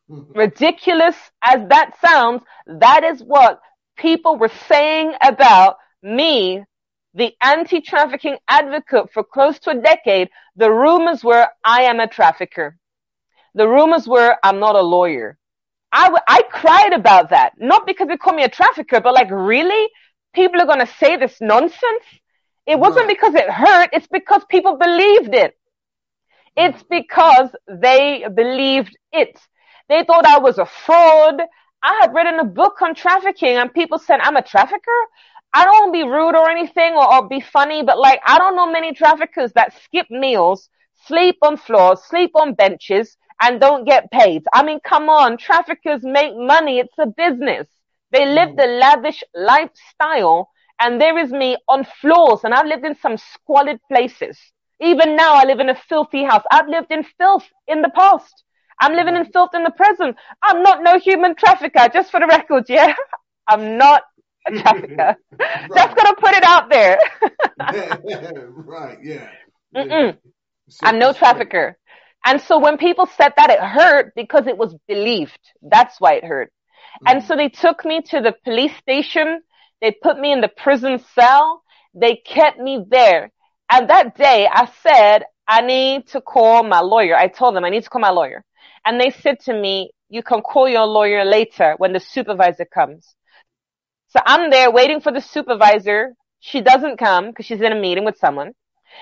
Ridiculous 0.36 1.16
as 1.44 1.68
that 1.70 1.92
sounds, 2.00 2.44
that 2.68 3.04
is 3.04 3.24
what 3.24 3.62
people 3.98 4.38
were 4.38 4.50
saying 4.68 5.14
about 5.22 5.78
me, 6.04 6.64
the 7.14 7.34
anti-trafficking 7.42 8.38
advocate 8.48 9.12
for 9.14 9.24
close 9.24 9.60
to 9.60 9.72
a 9.72 9.82
decade. 9.82 10.30
The 10.56 10.72
rumors 10.72 11.24
were 11.24 11.48
I 11.64 11.84
am 11.84 12.00
a 12.00 12.08
trafficker. 12.08 12.78
The 13.56 13.68
rumors 13.68 14.08
were 14.08 14.38
I'm 14.44 14.60
not 14.60 14.76
a 14.76 14.82
lawyer. 14.82 15.38
I, 15.92 16.06
w- 16.06 16.24
I 16.28 16.44
cried 16.44 16.94
about 16.94 17.30
that. 17.32 17.54
Not 17.60 17.86
because 17.88 18.08
they 18.08 18.18
call 18.18 18.34
me 18.34 18.44
a 18.44 18.50
trafficker, 18.50 19.02
but 19.02 19.14
like 19.14 19.30
really? 19.32 19.90
People 20.34 20.62
are 20.62 20.66
going 20.66 20.80
to 20.80 20.88
say 20.88 21.18
this 21.18 21.42
nonsense? 21.42 22.06
It 22.68 22.80
wasn't 22.80 23.08
because 23.08 23.36
it 23.36 23.50
hurt. 23.50 23.90
It's 23.94 24.08
because 24.08 24.44
people 24.50 24.78
believed 24.78 25.34
it. 25.36 25.58
It's 26.56 26.84
because 26.84 27.50
they 27.68 28.26
believed 28.34 28.98
it. 29.12 29.40
They 29.90 30.04
thought 30.04 30.26
I 30.26 30.40
was 30.40 30.58
a 30.58 30.66
fraud. 30.66 31.42
I 31.84 32.00
had 32.02 32.14
written 32.14 32.40
a 32.40 32.46
book 32.46 32.82
on 32.82 32.96
trafficking 32.96 33.58
and 33.58 33.74
people 33.74 34.00
said 34.00 34.20
I'm 34.22 34.38
a 34.38 34.42
trafficker. 34.42 35.02
I 35.54 35.64
don't 35.66 35.74
want 35.74 35.94
to 35.94 36.00
be 36.00 36.10
rude 36.10 36.36
or 36.36 36.50
anything 36.50 36.94
or, 36.94 37.14
or 37.14 37.28
be 37.28 37.42
funny, 37.42 37.84
but 37.84 38.00
like 38.00 38.20
I 38.26 38.38
don't 38.38 38.56
know 38.56 38.72
many 38.72 38.94
traffickers 38.94 39.52
that 39.54 39.74
skip 39.84 40.08
meals, 40.10 40.70
sleep 41.08 41.38
on 41.42 41.58
floors, 41.58 42.04
sleep 42.04 42.32
on 42.36 42.54
benches 42.56 43.18
and 43.42 43.60
don't 43.60 43.86
get 43.86 44.12
paid. 44.12 44.44
I 44.54 44.64
mean, 44.64 44.80
come 44.84 45.10
on. 45.10 45.38
Traffickers 45.38 46.02
make 46.04 46.34
money. 46.36 46.80
It's 46.80 46.98
a 46.98 47.06
business. 47.08 47.68
They 48.12 48.26
live 48.26 48.50
mm. 48.50 48.58
the 48.58 48.68
lavish 48.68 49.24
lifestyle 49.34 50.50
and 50.80 51.00
there 51.00 51.18
is 51.18 51.32
me 51.32 51.58
on 51.68 51.86
floors 52.02 52.42
and 52.44 52.54
I've 52.54 52.66
lived 52.68 52.86
in 52.86 52.96
some 52.96 53.18
squalid 53.18 53.80
places. 53.92 54.38
Even 54.82 55.16
now 55.16 55.34
I 55.36 55.46
live 55.46 55.60
in 55.60 55.70
a 55.70 55.76
filthy 55.76 56.24
house. 56.24 56.44
I've 56.52 56.68
lived 56.68 56.92
in 56.92 57.04
filth 57.18 57.46
in 57.68 57.82
the 57.82 57.90
past. 57.90 58.44
I'm 58.80 58.94
living 58.94 59.16
in 59.16 59.26
filth 59.32 59.52
in 59.54 59.64
the 59.64 59.72
present. 59.72 60.18
I'm 60.44 60.62
not 60.62 60.84
no 60.84 61.00
human 61.00 61.36
trafficker, 61.36 61.88
just 61.94 62.12
for 62.12 62.20
the 62.20 62.28
record, 62.28 62.66
yeah? 62.68 62.94
I'm 63.48 63.78
not 63.78 64.04
a 64.48 64.52
trafficker. 64.52 65.16
Just 65.76 65.96
gonna 65.96 66.16
put 66.16 66.34
it 66.34 66.44
out 66.44 66.70
there. 66.70 66.98
right, 68.50 68.98
yeah. 69.02 69.30
Mm-mm. 69.76 70.18
So- 70.70 70.86
I'm 70.88 71.00
no 71.00 71.14
trafficker. 71.14 71.78
And 72.26 72.42
so 72.42 72.58
when 72.60 72.78
people 72.78 73.06
said 73.06 73.34
that, 73.38 73.50
it 73.52 73.60
hurt 73.60 74.14
because 74.16 74.48
it 74.48 74.58
was 74.58 74.76
believed. 74.88 75.40
That's 75.62 76.00
why 76.02 76.14
it 76.16 76.24
hurt. 76.26 76.52
Mm. 77.06 77.12
And 77.12 77.24
so 77.24 77.36
they 77.36 77.50
took 77.50 77.86
me 77.86 78.02
to 78.10 78.22
the 78.22 78.34
police 78.44 78.76
station. 78.78 79.42
They 79.82 79.92
put 79.92 80.18
me 80.20 80.32
in 80.32 80.42
the 80.42 80.48
prison 80.50 81.00
cell. 81.14 81.62
They 81.94 82.16
kept 82.16 82.58
me 82.60 82.84
there. 82.90 83.32
And 83.70 83.90
that 83.90 84.16
day 84.16 84.48
I 84.52 84.70
said, 84.84 85.24
I 85.48 85.62
need 85.62 86.08
to 86.10 86.22
call 86.22 86.64
my 86.64 86.82
lawyer. 86.82 87.16
I 87.16 87.28
told 87.28 87.56
them 87.56 87.66
I 87.66 87.70
need 87.70 87.84
to 87.84 87.90
call 87.90 88.02
my 88.02 88.10
lawyer. 88.10 88.44
And 88.86 89.00
they 89.00 89.10
said 89.10 89.40
to 89.42 89.54
me, 89.54 89.92
you 90.10 90.24
can 90.24 90.42
call 90.42 90.70
your 90.70 90.86
lawyer 90.86 91.26
later 91.26 91.76
when 91.78 91.94
the 91.94 92.00
supervisor 92.00 92.66
comes. 92.66 93.16
So 94.10 94.20
I'm 94.26 94.50
there 94.50 94.72
waiting 94.72 95.02
for 95.02 95.12
the 95.12 95.22
supervisor. 95.22 96.14
She 96.40 96.62
doesn't 96.62 96.98
come 96.98 97.28
because 97.28 97.46
she's 97.46 97.62
in 97.62 97.72
a 97.72 97.80
meeting 97.80 98.06
with 98.06 98.18
someone. 98.18 98.54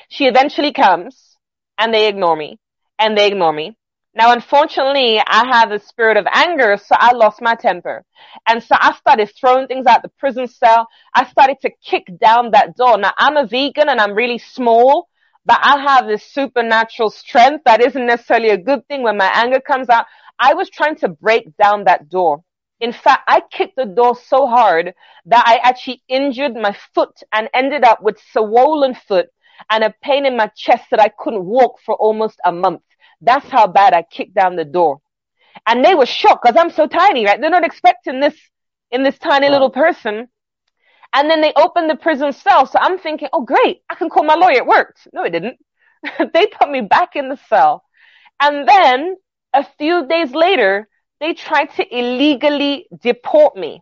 She 0.10 0.26
eventually 0.26 0.72
comes 0.72 1.38
and 1.78 1.94
they 1.94 2.08
ignore 2.08 2.36
me 2.36 2.58
and 2.98 3.18
they 3.18 3.28
ignore 3.28 3.54
me. 3.54 3.76
Now, 4.16 4.32
unfortunately, 4.32 5.20
I 5.20 5.46
have 5.48 5.72
a 5.72 5.80
spirit 5.80 6.18
of 6.18 6.26
anger, 6.32 6.78
so 6.78 6.96
I 6.98 7.14
lost 7.14 7.42
my 7.42 7.56
temper. 7.56 8.06
And 8.48 8.64
so 8.64 8.76
I 8.80 8.94
started 8.96 9.32
throwing 9.40 9.68
things 9.68 9.86
out 9.88 10.02
the 10.04 10.10
prison 10.20 10.48
cell. 10.48 10.88
I 11.16 11.26
started 11.26 11.58
to 11.62 11.72
kick 11.84 12.06
down 12.20 12.52
that 12.52 12.76
door. 12.76 12.98
Now, 12.98 13.14
I'm 13.18 13.38
a 13.38 13.46
vegan 13.48 13.90
and 13.90 14.00
I'm 14.00 14.14
really 14.14 14.38
small. 14.40 15.10
but 15.46 15.60
I 15.62 15.80
have 15.82 16.08
this 16.08 16.24
supernatural 16.32 17.10
strength 17.10 17.64
that 17.66 17.82
isn't 17.82 18.06
necessarily 18.06 18.50
a 18.50 18.58
good 18.58 18.88
thing 18.88 19.04
when 19.04 19.18
my 19.18 19.32
anger 19.34 19.60
comes 19.60 19.90
out. 19.90 20.06
I 20.40 20.54
was 20.54 20.70
trying 20.70 20.96
to 20.98 21.10
break 21.10 21.56
down 21.58 21.86
that 21.86 22.10
door. 22.10 22.44
In 22.80 22.94
fact, 22.94 23.24
I 23.28 23.42
kicked 23.52 23.76
the 23.76 23.86
door 23.86 24.16
so 24.16 24.48
hard 24.48 24.94
that 25.26 25.44
I 25.48 25.58
actually 25.68 26.02
injured 26.08 26.56
my 26.56 26.76
foot 26.94 27.16
and 27.34 27.50
ended 27.54 27.84
up 27.84 28.02
with 28.02 28.20
swollen 28.32 28.96
foot 28.96 29.28
and 29.70 29.84
a 29.84 29.94
pain 30.02 30.26
in 30.26 30.38
my 30.38 30.48
chest 30.56 30.86
that 30.92 31.00
I 31.02 31.10
couldn't 31.10 31.46
walk 31.46 31.80
for 31.86 31.96
almost 31.96 32.40
a 32.46 32.52
month. 32.52 32.82
That's 33.24 33.50
how 33.50 33.68
bad 33.68 33.94
I 33.94 34.04
kicked 34.04 34.36
down 34.36 34.56
the 34.56 34.66
door. 34.66 35.00
And 35.68 35.84
they 35.84 35.96
were 35.96 36.06
shocked 36.06 36.44
because 36.44 36.58
I'm 36.60 36.72
so 36.72 36.88
tiny, 36.88 37.26
right? 37.26 37.40
They're 37.40 37.50
not 37.50 37.66
expecting 37.66 38.20
this 38.20 38.36
in 38.92 39.04
this 39.04 39.18
tiny 39.20 39.50
little 39.50 39.70
person. 39.70 40.28
And 41.14 41.30
then 41.30 41.42
they 41.42 41.54
opened 41.56 41.90
the 41.90 41.96
prison 41.96 42.34
cell. 42.34 42.66
So 42.66 42.80
I'm 42.82 42.98
thinking, 43.00 43.30
oh 43.34 43.44
great, 43.44 43.82
I 43.90 43.96
can 43.96 44.10
call 44.10 44.24
my 44.24 44.36
lawyer. 44.36 44.58
It 44.58 44.66
worked. 44.66 45.08
No, 45.14 45.24
it 45.24 45.30
didn't. 45.32 45.58
they 46.34 46.48
put 46.48 46.70
me 46.70 46.82
back 46.82 47.16
in 47.16 47.30
the 47.30 47.38
cell. 47.50 47.84
And 48.42 48.68
then 48.68 49.16
a 49.54 49.66
few 49.78 50.08
days 50.08 50.32
later, 50.32 50.88
they 51.20 51.34
tried 51.34 51.74
to 51.76 51.98
illegally 51.98 52.88
deport 53.02 53.56
me. 53.56 53.82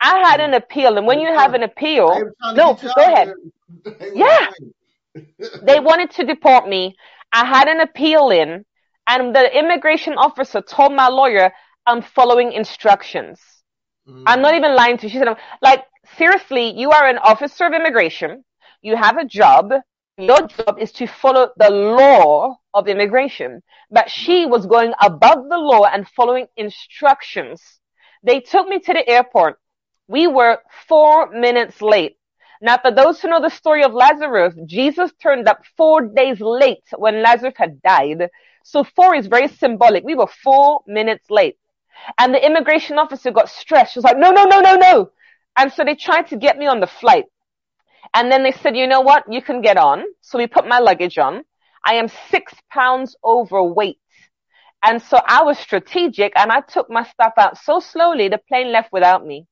I 0.00 0.18
had 0.28 0.40
an 0.40 0.54
appeal, 0.54 0.98
and 0.98 1.06
when 1.06 1.20
you 1.20 1.28
have 1.28 1.54
an 1.54 1.62
appeal, 1.62 2.08
They 2.14 2.22
were 2.22 2.34
trying 2.40 2.54
to 2.56 2.62
no, 2.62 2.74
go 2.94 3.02
ahead. 3.02 3.28
there. 3.28 3.94
They 3.98 4.10
were 4.10 4.16
Yeah. 4.16 4.46
They 5.62 5.80
wanted 5.80 6.10
to 6.12 6.24
deport 6.24 6.68
me. 6.68 6.96
I 7.32 7.44
had 7.44 7.68
an 7.68 7.80
appeal 7.80 8.30
in, 8.30 8.64
and 9.06 9.34
the 9.34 9.58
immigration 9.58 10.14
officer 10.14 10.60
told 10.60 10.92
my 10.92 11.08
lawyer, 11.08 11.52
I'm 11.86 12.02
following 12.02 12.52
instructions. 12.52 13.40
Mm. 14.08 14.24
I'm 14.26 14.42
not 14.42 14.54
even 14.54 14.74
lying 14.74 14.98
to 14.98 15.06
you. 15.06 15.10
She 15.10 15.18
said, 15.18 15.36
like, 15.62 15.84
seriously, 16.16 16.70
you 16.78 16.90
are 16.90 17.06
an 17.06 17.18
officer 17.18 17.66
of 17.66 17.72
immigration. 17.72 18.44
You 18.82 18.96
have 18.96 19.16
a 19.18 19.24
job. 19.24 19.72
Your 20.18 20.46
job 20.46 20.78
is 20.78 20.92
to 20.92 21.06
follow 21.06 21.50
the 21.56 21.70
law 21.70 22.56
of 22.74 22.88
immigration. 22.88 23.62
But 23.90 24.10
she 24.10 24.46
mm. 24.46 24.50
was 24.50 24.66
going 24.66 24.92
above 25.00 25.48
the 25.48 25.58
law 25.58 25.84
and 25.84 26.08
following 26.08 26.46
instructions. 26.56 27.62
They 28.22 28.40
took 28.40 28.66
me 28.66 28.80
to 28.80 28.92
the 28.92 29.08
airport. 29.08 29.58
We 30.08 30.26
were 30.26 30.58
four 30.88 31.30
minutes 31.30 31.82
late. 31.82 32.16
Now, 32.60 32.78
for 32.78 32.90
those 32.90 33.20
who 33.20 33.28
know 33.28 33.40
the 33.40 33.50
story 33.50 33.84
of 33.84 33.92
Lazarus, 33.92 34.54
Jesus 34.66 35.12
turned 35.22 35.46
up 35.48 35.60
four 35.76 36.00
days 36.06 36.40
late 36.40 36.84
when 36.96 37.22
Lazarus 37.22 37.54
had 37.56 37.82
died. 37.82 38.30
So 38.66 38.82
four 38.82 39.14
is 39.14 39.28
very 39.28 39.46
symbolic. 39.46 40.02
We 40.02 40.16
were 40.16 40.26
four 40.26 40.80
minutes 40.88 41.30
late. 41.30 41.56
And 42.18 42.34
the 42.34 42.44
immigration 42.44 42.98
officer 42.98 43.30
got 43.30 43.48
stressed. 43.48 43.92
She 43.92 44.00
was 44.00 44.04
like, 44.04 44.18
no, 44.18 44.32
no, 44.32 44.44
no, 44.44 44.58
no, 44.60 44.74
no. 44.74 45.10
And 45.56 45.72
so 45.72 45.84
they 45.84 45.94
tried 45.94 46.26
to 46.28 46.36
get 46.36 46.58
me 46.58 46.66
on 46.66 46.80
the 46.80 46.88
flight. 46.88 47.26
And 48.12 48.30
then 48.30 48.42
they 48.42 48.50
said, 48.50 48.76
you 48.76 48.88
know 48.88 49.02
what? 49.02 49.22
You 49.30 49.40
can 49.40 49.62
get 49.62 49.76
on. 49.76 50.02
So 50.20 50.38
we 50.38 50.48
put 50.48 50.66
my 50.66 50.80
luggage 50.80 51.16
on. 51.16 51.44
I 51.84 51.94
am 51.94 52.08
six 52.08 52.54
pounds 52.68 53.14
overweight. 53.24 54.00
And 54.84 55.00
so 55.00 55.20
I 55.24 55.44
was 55.44 55.58
strategic 55.60 56.32
and 56.34 56.50
I 56.50 56.60
took 56.60 56.90
my 56.90 57.04
stuff 57.04 57.34
out 57.38 57.56
so 57.58 57.78
slowly 57.78 58.28
the 58.28 58.38
plane 58.48 58.72
left 58.72 58.90
without 58.92 59.24
me. 59.24 59.46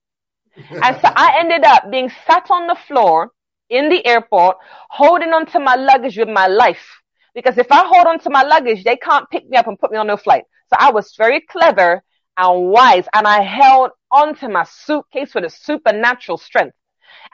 And 0.82 0.96
so 1.00 1.08
I 1.14 1.36
ended 1.38 1.64
up 1.64 1.88
being 1.88 2.10
sat 2.26 2.50
on 2.50 2.66
the 2.66 2.74
floor 2.88 3.30
in 3.70 3.90
the 3.90 4.04
airport, 4.04 4.56
holding 4.90 5.32
onto 5.32 5.60
my 5.60 5.76
luggage 5.76 6.18
with 6.18 6.28
my 6.28 6.48
life. 6.48 7.03
Because 7.34 7.58
if 7.58 7.70
I 7.70 7.84
hold 7.86 8.06
on 8.06 8.18
to 8.20 8.30
my 8.30 8.42
luggage, 8.42 8.84
they 8.84 8.96
can't 8.96 9.28
pick 9.30 9.48
me 9.48 9.56
up 9.56 9.66
and 9.66 9.78
put 9.78 9.90
me 9.90 9.98
on 9.98 10.06
no 10.06 10.16
flight. 10.16 10.44
So 10.68 10.76
I 10.78 10.92
was 10.92 11.14
very 11.16 11.40
clever 11.40 12.02
and 12.36 12.68
wise 12.70 13.06
and 13.12 13.26
I 13.26 13.42
held 13.42 13.90
onto 14.10 14.48
my 14.48 14.64
suitcase 14.64 15.34
with 15.34 15.44
a 15.44 15.50
supernatural 15.50 16.38
strength. 16.38 16.76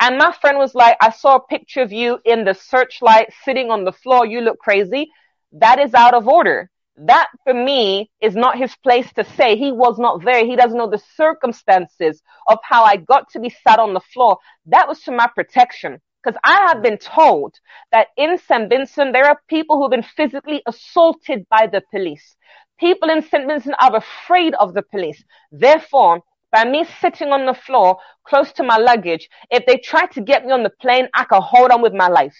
And 0.00 0.18
my 0.18 0.32
friend 0.40 0.58
was 0.58 0.74
like, 0.74 0.96
I 1.00 1.10
saw 1.10 1.36
a 1.36 1.46
picture 1.46 1.82
of 1.82 1.92
you 1.92 2.18
in 2.24 2.44
the 2.44 2.54
searchlight 2.54 3.32
sitting 3.44 3.70
on 3.70 3.84
the 3.84 3.92
floor. 3.92 4.26
You 4.26 4.40
look 4.40 4.58
crazy. 4.58 5.10
That 5.52 5.78
is 5.78 5.94
out 5.94 6.14
of 6.14 6.28
order. 6.28 6.70
That 6.96 7.28
for 7.44 7.54
me 7.54 8.10
is 8.20 8.34
not 8.34 8.58
his 8.58 8.74
place 8.76 9.10
to 9.14 9.24
say. 9.24 9.56
He 9.56 9.72
was 9.72 9.98
not 9.98 10.24
there. 10.24 10.44
He 10.44 10.56
doesn't 10.56 10.76
know 10.76 10.90
the 10.90 11.02
circumstances 11.16 12.22
of 12.46 12.58
how 12.62 12.84
I 12.84 12.96
got 12.96 13.30
to 13.30 13.40
be 13.40 13.50
sat 13.50 13.78
on 13.78 13.94
the 13.94 14.00
floor. 14.00 14.38
That 14.66 14.88
was 14.88 15.00
to 15.02 15.12
my 15.12 15.28
protection. 15.34 16.00
Because 16.22 16.38
I 16.44 16.68
have 16.68 16.82
been 16.82 16.98
told 16.98 17.54
that 17.92 18.08
in 18.16 18.38
St. 18.38 18.68
Vincent, 18.68 19.12
there 19.12 19.26
are 19.26 19.40
people 19.48 19.76
who 19.76 19.84
have 19.84 19.90
been 19.90 20.02
physically 20.02 20.62
assaulted 20.66 21.46
by 21.48 21.66
the 21.66 21.82
police. 21.90 22.36
People 22.78 23.10
in 23.10 23.22
St. 23.22 23.46
Vincent 23.46 23.76
are 23.80 23.96
afraid 23.96 24.54
of 24.54 24.74
the 24.74 24.82
police. 24.82 25.22
Therefore, 25.50 26.22
by 26.52 26.64
me 26.64 26.84
sitting 27.00 27.30
on 27.30 27.46
the 27.46 27.54
floor 27.54 27.98
close 28.24 28.52
to 28.52 28.62
my 28.62 28.76
luggage, 28.76 29.28
if 29.50 29.64
they 29.66 29.78
try 29.78 30.06
to 30.06 30.20
get 30.20 30.44
me 30.44 30.52
on 30.52 30.62
the 30.62 30.72
plane, 30.80 31.08
I 31.14 31.24
can 31.24 31.40
hold 31.42 31.70
on 31.70 31.82
with 31.82 31.94
my 31.94 32.08
life. 32.08 32.36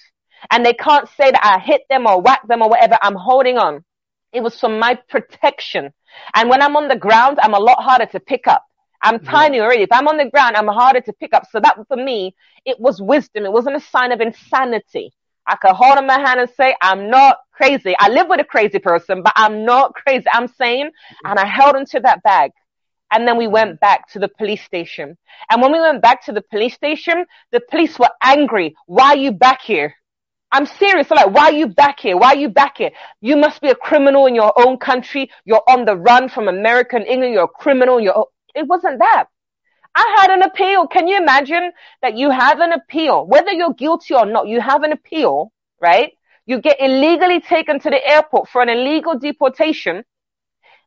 And 0.50 0.64
they 0.64 0.74
can't 0.74 1.08
say 1.08 1.30
that 1.30 1.44
I 1.44 1.58
hit 1.58 1.82
them 1.88 2.06
or 2.06 2.20
whack 2.20 2.46
them 2.48 2.62
or 2.62 2.68
whatever. 2.70 2.98
I'm 3.00 3.14
holding 3.14 3.58
on. 3.58 3.84
It 4.32 4.42
was 4.42 4.58
for 4.58 4.68
my 4.68 4.98
protection. 5.08 5.92
And 6.34 6.48
when 6.48 6.62
I'm 6.62 6.76
on 6.76 6.88
the 6.88 6.96
ground, 6.96 7.38
I'm 7.40 7.54
a 7.54 7.60
lot 7.60 7.82
harder 7.82 8.06
to 8.06 8.20
pick 8.20 8.46
up. 8.46 8.64
I'm 9.02 9.20
tiny 9.20 9.60
already. 9.60 9.82
If 9.82 9.92
I'm 9.92 10.08
on 10.08 10.18
the 10.18 10.28
ground, 10.30 10.56
I'm 10.56 10.66
harder 10.68 11.00
to 11.00 11.12
pick 11.14 11.32
up. 11.32 11.44
So 11.50 11.60
that 11.60 11.76
for 11.88 11.96
me, 11.96 12.34
it 12.64 12.78
was 12.78 13.00
wisdom. 13.00 13.44
It 13.44 13.52
wasn't 13.52 13.76
a 13.76 13.80
sign 13.80 14.12
of 14.12 14.20
insanity. 14.20 15.12
I 15.46 15.56
could 15.56 15.72
hold 15.72 15.98
in 15.98 16.06
my 16.06 16.18
hand 16.18 16.40
and 16.40 16.50
say, 16.50 16.76
I'm 16.82 17.10
not 17.10 17.38
crazy. 17.52 17.94
I 17.98 18.08
live 18.08 18.28
with 18.28 18.40
a 18.40 18.44
crazy 18.44 18.78
person, 18.78 19.22
but 19.22 19.32
I'm 19.36 19.64
not 19.64 19.94
crazy. 19.94 20.26
I'm 20.32 20.48
sane. 20.48 20.88
Mm-hmm. 20.88 21.30
And 21.30 21.38
I 21.38 21.46
held 21.46 21.76
onto 21.76 22.00
that 22.00 22.22
bag. 22.22 22.52
And 23.10 23.26
then 23.26 23.36
we 23.36 23.44
mm-hmm. 23.44 23.54
went 23.54 23.80
back 23.80 24.08
to 24.12 24.18
the 24.18 24.28
police 24.28 24.62
station. 24.62 25.16
And 25.50 25.62
when 25.62 25.72
we 25.72 25.80
went 25.80 26.02
back 26.02 26.24
to 26.26 26.32
the 26.32 26.42
police 26.42 26.74
station, 26.74 27.24
the 27.52 27.60
police 27.70 27.98
were 27.98 28.10
angry. 28.22 28.76
Why 28.86 29.08
are 29.08 29.16
you 29.16 29.32
back 29.32 29.62
here? 29.62 29.94
I'm 30.52 30.66
serious. 30.66 31.08
They're 31.08 31.16
like, 31.16 31.34
why 31.34 31.44
are 31.44 31.52
you 31.52 31.68
back 31.68 32.00
here? 32.00 32.16
Why 32.16 32.28
are 32.28 32.36
you 32.36 32.48
back 32.48 32.78
here? 32.78 32.90
You 33.20 33.36
must 33.36 33.60
be 33.60 33.70
a 33.70 33.74
criminal 33.74 34.26
in 34.26 34.34
your 34.34 34.52
own 34.56 34.78
country. 34.78 35.30
You're 35.44 35.62
on 35.68 35.84
the 35.84 35.96
run 35.96 36.28
from 36.28 36.48
America 36.48 36.96
and 36.96 37.06
England. 37.06 37.34
You're 37.34 37.44
a 37.44 37.48
criminal. 37.48 38.00
You're, 38.00 38.26
it 38.54 38.66
wasn't 38.66 38.98
that. 38.98 39.26
I 39.94 40.16
had 40.20 40.30
an 40.30 40.42
appeal. 40.42 40.86
Can 40.86 41.08
you 41.08 41.16
imagine 41.16 41.72
that 42.02 42.16
you 42.16 42.30
have 42.30 42.60
an 42.60 42.72
appeal? 42.72 43.26
Whether 43.26 43.52
you're 43.52 43.74
guilty 43.74 44.14
or 44.14 44.26
not, 44.26 44.46
you 44.46 44.60
have 44.60 44.82
an 44.82 44.92
appeal, 44.92 45.52
right? 45.80 46.12
You 46.46 46.60
get 46.60 46.80
illegally 46.80 47.40
taken 47.40 47.80
to 47.80 47.90
the 47.90 48.06
airport 48.06 48.48
for 48.48 48.62
an 48.62 48.68
illegal 48.68 49.18
deportation. 49.18 50.04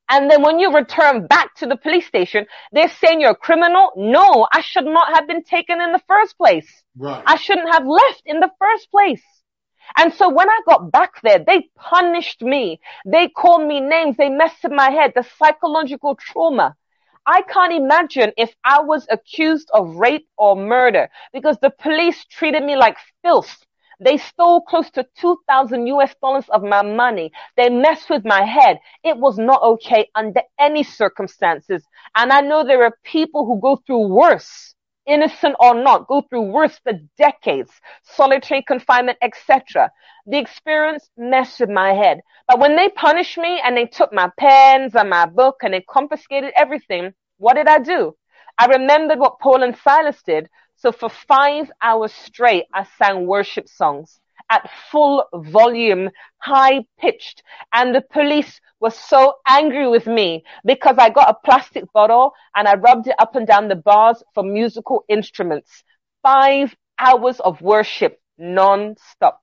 And 0.10 0.30
then 0.30 0.42
when 0.42 0.60
you 0.60 0.74
return 0.74 1.28
back 1.28 1.56
to 1.56 1.66
the 1.66 1.78
police 1.78 2.06
station, 2.06 2.46
they're 2.72 2.90
saying 2.90 3.22
you're 3.22 3.32
a 3.32 3.36
criminal. 3.36 3.92
No, 3.96 4.48
I 4.52 4.62
should 4.62 4.86
not 4.86 5.16
have 5.16 5.28
been 5.28 5.44
taken 5.44 5.82
in 5.82 5.92
the 5.92 6.02
first 6.08 6.38
place. 6.38 6.68
Right. 6.98 7.24
I 7.26 7.38
shouldn't 7.38 7.74
have 7.74 7.86
left 7.86 8.22
in 8.26 8.40
the 8.40 8.52
first 8.60 8.92
place. 8.92 9.24
And 9.98 10.14
so 10.14 10.30
when 10.30 10.50
I 10.50 10.60
got 10.66 10.92
back 10.92 11.22
there, 11.22 11.40
they 11.46 11.70
punished 11.76 12.42
me. 12.42 12.80
They 13.06 13.30
called 13.30 13.68
me 13.68 13.80
names. 13.80 14.18
They 14.18 14.30
messed 14.30 14.64
with 14.64 14.72
my 14.74 14.90
head. 14.90 15.14
The 15.16 15.26
psychological 15.38 16.16
trauma. 16.16 16.76
I 17.26 17.42
can't 17.44 17.74
imagine 17.74 18.34
if 18.38 18.54
I 18.64 18.82
was 18.82 19.08
accused 19.10 19.70
of 19.74 19.96
rape 19.96 20.28
or 20.38 20.56
murder 20.56 21.10
because 21.34 21.58
the 21.60 21.70
police 21.70 22.26
treated 22.26 22.64
me 22.64 22.76
like 22.76 22.98
filth. 23.24 23.66
They 24.00 24.18
stole 24.18 24.62
close 24.62 24.90
to 24.92 25.06
2000 25.18 25.88
US 25.88 26.16
dollars 26.22 26.50
of 26.50 26.64
my 26.64 26.82
money. 26.82 27.32
They 27.56 27.70
messed 27.70 28.10
with 28.10 28.26
my 28.26 28.44
head. 28.44 28.80
It 29.04 29.18
was 29.18 29.38
not 29.38 29.62
okay 29.64 30.10
under 30.16 30.42
any 30.60 30.84
circumstances. 30.84 31.86
And 32.16 32.32
I 32.32 32.42
know 32.42 32.64
there 32.64 32.84
are 32.84 32.98
people 33.04 33.46
who 33.46 33.60
go 33.62 33.78
through 33.78 34.08
worse, 34.08 34.73
innocent 35.06 35.56
or 35.60 35.76
not, 35.76 36.08
go 36.08 36.22
through 36.22 36.52
worse 36.52 36.80
for 36.80 36.94
decades, 37.18 37.72
solitary 38.04 38.64
confinement, 38.64 39.18
etc. 39.22 39.92
The 40.26 40.38
experience 40.38 41.10
messed 41.18 41.60
with 41.60 41.70
my 41.70 41.94
head. 41.94 42.22
But 42.48 42.60
when 42.60 42.76
they 42.76 42.90
punished 42.90 43.38
me 43.38 43.62
and 43.64 43.76
they 43.76 43.86
took 43.86 44.14
my 44.14 44.30
pens 44.38 44.96
and 44.96 45.10
my 45.10 45.26
book 45.26 45.58
and 45.64 45.74
they 45.74 45.82
confiscated 45.82 46.54
everything, 46.56 47.14
what 47.38 47.56
did 47.56 47.68
I 47.68 47.80
do? 47.80 48.16
I 48.58 48.68
remembered 48.68 49.20
what 49.20 49.40
Paul 49.40 49.64
and 49.64 49.76
Silas 49.78 50.22
did. 50.24 50.50
So 50.76 50.92
for 50.92 51.10
five 51.10 51.72
hours 51.82 52.14
straight, 52.14 52.66
I 52.74 52.86
sang 52.98 53.28
worship 53.28 53.68
songs 53.68 54.20
at 54.54 54.70
full 54.92 55.26
volume, 55.34 56.10
high 56.40 56.86
pitched. 57.00 57.44
And 57.74 57.96
the 57.96 58.02
police 58.02 58.62
were 58.80 58.92
so 58.92 59.36
angry 59.48 59.88
with 59.88 60.08
me 60.08 60.44
because 60.66 60.98
I 61.00 61.10
got 61.10 61.30
a 61.30 61.40
plastic 61.46 61.92
bottle 61.94 62.34
and 62.56 62.68
I 62.68 62.76
rubbed 62.76 63.08
it 63.08 63.16
up 63.20 63.36
and 63.36 63.48
down 63.48 63.68
the 63.70 63.76
bars 63.76 64.24
for 64.34 64.44
musical 64.44 65.04
instruments. 65.10 65.84
Five 66.24 66.76
hours 67.00 67.40
of 67.42 67.62
worship 67.62 68.20
non-stop. 68.38 69.42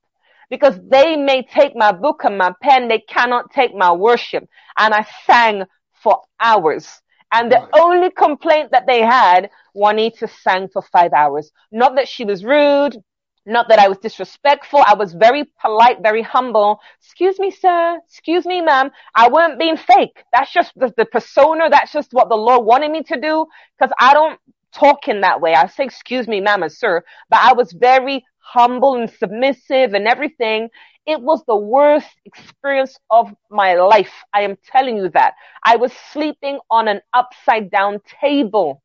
Because 0.49 0.79
they 0.89 1.15
may 1.17 1.43
take 1.43 1.75
my 1.75 1.91
book 1.91 2.23
and 2.25 2.37
my 2.37 2.53
pen, 2.61 2.87
they 2.87 2.99
cannot 2.99 3.51
take 3.51 3.75
my 3.75 3.91
worship. 3.91 4.47
And 4.77 4.93
I 4.93 5.05
sang 5.25 5.65
for 6.03 6.21
hours. 6.39 7.01
And 7.31 7.51
the 7.51 7.61
Right. 7.61 7.73
only 7.73 8.09
complaint 8.11 8.71
that 8.71 8.87
they 8.87 9.01
had, 9.01 9.49
Juanita 9.73 10.27
sang 10.27 10.67
for 10.69 10.81
five 10.81 11.13
hours. 11.13 11.51
Not 11.71 11.95
that 11.95 12.07
she 12.07 12.25
was 12.25 12.43
rude, 12.45 12.97
not 13.45 13.69
that 13.69 13.79
I 13.79 13.87
was 13.87 13.97
disrespectful. 13.97 14.83
I 14.85 14.93
was 14.95 15.13
very 15.13 15.45
polite, 15.61 16.01
very 16.01 16.21
humble. 16.21 16.79
Excuse 17.01 17.39
me, 17.39 17.51
sir. 17.51 17.99
Excuse 18.07 18.45
me, 18.45 18.61
ma'am. 18.61 18.91
I 19.15 19.29
weren't 19.29 19.59
being 19.59 19.77
fake. 19.77 20.23
That's 20.31 20.51
just 20.53 20.73
the, 20.75 20.93
the 20.97 21.05
persona. 21.05 21.69
That's 21.69 21.91
just 21.91 22.13
what 22.13 22.29
the 22.29 22.35
Lord 22.37 22.65
wanted 22.65 22.91
me 22.91 23.03
to 23.03 23.19
do. 23.19 23.45
Cause 23.79 23.91
I 23.99 24.13
don't 24.13 24.39
talk 24.73 25.07
in 25.07 25.21
that 25.21 25.41
way. 25.41 25.55
I 25.55 25.67
say, 25.67 25.85
excuse 25.85 26.27
me, 26.27 26.39
ma'am 26.41 26.63
and 26.63 26.71
sir, 26.71 27.03
but 27.29 27.39
I 27.41 27.53
was 27.53 27.71
very 27.73 28.23
humble 28.39 28.95
and 28.95 29.09
submissive 29.09 29.93
and 29.93 30.07
everything. 30.07 30.69
It 31.05 31.21
was 31.21 31.43
the 31.47 31.55
worst 31.57 32.07
experience 32.25 32.97
of 33.09 33.33
my 33.49 33.73
life. 33.75 34.13
I 34.33 34.43
am 34.43 34.57
telling 34.71 34.97
you 34.97 35.09
that. 35.09 35.33
I 35.65 35.77
was 35.77 35.91
sleeping 36.13 36.59
on 36.69 36.87
an 36.87 37.01
upside 37.13 37.71
down 37.71 37.99
table. 38.21 38.83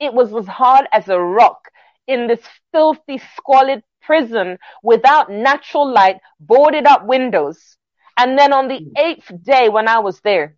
It 0.00 0.14
was 0.14 0.34
as 0.34 0.46
hard 0.46 0.86
as 0.92 1.08
a 1.08 1.20
rock 1.20 1.60
in 2.06 2.26
this 2.26 2.40
filthy, 2.72 3.20
squalid 3.36 3.82
prison 4.02 4.58
without 4.82 5.30
natural 5.30 5.90
light, 5.90 6.18
boarded 6.38 6.86
up 6.86 7.06
windows. 7.06 7.76
And 8.16 8.38
then 8.38 8.52
on 8.52 8.68
the 8.68 8.78
hmm. 8.78 8.96
eighth 8.96 9.32
day 9.42 9.68
when 9.68 9.88
I 9.88 9.98
was 10.00 10.20
there, 10.20 10.56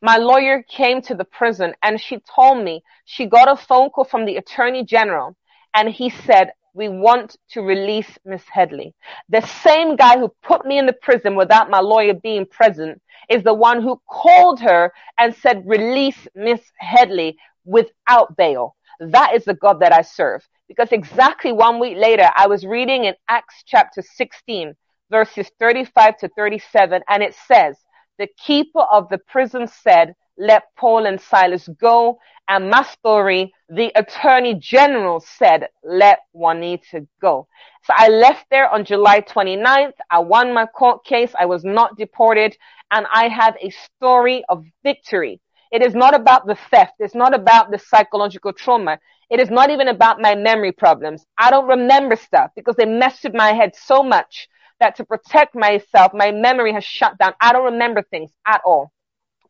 my 0.00 0.16
lawyer 0.16 0.64
came 0.68 1.00
to 1.02 1.14
the 1.14 1.24
prison 1.24 1.74
and 1.82 2.00
she 2.00 2.18
told 2.34 2.64
me 2.64 2.82
she 3.04 3.26
got 3.26 3.50
a 3.50 3.56
phone 3.56 3.90
call 3.90 4.04
from 4.04 4.24
the 4.24 4.36
attorney 4.36 4.84
general 4.84 5.36
and 5.74 5.88
he 5.88 6.10
said, 6.10 6.52
we 6.74 6.88
want 6.88 7.36
to 7.50 7.62
release 7.62 8.18
Miss 8.24 8.42
Headley. 8.50 8.94
The 9.28 9.42
same 9.42 9.94
guy 9.96 10.18
who 10.18 10.32
put 10.42 10.64
me 10.64 10.78
in 10.78 10.86
the 10.86 10.92
prison 10.92 11.36
without 11.36 11.70
my 11.70 11.80
lawyer 11.80 12.14
being 12.14 12.46
present 12.46 13.00
is 13.28 13.42
the 13.42 13.54
one 13.54 13.82
who 13.82 14.00
called 14.08 14.60
her 14.60 14.92
and 15.18 15.34
said, 15.36 15.62
release 15.66 16.26
Miss 16.34 16.60
Headley 16.78 17.36
without 17.64 18.36
bail. 18.36 18.74
That 19.10 19.34
is 19.34 19.44
the 19.44 19.54
God 19.54 19.80
that 19.80 19.92
I 19.92 20.02
serve. 20.02 20.46
Because 20.68 20.92
exactly 20.92 21.52
one 21.52 21.80
week 21.80 21.96
later, 21.96 22.28
I 22.36 22.46
was 22.46 22.64
reading 22.64 23.04
in 23.04 23.14
Acts 23.28 23.62
chapter 23.66 24.02
16, 24.02 24.74
verses 25.10 25.50
35 25.58 26.18
to 26.18 26.28
37, 26.36 27.02
and 27.08 27.22
it 27.22 27.34
says, 27.46 27.76
the 28.18 28.28
keeper 28.38 28.82
of 28.92 29.08
the 29.08 29.18
prison 29.18 29.66
said, 29.66 30.14
let 30.38 30.64
Paul 30.76 31.06
and 31.06 31.20
Silas 31.20 31.68
go. 31.80 32.18
And 32.48 32.72
Mastori, 32.72 33.50
the 33.68 33.92
attorney 33.94 34.54
general 34.54 35.20
said, 35.20 35.68
let 35.84 36.20
Juanita 36.32 37.06
go. 37.20 37.46
So 37.84 37.92
I 37.96 38.08
left 38.08 38.46
there 38.50 38.68
on 38.68 38.84
July 38.84 39.20
29th. 39.20 39.92
I 40.10 40.18
won 40.20 40.52
my 40.52 40.66
court 40.66 41.04
case. 41.04 41.32
I 41.38 41.46
was 41.46 41.64
not 41.64 41.96
deported 41.96 42.56
and 42.90 43.06
I 43.12 43.28
have 43.28 43.56
a 43.60 43.70
story 43.70 44.44
of 44.48 44.64
victory. 44.82 45.40
It 45.72 45.82
is 45.82 45.94
not 45.94 46.14
about 46.14 46.46
the 46.46 46.56
theft. 46.70 46.92
It's 46.98 47.14
not 47.14 47.34
about 47.34 47.70
the 47.70 47.78
psychological 47.78 48.52
trauma. 48.52 48.98
It 49.30 49.40
is 49.40 49.50
not 49.50 49.70
even 49.70 49.88
about 49.88 50.20
my 50.20 50.34
memory 50.34 50.72
problems. 50.72 51.24
I 51.38 51.50
don't 51.50 51.66
remember 51.66 52.14
stuff 52.14 52.50
because 52.54 52.76
they 52.76 52.84
messed 52.84 53.24
with 53.24 53.34
my 53.34 53.54
head 53.54 53.74
so 53.74 54.02
much 54.02 54.48
that 54.80 54.96
to 54.96 55.04
protect 55.04 55.54
myself, 55.54 56.12
my 56.12 56.30
memory 56.30 56.74
has 56.74 56.84
shut 56.84 57.16
down. 57.16 57.32
I 57.40 57.54
don't 57.54 57.72
remember 57.72 58.02
things 58.02 58.30
at 58.46 58.60
all. 58.66 58.92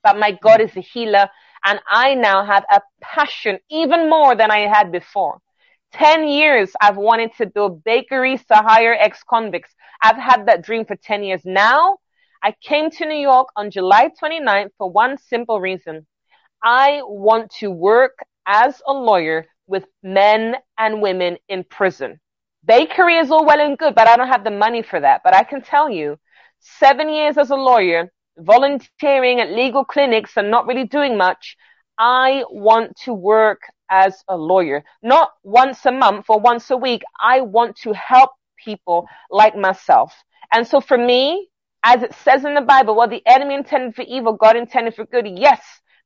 But 0.04 0.16
my 0.18 0.30
God 0.30 0.60
is 0.60 0.76
a 0.76 0.80
healer 0.80 1.28
and 1.64 1.80
I 1.90 2.14
now 2.14 2.44
have 2.44 2.64
a 2.70 2.80
passion 3.00 3.58
even 3.68 4.08
more 4.08 4.36
than 4.36 4.52
I 4.52 4.68
had 4.68 4.92
before. 4.92 5.40
10 5.92 6.28
years 6.28 6.70
I've 6.80 6.96
wanted 6.96 7.32
to 7.38 7.46
build 7.46 7.82
bakeries 7.82 8.44
to 8.46 8.54
hire 8.54 8.94
ex-convicts. 8.94 9.74
I've 10.00 10.16
had 10.16 10.46
that 10.46 10.62
dream 10.62 10.84
for 10.84 10.94
10 10.94 11.24
years. 11.24 11.42
Now 11.44 11.98
I 12.44 12.54
came 12.62 12.90
to 12.90 13.06
New 13.06 13.20
York 13.20 13.48
on 13.56 13.72
July 13.72 14.10
29th 14.22 14.70
for 14.78 14.88
one 14.88 15.18
simple 15.18 15.60
reason. 15.60 16.06
I 16.62 17.00
want 17.04 17.50
to 17.60 17.70
work 17.70 18.18
as 18.46 18.80
a 18.86 18.92
lawyer 18.92 19.46
with 19.66 19.84
men 20.02 20.56
and 20.78 21.02
women 21.02 21.38
in 21.48 21.64
prison. 21.64 22.20
Bakery 22.64 23.16
is 23.16 23.30
all 23.30 23.44
well 23.44 23.60
and 23.60 23.76
good, 23.76 23.94
but 23.94 24.08
I 24.08 24.16
don't 24.16 24.28
have 24.28 24.44
the 24.44 24.50
money 24.50 24.82
for 24.82 25.00
that. 25.00 25.22
But 25.24 25.34
I 25.34 25.42
can 25.42 25.62
tell 25.62 25.90
you, 25.90 26.18
seven 26.60 27.08
years 27.08 27.36
as 27.36 27.50
a 27.50 27.56
lawyer, 27.56 28.12
volunteering 28.38 29.40
at 29.40 29.50
legal 29.50 29.84
clinics 29.84 30.36
and 30.36 30.50
not 30.50 30.66
really 30.66 30.84
doing 30.86 31.16
much. 31.16 31.56
I 31.98 32.44
want 32.50 32.96
to 33.04 33.12
work 33.12 33.60
as 33.90 34.22
a 34.28 34.36
lawyer, 34.36 34.84
not 35.02 35.32
once 35.42 35.84
a 35.84 35.92
month 35.92 36.26
or 36.28 36.38
once 36.38 36.70
a 36.70 36.76
week. 36.76 37.02
I 37.20 37.40
want 37.40 37.76
to 37.78 37.92
help 37.92 38.30
people 38.64 39.06
like 39.30 39.56
myself. 39.56 40.14
And 40.52 40.66
so 40.66 40.80
for 40.80 40.96
me, 40.96 41.48
as 41.84 42.02
it 42.02 42.14
says 42.14 42.44
in 42.44 42.54
the 42.54 42.60
Bible, 42.60 42.94
what 42.94 43.10
the 43.10 43.22
enemy 43.26 43.54
intended 43.54 43.94
for 43.96 44.02
evil, 44.02 44.34
God 44.34 44.56
intended 44.56 44.94
for 44.94 45.04
good. 45.04 45.26
Yes, 45.26 45.60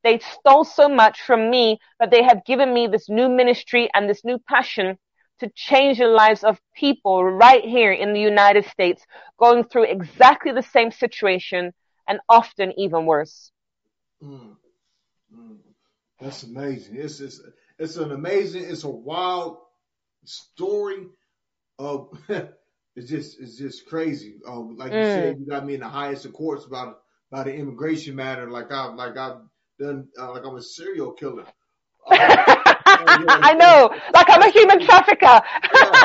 they 0.07 0.21
stole 0.21 0.65
so 0.65 0.89
much 0.89 1.23
from 1.23 1.51
me, 1.51 1.81
but 1.99 2.11
they 2.11 2.23
have 2.25 2.47
given 2.47 2.75
me 2.75 2.89
this 2.89 3.11
new 3.11 3.29
ministry 3.29 3.91
and 3.95 4.09
this 4.09 4.25
new 4.25 4.39
passion 4.49 4.99
to 5.41 5.51
change 5.55 5.99
the 5.99 6.07
lives 6.07 6.45
of 6.45 6.61
people 6.75 7.25
right 7.25 7.65
here 7.65 7.93
in 7.93 8.15
the 8.15 8.21
United 8.21 8.67
States 8.67 9.05
going 9.39 9.65
through 9.65 9.85
exactly 9.85 10.53
the 10.53 10.63
same 10.63 10.93
situation 10.93 11.75
and 12.09 12.21
often 12.31 12.73
even 12.79 13.07
worse. 13.07 13.53
Mm, 14.23 14.57
mm. 15.35 15.59
That's 16.21 16.45
amazing. 16.45 16.97
It's, 16.97 17.21
it's 17.21 17.41
it's 17.79 17.97
an 17.97 18.13
amazing, 18.13 18.65
it's 18.65 18.85
a 18.85 18.91
wild 18.91 19.59
story 20.25 21.07
of 21.79 22.11
it's 22.29 23.09
just 23.11 23.41
it's 23.41 23.59
just 23.59 23.87
crazy. 23.87 24.41
Um, 24.49 24.77
like 24.77 24.97
you 24.97 25.05
Mm. 25.05 25.05
said, 25.05 25.39
you 25.39 25.47
got 25.47 25.67
me 25.67 25.75
in 25.75 25.81
the 25.81 25.89
highest 25.89 26.27
of 26.27 26.35
courts 26.35 26.67
about 26.67 27.01
about 27.33 27.47
the 27.47 27.55
immigration 27.55 28.17
matter. 28.17 28.51
Like 28.51 28.73
I've 28.73 28.95
like 28.97 29.17
I've 29.17 29.41
done 29.79 30.09
uh, 30.19 30.33
like 30.33 30.45
I'm 30.45 30.57
a 30.57 30.63
serial 30.63 31.13
killer. 31.13 31.45
I 32.09 33.55
know, 33.59 33.91
like 34.15 34.27
I'm 34.31 34.43
a 34.43 34.51
human 34.51 34.81
trafficker. 34.85 35.41
Yeah. 35.73 35.99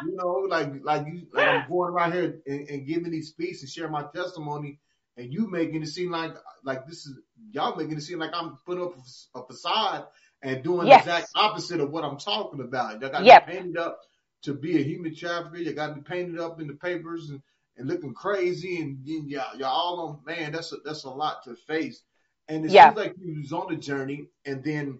you 0.00 0.16
know, 0.16 0.46
like 0.48 0.72
like 0.82 1.06
you 1.06 1.26
like 1.32 1.48
I'm 1.48 1.68
going 1.68 1.90
around 1.92 2.12
here 2.12 2.40
and, 2.46 2.68
and 2.68 2.86
giving 2.86 3.10
these 3.10 3.28
speeches 3.28 3.62
and 3.62 3.70
sharing 3.70 3.92
my 3.92 4.04
testimony, 4.14 4.80
and 5.16 5.32
you 5.32 5.48
making 5.50 5.82
it 5.82 5.88
seem 5.88 6.10
like 6.10 6.34
like 6.64 6.86
this 6.86 7.06
is 7.06 7.18
y'all 7.50 7.76
making 7.76 7.96
it 7.98 8.02
seem 8.02 8.18
like 8.18 8.30
I'm 8.34 8.58
putting 8.66 8.84
up 8.84 8.94
a 9.34 9.46
facade 9.46 10.06
and 10.42 10.62
doing 10.62 10.88
Yes. 10.88 11.04
the 11.04 11.10
exact 11.16 11.32
opposite 11.36 11.80
of 11.80 11.90
what 11.90 12.04
I'm 12.04 12.18
talking 12.18 12.60
about. 12.60 13.00
Y'all 13.00 13.10
got 13.10 13.24
Yep. 13.24 13.48
me 13.48 13.54
painted 13.54 13.76
up 13.76 14.00
to 14.42 14.54
be 14.54 14.78
a 14.80 14.82
human 14.84 15.14
trafficker. 15.14 15.58
You 15.58 15.72
got 15.72 15.96
me 15.96 16.02
painted 16.02 16.40
up 16.40 16.60
in 16.60 16.66
the 16.66 16.74
papers 16.74 17.30
and, 17.30 17.42
and 17.76 17.88
looking 17.88 18.14
crazy, 18.14 18.80
and, 18.80 19.06
and 19.06 19.30
y'all, 19.30 19.56
y'all 19.56 19.68
all 19.68 20.00
on 20.08 20.20
man. 20.26 20.52
That's 20.52 20.72
a, 20.72 20.76
that's 20.84 21.04
a 21.04 21.10
lot 21.10 21.44
to 21.44 21.54
face. 21.54 22.02
And 22.48 22.64
it 22.66 22.70
Yeah. 22.70 22.84
seems 22.84 22.96
like 22.96 23.14
you 23.18 23.36
was 23.40 23.52
on 23.52 23.72
the 23.72 23.76
journey, 23.76 24.26
and 24.44 24.62
then 24.64 24.98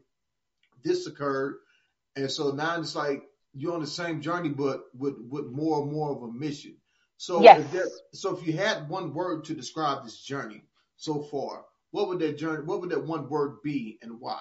this 0.82 1.06
occurred, 1.06 1.56
and 2.16 2.30
so 2.30 2.50
now 2.52 2.80
it's 2.80 2.94
like 2.96 3.22
you're 3.54 3.74
on 3.74 3.80
the 3.80 3.86
same 3.86 4.20
journey, 4.20 4.48
but 4.48 4.84
with 4.96 5.14
with 5.28 5.46
more 5.46 5.82
and 5.82 5.92
more 5.92 6.10
of 6.10 6.22
a 6.22 6.32
mission. 6.32 6.76
So 7.18 7.42
Yes. 7.42 7.58
if 7.58 7.70
there, 7.70 7.86
so 8.12 8.36
if 8.36 8.46
you 8.46 8.54
had 8.56 8.88
one 8.88 9.12
word 9.14 9.44
to 9.44 9.54
describe 9.54 10.04
this 10.04 10.18
journey 10.20 10.62
so 10.96 11.22
far, 11.22 11.64
what 11.90 12.08
would 12.08 12.18
that 12.20 12.38
journey? 12.38 12.64
What 12.64 12.80
would 12.80 12.90
that 12.90 13.04
one 13.04 13.28
word 13.28 13.62
be, 13.62 13.98
and 14.02 14.20
why? 14.20 14.40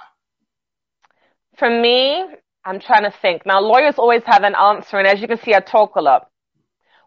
For 1.57 1.69
me, 1.69 2.23
I'm 2.65 2.79
trying 2.79 3.03
to 3.03 3.11
think. 3.21 3.45
Now, 3.45 3.59
lawyers 3.59 3.95
always 3.97 4.23
have 4.25 4.43
an 4.43 4.55
answer, 4.55 4.97
and 4.97 5.07
as 5.07 5.21
you 5.21 5.27
can 5.27 5.39
see, 5.39 5.53
I 5.53 5.59
talk 5.59 5.95
a 5.95 6.01
lot. 6.01 6.29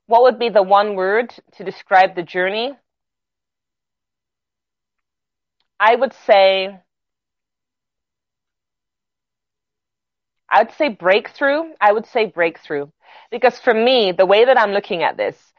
What 0.06 0.22
would 0.24 0.38
be 0.38 0.50
the 0.50 0.62
one 0.62 0.96
word 0.96 1.34
to 1.56 1.64
describe 1.64 2.14
the 2.14 2.22
journey? 2.22 2.76
I 5.80 5.94
would 5.96 6.12
say, 6.26 6.80
I 10.50 10.62
would 10.62 10.72
say 10.72 10.88
breakthrough. 10.88 11.72
I 11.80 11.92
would 11.92 12.06
say 12.06 12.26
breakthrough. 12.26 12.88
Because 13.30 13.58
for 13.58 13.74
me, 13.74 14.12
the 14.12 14.26
way 14.26 14.44
that 14.44 14.58
I'm 14.58 14.72
looking 14.72 15.02
at 15.02 15.16
this, 15.16 15.52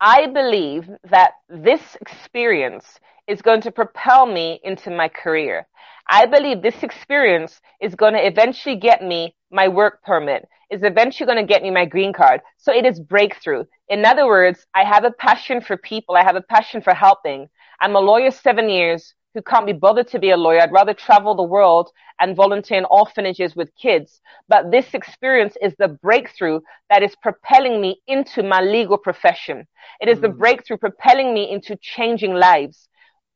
I 0.00 0.26
believe 0.28 0.88
that 1.10 1.32
this 1.48 1.96
experience 2.00 3.00
is 3.28 3.42
going 3.42 3.62
to 3.62 3.72
propel 3.72 4.26
me 4.26 4.60
into 4.64 4.90
my 4.90 5.08
career. 5.08 5.66
I 6.08 6.26
believe 6.26 6.62
this 6.62 6.82
experience 6.82 7.60
is 7.80 7.94
going 7.96 8.14
to 8.14 8.26
eventually 8.26 8.76
get 8.76 9.02
me 9.02 9.34
my 9.50 9.68
work 9.68 10.02
permit, 10.04 10.48
is 10.70 10.82
eventually 10.84 11.26
going 11.26 11.38
to 11.46 11.52
get 11.52 11.62
me 11.62 11.70
my 11.70 11.84
green 11.84 12.12
card. 12.14 12.40
So 12.58 12.72
it 12.72 12.86
is 12.86 13.00
breakthrough. 13.00 13.64
In 13.88 14.06
other 14.06 14.26
words, 14.26 14.66
I 14.74 14.84
have 14.84 15.04
a 15.04 15.12
passion 15.12 15.60
for 15.60 15.76
people. 15.76 16.16
I 16.16 16.24
have 16.24 16.36
a 16.36 16.42
passion 16.42 16.80
for 16.82 16.94
helping. 16.94 17.48
I'm 17.80 17.96
a 17.96 18.00
lawyer 18.00 18.30
seven 18.30 18.70
years 18.70 19.14
who 19.38 19.42
can't 19.42 19.66
be 19.66 19.72
bothered 19.72 20.08
to 20.08 20.18
be 20.18 20.30
a 20.30 20.36
lawyer. 20.36 20.60
I'd 20.60 20.72
rather 20.72 20.92
travel 20.94 21.36
the 21.36 21.44
world 21.44 21.90
and 22.20 22.34
volunteer 22.34 22.78
in 22.78 22.86
orphanages 22.90 23.54
with 23.54 23.70
kids. 23.76 24.20
But 24.48 24.72
this 24.72 24.94
experience 24.94 25.56
is 25.62 25.74
the 25.78 25.88
breakthrough 25.88 26.60
that 26.90 27.04
is 27.04 27.14
propelling 27.22 27.80
me 27.80 28.00
into 28.08 28.42
my 28.42 28.60
legal 28.60 28.98
profession. 28.98 29.68
It 30.00 30.08
is 30.08 30.20
the 30.20 30.28
Mm. 30.28 30.38
breakthrough 30.42 30.78
propelling 30.78 31.32
me 31.34 31.48
into 31.50 31.76
changing 31.80 32.34
lives. 32.34 32.88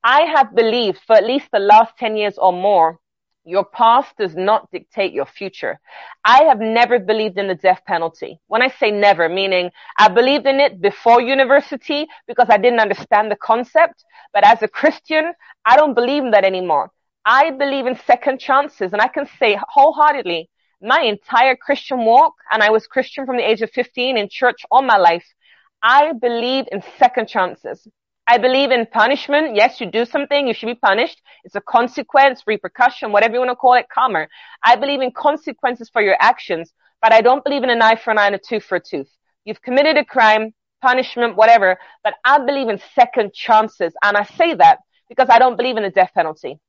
I 0.03 0.23
have 0.23 0.55
believed 0.57 0.99
for 1.07 1.15
at 1.17 1.25
least 1.25 1.49
the 1.53 1.61
last 1.61 1.97
10 1.99 2.17
years 2.17 2.37
or 2.37 2.53
more, 2.53 2.99
your 3.45 3.65
past 3.65 4.17
does 4.19 4.37
not 4.37 4.71
dictate 4.71 5.13
your 5.13 5.27
future. 5.27 5.81
I 6.25 6.45
have 6.45 6.61
never 6.61 6.99
believed 6.99 7.39
in 7.39 7.49
the 7.49 7.55
death 7.55 7.83
penalty. 7.87 8.41
When 8.47 8.63
I 8.63 8.69
say 8.69 8.91
never, 8.91 9.29
meaning 9.29 9.71
I 9.99 10.09
believed 10.09 10.47
in 10.47 10.61
it 10.61 10.81
before 10.81 11.21
university 11.21 12.07
because 12.27 12.47
I 12.51 12.59
didn't 12.59 12.81
understand 12.81 13.31
the 13.31 13.37
concept. 13.37 14.05
But 14.33 14.47
as 14.47 14.63
a 14.63 14.69
Christian, 14.69 15.33
I 15.65 15.77
don't 15.77 15.95
believe 15.95 16.23
in 16.25 16.31
that 16.31 16.45
anymore. 16.45 16.91
I 17.25 17.51
believe 17.51 17.87
in 17.87 17.99
second 18.07 18.39
chances 18.39 18.93
and 18.93 19.03
I 19.03 19.09
can 19.09 19.29
say 19.39 19.59
wholeheartedly, 19.69 20.49
my 20.81 21.01
entire 21.03 21.57
Christian 21.57 22.05
walk, 22.05 22.35
and 22.51 22.63
I 22.63 22.71
was 22.71 22.87
Christian 22.87 23.25
from 23.27 23.37
the 23.37 23.49
age 23.49 23.63
of 23.63 23.71
15 23.71 24.17
in 24.17 24.29
church 24.29 24.63
all 24.71 24.83
my 24.83 24.97
life, 24.97 25.25
I 25.83 26.13
believe 26.13 26.67
in 26.73 26.83
second 26.99 27.29
chances. 27.29 27.87
I 28.27 28.39
believe 28.39 28.71
in 28.71 28.87
punishment. 28.87 29.57
Yes, 29.57 29.81
you 29.81 29.91
do 29.91 30.05
something, 30.05 30.47
you 30.47 30.55
should 30.55 30.67
be 30.67 30.75
punished. 30.75 31.21
It's 31.45 31.57
a 31.57 31.61
consequence, 31.61 32.43
repercussion, 32.47 33.13
whatever 33.13 33.35
you 33.35 33.41
want 33.41 33.51
to 33.51 33.57
call 33.57 33.75
it, 33.75 33.87
karma. 33.93 34.29
I 34.65 34.77
believe 34.77 35.01
in 35.01 35.11
consequences 35.11 35.91
for 35.93 36.01
your 36.01 36.17
actions, 36.21 36.73
but 37.01 37.13
I 37.13 37.21
don't 37.21 37.45
believe 37.45 37.65
in 37.65 37.71
an 37.71 37.83
eye 37.83 37.97
for 37.97 38.13
an 38.13 38.19
eye 38.19 38.27
and 38.27 38.37
a 38.37 38.39
tooth 38.39 38.65
for 38.65 38.77
a 38.77 38.81
tooth. 38.81 39.11
You've 39.45 39.61
committed 39.61 39.97
a 39.97 40.05
crime, 40.05 40.55
punishment, 40.81 41.37
whatever, 41.37 41.79
but 42.05 42.15
I 42.25 42.39
believe 42.45 42.69
in 42.69 42.81
second 42.95 43.35
chances. 43.35 43.93
And 44.03 44.17
I 44.17 44.25
say 44.25 44.55
that 44.55 44.79
because 45.09 45.29
I 45.29 45.39
don't 45.39 45.57
believe 45.57 45.77
in 45.77 45.83
the 45.83 45.91
death 45.91 46.13
penalty. 46.15 46.61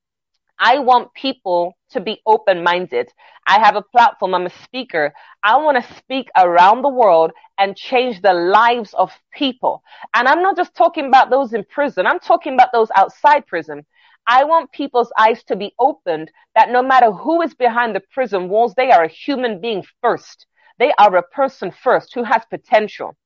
I 0.58 0.78
want 0.78 1.12
people 1.14 1.76
to 1.90 2.00
be 2.00 2.20
open 2.26 2.62
minded. 2.62 3.10
I 3.46 3.58
have 3.58 3.76
a 3.76 3.82
platform. 3.82 4.34
I'm 4.34 4.46
a 4.46 4.62
speaker. 4.64 5.12
I 5.42 5.56
want 5.56 5.82
to 5.82 5.94
speak 5.94 6.28
around 6.36 6.82
the 6.82 6.88
world 6.88 7.32
and 7.58 7.76
change 7.76 8.20
the 8.22 8.32
lives 8.32 8.94
of 8.94 9.12
people. 9.32 9.82
And 10.14 10.28
I'm 10.28 10.42
not 10.42 10.56
just 10.56 10.74
talking 10.74 11.06
about 11.06 11.30
those 11.30 11.52
in 11.52 11.64
prison. 11.64 12.06
I'm 12.06 12.20
talking 12.20 12.54
about 12.54 12.70
those 12.72 12.88
outside 12.96 13.46
prison. 13.46 13.84
I 14.26 14.44
want 14.44 14.72
people's 14.72 15.12
eyes 15.18 15.42
to 15.44 15.56
be 15.56 15.74
opened 15.78 16.30
that 16.54 16.70
no 16.70 16.82
matter 16.82 17.12
who 17.12 17.42
is 17.42 17.54
behind 17.54 17.94
the 17.94 18.00
prison 18.12 18.48
walls, 18.48 18.74
they 18.74 18.90
are 18.90 19.04
a 19.04 19.08
human 19.08 19.60
being 19.60 19.84
first. 20.00 20.46
They 20.78 20.92
are 20.98 21.14
a 21.16 21.22
person 21.22 21.70
first 21.70 22.14
who 22.14 22.24
has 22.24 22.42
potential. 22.48 23.16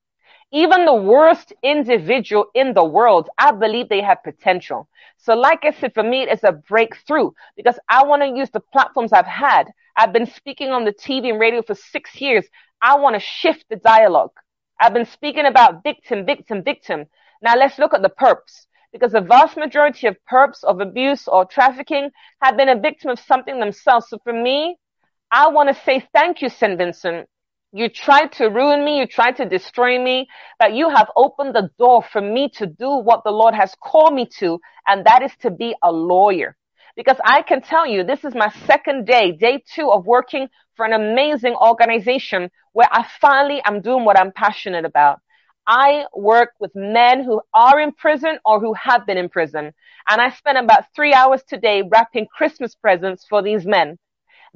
Even 0.51 0.87
the 0.87 0.95
worst 0.95 1.53
individual 1.63 2.47
in 2.55 2.73
the 2.75 2.85
world, 2.85 3.29
I 3.39 3.53
believe 3.53 3.89
they 3.89 4.01
have 4.01 4.23
potential. 4.23 4.89
So 5.19 5.35
like 5.35 5.65
I 5.65 5.73
said, 5.73 5.93
for 5.95 6.03
me, 6.03 6.23
it's 6.23 6.45
a 6.45 6.53
breakthrough 6.53 7.33
because 7.57 7.79
I 7.89 8.05
want 8.05 8.23
to 8.23 8.29
use 8.29 8.51
the 8.51 8.61
platforms 8.61 9.13
I've 9.13 9.27
had. 9.27 9.65
I've 9.97 10.13
been 10.13 10.27
speaking 10.27 10.71
on 10.71 10.85
the 10.85 10.93
TV 10.93 11.31
and 11.31 11.41
radio 11.41 11.63
for 11.63 11.75
six 11.75 12.21
years. 12.21 12.47
I 12.81 12.97
want 12.99 13.15
to 13.15 13.21
shift 13.21 13.67
the 13.69 13.77
dialogue. 13.77 14.33
I've 14.81 14.95
been 14.95 15.05
speaking 15.07 15.45
about 15.47 15.83
victim, 15.83 16.25
victim, 16.25 16.63
victim. 16.63 17.07
Now 17.43 17.57
let's 17.57 17.79
look 17.79 17.93
at 17.93 18.03
the 18.03 18.09
perps 18.11 18.67
because 18.93 19.13
the 19.13 19.21
vast 19.21 19.57
majority 19.57 20.07
of 20.07 20.17
perps 20.31 20.65
of 20.65 20.81
abuse 20.81 21.29
or 21.29 21.45
trafficking 21.45 22.11
have 22.43 22.57
been 22.57 22.69
a 22.69 22.81
victim 22.81 23.11
of 23.11 23.19
something 23.19 23.61
themselves. 23.61 24.07
So 24.09 24.19
for 24.25 24.33
me, 24.33 24.77
I 25.31 25.49
want 25.49 25.69
to 25.69 25.83
say 25.85 26.07
thank 26.15 26.41
you, 26.43 26.49
St. 26.49 26.79
Vincent, 26.79 27.29
you 27.73 27.89
tried 27.89 28.33
to 28.33 28.47
ruin 28.47 28.85
me. 28.85 28.99
You 28.99 29.07
tried 29.07 29.37
to 29.37 29.45
destroy 29.45 29.99
me, 30.03 30.29
but 30.59 30.75
you 30.75 30.89
have 30.89 31.11
opened 31.17 31.55
the 31.55 31.71
door 31.79 32.03
for 32.03 32.21
me 32.21 32.49
to 32.57 32.67
do 32.67 32.89
what 32.89 33.25
the 33.25 33.31
Lord 33.31 33.55
has 33.55 33.75
called 33.81 34.15
me 34.15 34.27
to. 34.39 34.61
And 34.87 35.05
that 35.07 35.23
is 35.23 35.33
to 35.41 35.51
be 35.51 35.75
a 35.83 35.93
lawyer. 35.93 36.57
Because 36.97 37.19
I 37.25 37.43
can 37.43 37.61
tell 37.63 37.87
you, 37.87 38.03
this 38.03 38.25
is 38.25 38.35
my 38.35 38.51
second 38.67 39.07
day, 39.07 39.33
day 39.33 39.63
two 39.75 39.91
of 39.91 40.07
working 40.07 40.49
for 40.77 40.85
an 40.85 40.93
amazing 40.93 41.55
organization 41.55 42.51
where 42.73 42.89
I 42.91 43.07
finally 43.21 43.63
am 43.65 43.81
doing 43.83 44.05
what 44.05 44.19
I'm 44.19 44.33
passionate 44.33 44.85
about. 44.85 45.21
I 45.67 46.07
work 46.15 46.55
with 46.59 46.73
men 46.75 47.23
who 47.23 47.43
are 47.55 47.79
in 47.79 47.93
prison 47.93 48.39
or 48.45 48.59
who 48.59 48.73
have 48.75 49.07
been 49.07 49.19
in 49.19 49.29
prison. 49.29 49.73
And 50.09 50.21
I 50.21 50.31
spent 50.31 50.59
about 50.59 50.87
three 50.97 51.13
hours 51.13 51.43
today 51.47 51.83
wrapping 51.83 52.27
Christmas 52.27 52.75
presents 52.75 53.27
for 53.29 53.43
these 53.43 53.67
men. 53.67 53.99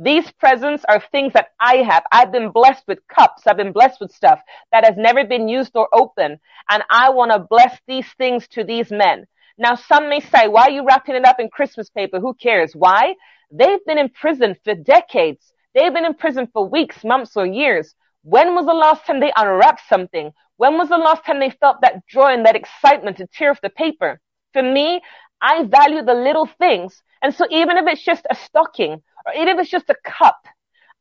These 0.03 0.33
presents 0.33 0.85
are 0.89 1.01
things 1.13 1.33
that 1.35 1.51
I 1.61 1.77
have. 1.77 2.03
I've 2.11 2.33
been 2.33 2.51
blessed 2.51 2.83
with 2.89 3.07
cups. 3.07 3.47
I've 3.47 3.57
been 3.57 3.71
blessed 3.71 4.01
with 4.01 4.13
stuff 4.13 4.41
that 4.73 4.85
has 4.85 4.97
never 4.97 5.25
been 5.25 5.47
used 5.47 5.73
or 5.77 5.89
opened. 5.93 6.39
And 6.69 6.83
I 6.91 7.11
want 7.11 7.31
to 7.31 7.39
bless 7.39 7.79
these 7.87 8.07
things 8.19 8.49
to 8.49 8.65
these 8.65 8.91
men. 8.91 9.27
Now, 9.59 9.77
some 9.77 10.09
may 10.09 10.19
say, 10.19 10.49
why 10.49 10.63
are 10.63 10.71
you 10.71 10.85
wrapping 10.85 11.15
it 11.15 11.25
up 11.25 11.39
in 11.39 11.49
Christmas 11.51 11.89
paper? 11.89 12.19
Who 12.19 12.35
cares? 12.35 12.73
Why? 12.75 13.15
They've 13.53 13.85
been 13.87 13.99
in 13.99 14.09
prison 14.09 14.57
for 14.65 14.75
decades. 14.75 15.53
They've 15.73 15.95
been 15.95 16.05
in 16.05 16.15
prison 16.15 16.49
for 16.53 16.69
weeks, 16.69 17.05
months, 17.05 17.37
or 17.37 17.47
years. 17.47 17.95
When 18.25 18.57
was 18.57 18.67
the 18.67 18.75
last 18.75 19.07
time 19.07 19.21
they 19.21 19.33
unwrapped 19.37 19.83
something? 19.89 20.33
When 20.57 20.79
was 20.79 20.89
the 20.89 20.99
last 20.99 21.25
time 21.25 21.39
they 21.39 21.51
felt 21.51 21.81
that 21.83 22.07
joy 22.09 22.33
and 22.33 22.45
that 22.47 22.57
excitement 22.57 23.19
to 23.19 23.29
tear 23.29 23.53
off 23.53 23.61
the 23.61 23.71
paper? 23.71 24.21
For 24.53 24.63
me, 24.63 25.01
I 25.43 25.65
value 25.65 26.03
the 26.03 26.15
little 26.15 26.49
things. 26.59 27.03
And 27.21 27.35
so 27.35 27.47
even 27.51 27.77
if 27.77 27.87
it's 27.87 28.05
just 28.05 28.27
a 28.31 28.35
stocking 28.35 29.03
or 29.27 29.35
even 29.35 29.49
if 29.49 29.59
it's 29.61 29.71
just 29.71 29.91
a 29.91 29.97
cup, 30.05 30.47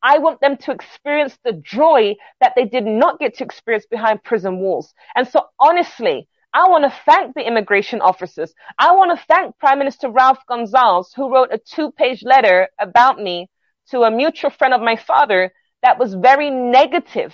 I 0.03 0.17
want 0.17 0.41
them 0.41 0.57
to 0.57 0.71
experience 0.71 1.37
the 1.43 1.53
joy 1.53 2.15
that 2.39 2.53
they 2.55 2.65
did 2.65 2.85
not 2.85 3.19
get 3.19 3.37
to 3.37 3.43
experience 3.43 3.85
behind 3.85 4.23
prison 4.23 4.57
walls. 4.57 4.93
And 5.15 5.27
so 5.27 5.45
honestly, 5.59 6.27
I 6.53 6.67
want 6.67 6.83
to 6.83 6.99
thank 7.05 7.35
the 7.35 7.47
immigration 7.47 8.01
officers. 8.01 8.53
I 8.77 8.93
want 8.95 9.17
to 9.17 9.25
thank 9.27 9.57
Prime 9.59 9.77
Minister 9.77 10.09
Ralph 10.09 10.39
Gonsalves, 10.49 11.13
who 11.15 11.31
wrote 11.31 11.53
a 11.53 11.59
two 11.59 11.91
page 11.91 12.23
letter 12.23 12.67
about 12.79 13.19
me 13.19 13.47
to 13.91 14.01
a 14.01 14.11
mutual 14.11 14.49
friend 14.49 14.73
of 14.73 14.81
my 14.81 14.95
father 14.95 15.53
that 15.83 15.99
was 15.99 16.15
very 16.15 16.49
negative. 16.49 17.33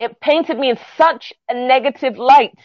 It 0.00 0.20
painted 0.20 0.58
me 0.58 0.70
in 0.70 0.78
such 0.96 1.32
a 1.48 1.54
negative 1.54 2.16
light. 2.16 2.56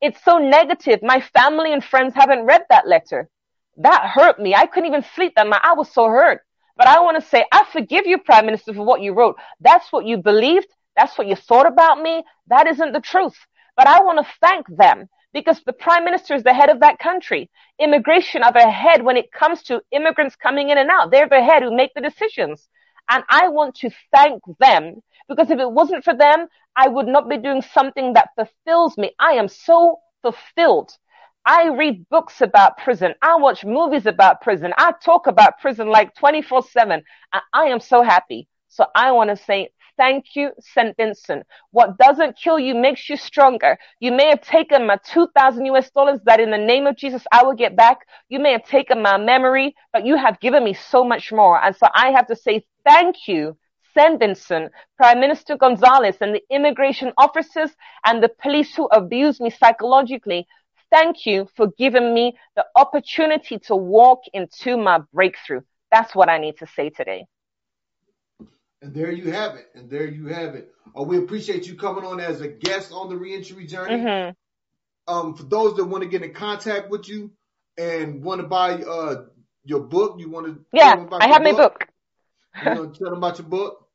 It's 0.00 0.22
so 0.24 0.38
negative. 0.38 1.00
My 1.02 1.20
family 1.20 1.72
and 1.72 1.82
friends 1.82 2.14
haven't 2.14 2.44
read 2.44 2.64
that 2.70 2.86
letter. 2.86 3.28
That 3.76 4.10
hurt 4.14 4.38
me. 4.38 4.54
I 4.54 4.66
couldn't 4.66 4.88
even 4.88 5.04
sleep 5.14 5.34
that 5.36 5.46
night. 5.46 5.60
I 5.62 5.74
was 5.74 5.92
so 5.92 6.06
hurt. 6.06 6.42
But 6.76 6.86
I 6.86 7.00
want 7.00 7.22
to 7.22 7.28
say, 7.28 7.44
I 7.52 7.64
forgive 7.72 8.06
you, 8.06 8.18
Prime 8.18 8.46
Minister, 8.46 8.72
for 8.72 8.84
what 8.84 9.02
you 9.02 9.12
wrote. 9.12 9.36
That's 9.60 9.92
what 9.92 10.06
you 10.06 10.18
believed. 10.18 10.68
That's 10.96 11.16
what 11.18 11.26
you 11.26 11.36
thought 11.36 11.66
about 11.66 12.00
me. 12.00 12.24
That 12.48 12.66
isn't 12.66 12.92
the 12.92 13.00
truth. 13.00 13.36
But 13.76 13.86
I 13.86 14.02
want 14.02 14.18
to 14.24 14.32
thank 14.40 14.66
them 14.68 15.08
because 15.32 15.60
the 15.64 15.72
Prime 15.72 16.04
Minister 16.04 16.34
is 16.34 16.42
the 16.42 16.54
head 16.54 16.70
of 16.70 16.80
that 16.80 16.98
country. 16.98 17.50
Immigration 17.78 18.42
are 18.42 18.52
the 18.52 18.68
head 18.70 19.02
when 19.02 19.16
it 19.16 19.32
comes 19.32 19.62
to 19.64 19.82
immigrants 19.92 20.36
coming 20.36 20.70
in 20.70 20.78
and 20.78 20.90
out. 20.90 21.10
They're 21.10 21.28
the 21.28 21.42
head 21.42 21.62
who 21.62 21.74
make 21.74 21.92
the 21.94 22.00
decisions. 22.00 22.68
And 23.08 23.24
I 23.28 23.48
want 23.48 23.74
to 23.76 23.90
thank 24.14 24.42
them 24.58 25.02
because 25.28 25.50
if 25.50 25.58
it 25.58 25.70
wasn't 25.70 26.04
for 26.04 26.14
them, 26.14 26.46
I 26.76 26.88
would 26.88 27.06
not 27.06 27.28
be 27.28 27.36
doing 27.38 27.62
something 27.62 28.14
that 28.14 28.30
fulfills 28.36 28.96
me. 28.98 29.12
I 29.18 29.32
am 29.32 29.48
so 29.48 30.00
fulfilled. 30.22 30.96
I 31.46 31.68
read 31.68 32.08
books 32.10 32.40
about 32.40 32.78
prison. 32.78 33.14
I 33.22 33.36
watch 33.36 33.64
movies 33.64 34.06
about 34.06 34.40
prison. 34.42 34.72
I 34.78 34.92
talk 35.04 35.26
about 35.26 35.58
prison 35.60 35.88
like 35.88 36.14
24 36.16 36.62
7. 36.62 37.02
And 37.32 37.42
I 37.52 37.64
am 37.66 37.80
so 37.80 38.02
happy. 38.02 38.48
So 38.68 38.86
I 38.94 39.12
want 39.12 39.30
to 39.30 39.36
say 39.36 39.70
thank 39.96 40.36
you, 40.36 40.50
St. 40.60 40.96
Vincent. 40.96 41.44
What 41.72 41.98
doesn't 41.98 42.36
kill 42.38 42.58
you 42.58 42.74
makes 42.74 43.08
you 43.08 43.16
stronger. 43.16 43.76
You 44.00 44.12
may 44.12 44.28
have 44.28 44.42
taken 44.42 44.86
my 44.86 44.96
2000 45.04 45.66
US 45.66 45.90
dollars 45.90 46.20
that 46.26 46.40
in 46.40 46.50
the 46.50 46.58
name 46.58 46.86
of 46.86 46.96
Jesus 46.96 47.24
I 47.32 47.42
will 47.44 47.54
get 47.54 47.76
back. 47.76 47.98
You 48.28 48.38
may 48.38 48.52
have 48.52 48.64
taken 48.64 49.02
my 49.02 49.18
memory, 49.18 49.74
but 49.92 50.06
you 50.06 50.16
have 50.16 50.40
given 50.40 50.64
me 50.64 50.74
so 50.74 51.04
much 51.04 51.32
more. 51.32 51.62
And 51.62 51.74
so 51.76 51.88
I 51.94 52.10
have 52.12 52.26
to 52.28 52.36
say 52.36 52.64
thank 52.86 53.28
you 53.28 53.56
St. 53.94 54.70
Prime 54.96 55.20
Minister 55.20 55.56
Gonsalves 55.56 56.16
and 56.20 56.34
the 56.34 56.42
immigration 56.50 57.12
officers 57.18 57.70
and 58.04 58.22
the 58.22 58.30
police 58.42 58.74
who 58.74 58.86
abused 58.86 59.40
me 59.40 59.50
psychologically 59.50 60.46
Thank 60.90 61.24
you 61.24 61.48
for 61.56 61.68
giving 61.78 62.12
me 62.12 62.36
the 62.56 62.66
opportunity 62.74 63.58
to 63.60 63.76
walk 63.76 64.22
into 64.32 64.76
my 64.76 65.00
breakthrough. 65.12 65.60
That's 65.92 66.14
what 66.14 66.28
I 66.28 66.38
need 66.38 66.58
to 66.58 66.66
say 66.66 66.90
today. 66.90 67.26
And 68.82 68.94
there 68.94 69.10
you 69.10 69.30
have 69.30 69.54
it. 69.54 69.66
And 69.74 69.88
there 69.88 70.06
you 70.06 70.26
have 70.28 70.54
it. 70.54 70.72
Uh, 70.98 71.02
we 71.02 71.18
appreciate 71.18 71.66
you 71.66 71.76
coming 71.76 72.04
on 72.04 72.18
as 72.18 72.40
a 72.40 72.48
guest 72.48 72.92
on 72.92 73.08
the 73.08 73.16
reentry 73.16 73.66
journey. 73.66 73.96
Mm-hmm. 73.96 75.12
Um, 75.12 75.34
for 75.34 75.44
those 75.44 75.76
that 75.76 75.84
want 75.84 76.02
to 76.02 76.08
get 76.08 76.22
in 76.22 76.32
contact 76.32 76.90
with 76.90 77.08
you 77.08 77.30
and 77.78 78.22
want 78.22 78.40
to 78.40 78.46
buy 78.46 78.74
uh, 78.74 79.24
your 79.64 79.80
book, 79.80 80.16
you 80.18 80.28
want 80.28 80.46
to 80.46 80.58
yeah, 80.72 81.04
I 81.20 81.28
have 81.28 81.42
my 81.42 81.52
book. 81.52 81.86
You 82.64 82.74
know, 82.74 82.86
tell 82.90 83.10
them 83.10 83.18
about 83.18 83.38
your 83.38 83.48
book. 83.48 83.86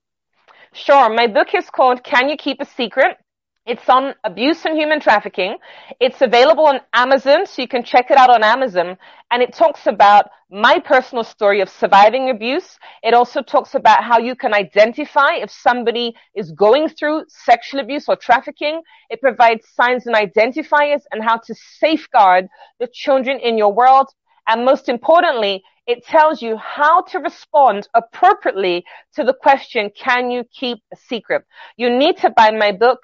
Sure. 0.74 1.10
My 1.10 1.28
book 1.28 1.56
is 1.56 1.70
called 1.70 2.04
Can 2.04 2.30
You 2.30 2.38
Keep 2.38 2.62
a 2.62 2.66
Secret? 2.66 3.18
It's 3.66 3.90
on 3.90 4.14
abuse 4.24 4.64
and 4.66 4.78
human 4.78 5.00
trafficking. 5.00 5.58
It's 6.00 6.22
available 6.22 6.68
on 6.68 6.82
Amazon, 6.94 7.48
so 7.48 7.64
you 7.64 7.68
can 7.68 7.84
check 7.84 8.12
it 8.12 8.18
out 8.18 8.30
on 8.30 8.44
Amazon. 8.44 8.96
And 9.32 9.42
it 9.42 9.54
talks 9.54 9.88
about 9.88 10.28
my 10.52 10.78
personal 10.78 11.24
story 11.24 11.62
of 11.62 11.70
surviving 11.70 12.30
abuse. 12.30 12.78
It 13.02 13.16
also 13.16 13.42
talks 13.42 13.74
about 13.74 14.04
how 14.04 14.20
you 14.20 14.36
can 14.36 14.54
identify 14.54 15.34
if 15.34 15.50
somebody 15.50 16.14
is 16.36 16.52
going 16.52 16.90
through 16.90 17.24
sexual 17.28 17.80
abuse 17.80 18.06
or 18.08 18.16
trafficking. 18.16 18.84
It 19.10 19.20
provides 19.20 19.66
signs 19.74 20.06
and 20.06 20.16
identifiers 20.16 21.02
and 21.12 21.24
how 21.24 21.38
to 21.38 21.56
safeguard 21.80 22.48
the 22.80 22.88
children 22.94 23.40
in 23.40 23.58
your 23.58 23.74
world. 23.74 24.10
And 24.48 24.64
most 24.64 24.90
importantly, 24.90 25.64
it 25.88 26.06
tells 26.06 26.42
you 26.42 26.58
how 26.58 27.02
to 27.02 27.20
respond 27.20 27.88
appropriately 27.94 28.84
to 29.16 29.24
the 29.24 29.34
question, 29.34 29.92
can 29.96 30.32
you 30.32 30.44
keep 30.58 30.80
a 30.94 30.96
secret? 30.96 31.44
You 31.78 31.90
need 31.90 32.18
to 32.18 32.32
buy 32.32 32.52
my 32.52 32.72
book. 32.72 33.00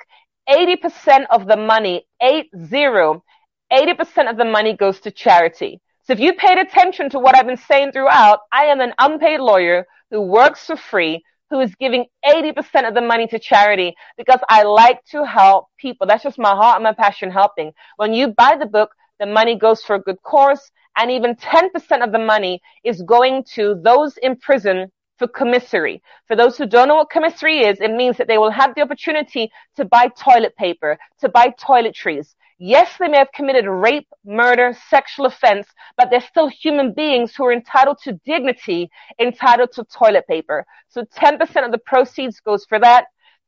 80% 0.49 1.25
of 1.29 1.47
the 1.47 1.57
money, 1.57 2.05
eight 2.21 2.49
zero, 2.65 3.23
80% 3.71 4.29
of 4.29 4.37
the 4.37 4.45
money 4.45 4.75
goes 4.75 4.99
to 5.01 5.11
charity. 5.11 5.79
So 6.03 6.13
if 6.13 6.19
you 6.19 6.33
paid 6.33 6.57
attention 6.57 7.09
to 7.11 7.19
what 7.19 7.35
I've 7.35 7.45
been 7.45 7.57
saying 7.57 7.91
throughout, 7.91 8.39
I 8.51 8.65
am 8.65 8.81
an 8.81 8.93
unpaid 8.99 9.39
lawyer 9.39 9.85
who 10.09 10.21
works 10.21 10.65
for 10.65 10.75
free, 10.75 11.23
who 11.51 11.59
is 11.59 11.75
giving 11.75 12.05
80% 12.25 12.87
of 12.87 12.95
the 12.95 13.01
money 13.01 13.27
to 13.27 13.39
charity 13.39 13.95
because 14.17 14.39
I 14.49 14.63
like 14.63 15.03
to 15.11 15.25
help 15.25 15.67
people. 15.77 16.07
That's 16.07 16.23
just 16.23 16.39
my 16.39 16.55
heart 16.55 16.77
and 16.77 16.83
my 16.83 16.93
passion 16.93 17.29
helping. 17.29 17.71
When 17.97 18.13
you 18.13 18.29
buy 18.29 18.55
the 18.59 18.65
book, 18.65 18.91
the 19.19 19.27
money 19.27 19.55
goes 19.55 19.83
for 19.83 19.95
a 19.95 20.01
good 20.01 20.21
cause 20.23 20.71
and 20.97 21.11
even 21.11 21.35
10% 21.35 22.03
of 22.03 22.11
the 22.11 22.19
money 22.19 22.61
is 22.83 23.01
going 23.03 23.43
to 23.55 23.79
those 23.83 24.17
in 24.17 24.35
prison 24.35 24.91
for 25.17 25.27
commissary. 25.27 26.01
For 26.27 26.35
those 26.35 26.57
who 26.57 26.65
don't 26.65 26.87
know 26.87 26.95
what 26.95 27.09
commissary 27.11 27.59
is, 27.59 27.79
it 27.79 27.91
means 27.91 28.17
that 28.17 28.27
they 28.27 28.37
will 28.37 28.51
have 28.51 28.73
the 28.75 28.81
opportunity 28.81 29.51
to 29.75 29.85
buy 29.85 30.09
toilet 30.17 30.55
paper, 30.55 30.97
to 31.19 31.29
buy 31.29 31.53
toiletries. 31.59 32.33
Yes, 32.57 32.91
they 32.99 33.07
may 33.07 33.17
have 33.17 33.31
committed 33.33 33.65
rape, 33.65 34.07
murder, 34.25 34.75
sexual 34.89 35.25
offense, 35.25 35.67
but 35.97 36.09
they're 36.09 36.21
still 36.21 36.47
human 36.47 36.93
beings 36.93 37.35
who 37.35 37.45
are 37.45 37.53
entitled 37.53 37.97
to 38.03 38.19
dignity, 38.25 38.89
entitled 39.19 39.71
to 39.73 39.83
toilet 39.85 40.27
paper. 40.27 40.65
So 40.89 41.03
10% 41.03 41.65
of 41.65 41.71
the 41.71 41.79
proceeds 41.79 42.39
goes 42.39 42.65
for 42.65 42.79
that. 42.79 43.05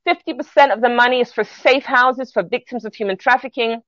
50% 0.08 0.74
of 0.74 0.82
the 0.82 0.89
money 0.89 1.22
is 1.22 1.32
for 1.32 1.44
safe 1.44 1.84
houses 1.84 2.32
for 2.32 2.44
victims 2.44 2.86
of 2.86 2.94
human 2.96 3.18
trafficking. 3.18 3.82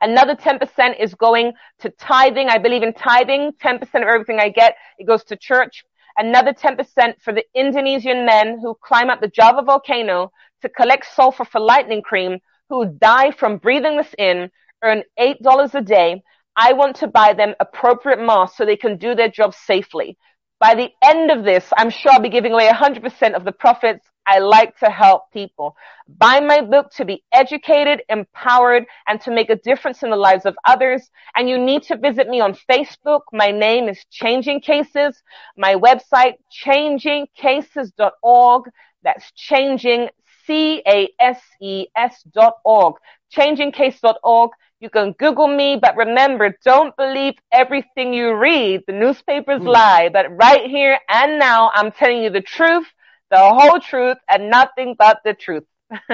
Another 0.00 0.34
10% 0.34 1.00
is 1.00 1.14
going 1.14 1.52
to 1.80 1.90
tithing. 1.90 2.48
I 2.48 2.58
believe 2.58 2.82
in 2.82 2.92
tithing. 2.92 3.52
10% 3.62 3.82
of 3.82 3.94
everything 3.94 4.40
I 4.40 4.48
get, 4.48 4.74
it 4.98 5.06
goes 5.06 5.24
to 5.24 5.36
church. 5.36 5.84
Another 6.18 6.52
10% 6.52 7.20
for 7.20 7.32
the 7.32 7.44
Indonesian 7.54 8.24
men 8.24 8.58
who 8.60 8.74
climb 8.82 9.10
up 9.10 9.20
the 9.20 9.28
Java 9.28 9.62
volcano 9.62 10.32
to 10.62 10.68
collect 10.68 11.06
sulfur 11.14 11.44
for 11.44 11.60
lightning 11.60 12.02
cream, 12.02 12.38
who 12.68 12.86
die 12.86 13.30
from 13.30 13.58
breathing 13.58 13.96
this 13.96 14.14
in, 14.18 14.50
earn 14.82 15.02
$8 15.18 15.74
a 15.74 15.82
day. 15.82 16.22
I 16.56 16.72
want 16.72 16.96
to 16.96 17.06
buy 17.06 17.34
them 17.34 17.54
appropriate 17.60 18.18
masks 18.18 18.56
so 18.56 18.64
they 18.64 18.76
can 18.76 18.96
do 18.96 19.14
their 19.14 19.28
job 19.28 19.54
safely. 19.54 20.16
By 20.58 20.74
the 20.74 20.88
end 21.04 21.30
of 21.30 21.44
this, 21.44 21.70
I'm 21.76 21.90
sure 21.90 22.12
I'll 22.12 22.20
be 22.20 22.30
giving 22.30 22.52
away 22.52 22.68
100% 22.68 23.34
of 23.34 23.44
the 23.44 23.52
profits. 23.52 24.06
I 24.26 24.38
like 24.38 24.76
to 24.78 24.90
help 24.90 25.30
people. 25.32 25.76
Buy 26.08 26.40
my 26.40 26.60
book 26.60 26.90
to 26.96 27.04
be 27.04 27.22
educated, 27.32 28.02
empowered, 28.08 28.86
and 29.06 29.20
to 29.22 29.30
make 29.30 29.50
a 29.50 29.56
difference 29.56 30.02
in 30.02 30.10
the 30.10 30.16
lives 30.16 30.44
of 30.46 30.56
others. 30.66 31.10
And 31.36 31.48
you 31.48 31.58
need 31.58 31.82
to 31.84 31.96
visit 31.96 32.28
me 32.28 32.40
on 32.40 32.54
Facebook. 32.70 33.20
My 33.32 33.50
name 33.50 33.88
is 33.88 34.04
Changing 34.10 34.60
Cases. 34.60 35.22
My 35.56 35.74
website, 35.74 36.34
changingcases.org. 36.64 38.62
That's 39.02 39.30
changing, 39.32 40.08
C-A-S-E-S 40.46 42.22
dot 42.32 42.54
org. 42.64 42.94
Changingcase.org. 43.32 44.50
You 44.80 44.90
can 44.90 45.12
Google 45.12 45.48
me, 45.48 45.76
but 45.80 45.96
remember, 45.96 46.56
don't 46.64 46.94
believe 46.96 47.34
everything 47.52 48.12
you 48.12 48.34
read. 48.34 48.82
The 48.86 48.92
newspapers 48.92 49.62
Hmm. 49.62 49.66
lie, 49.66 50.08
but 50.12 50.26
right 50.36 50.64
here 50.68 50.98
and 51.08 51.38
now, 51.38 51.70
I'm 51.74 51.90
telling 51.92 52.22
you 52.22 52.30
the 52.30 52.40
truth, 52.42 52.86
the 53.30 53.38
whole 53.38 53.80
truth, 53.80 54.18
and 54.28 54.50
nothing 54.50 54.94
but 54.98 55.20
the 55.24 55.34
truth. 55.34 55.64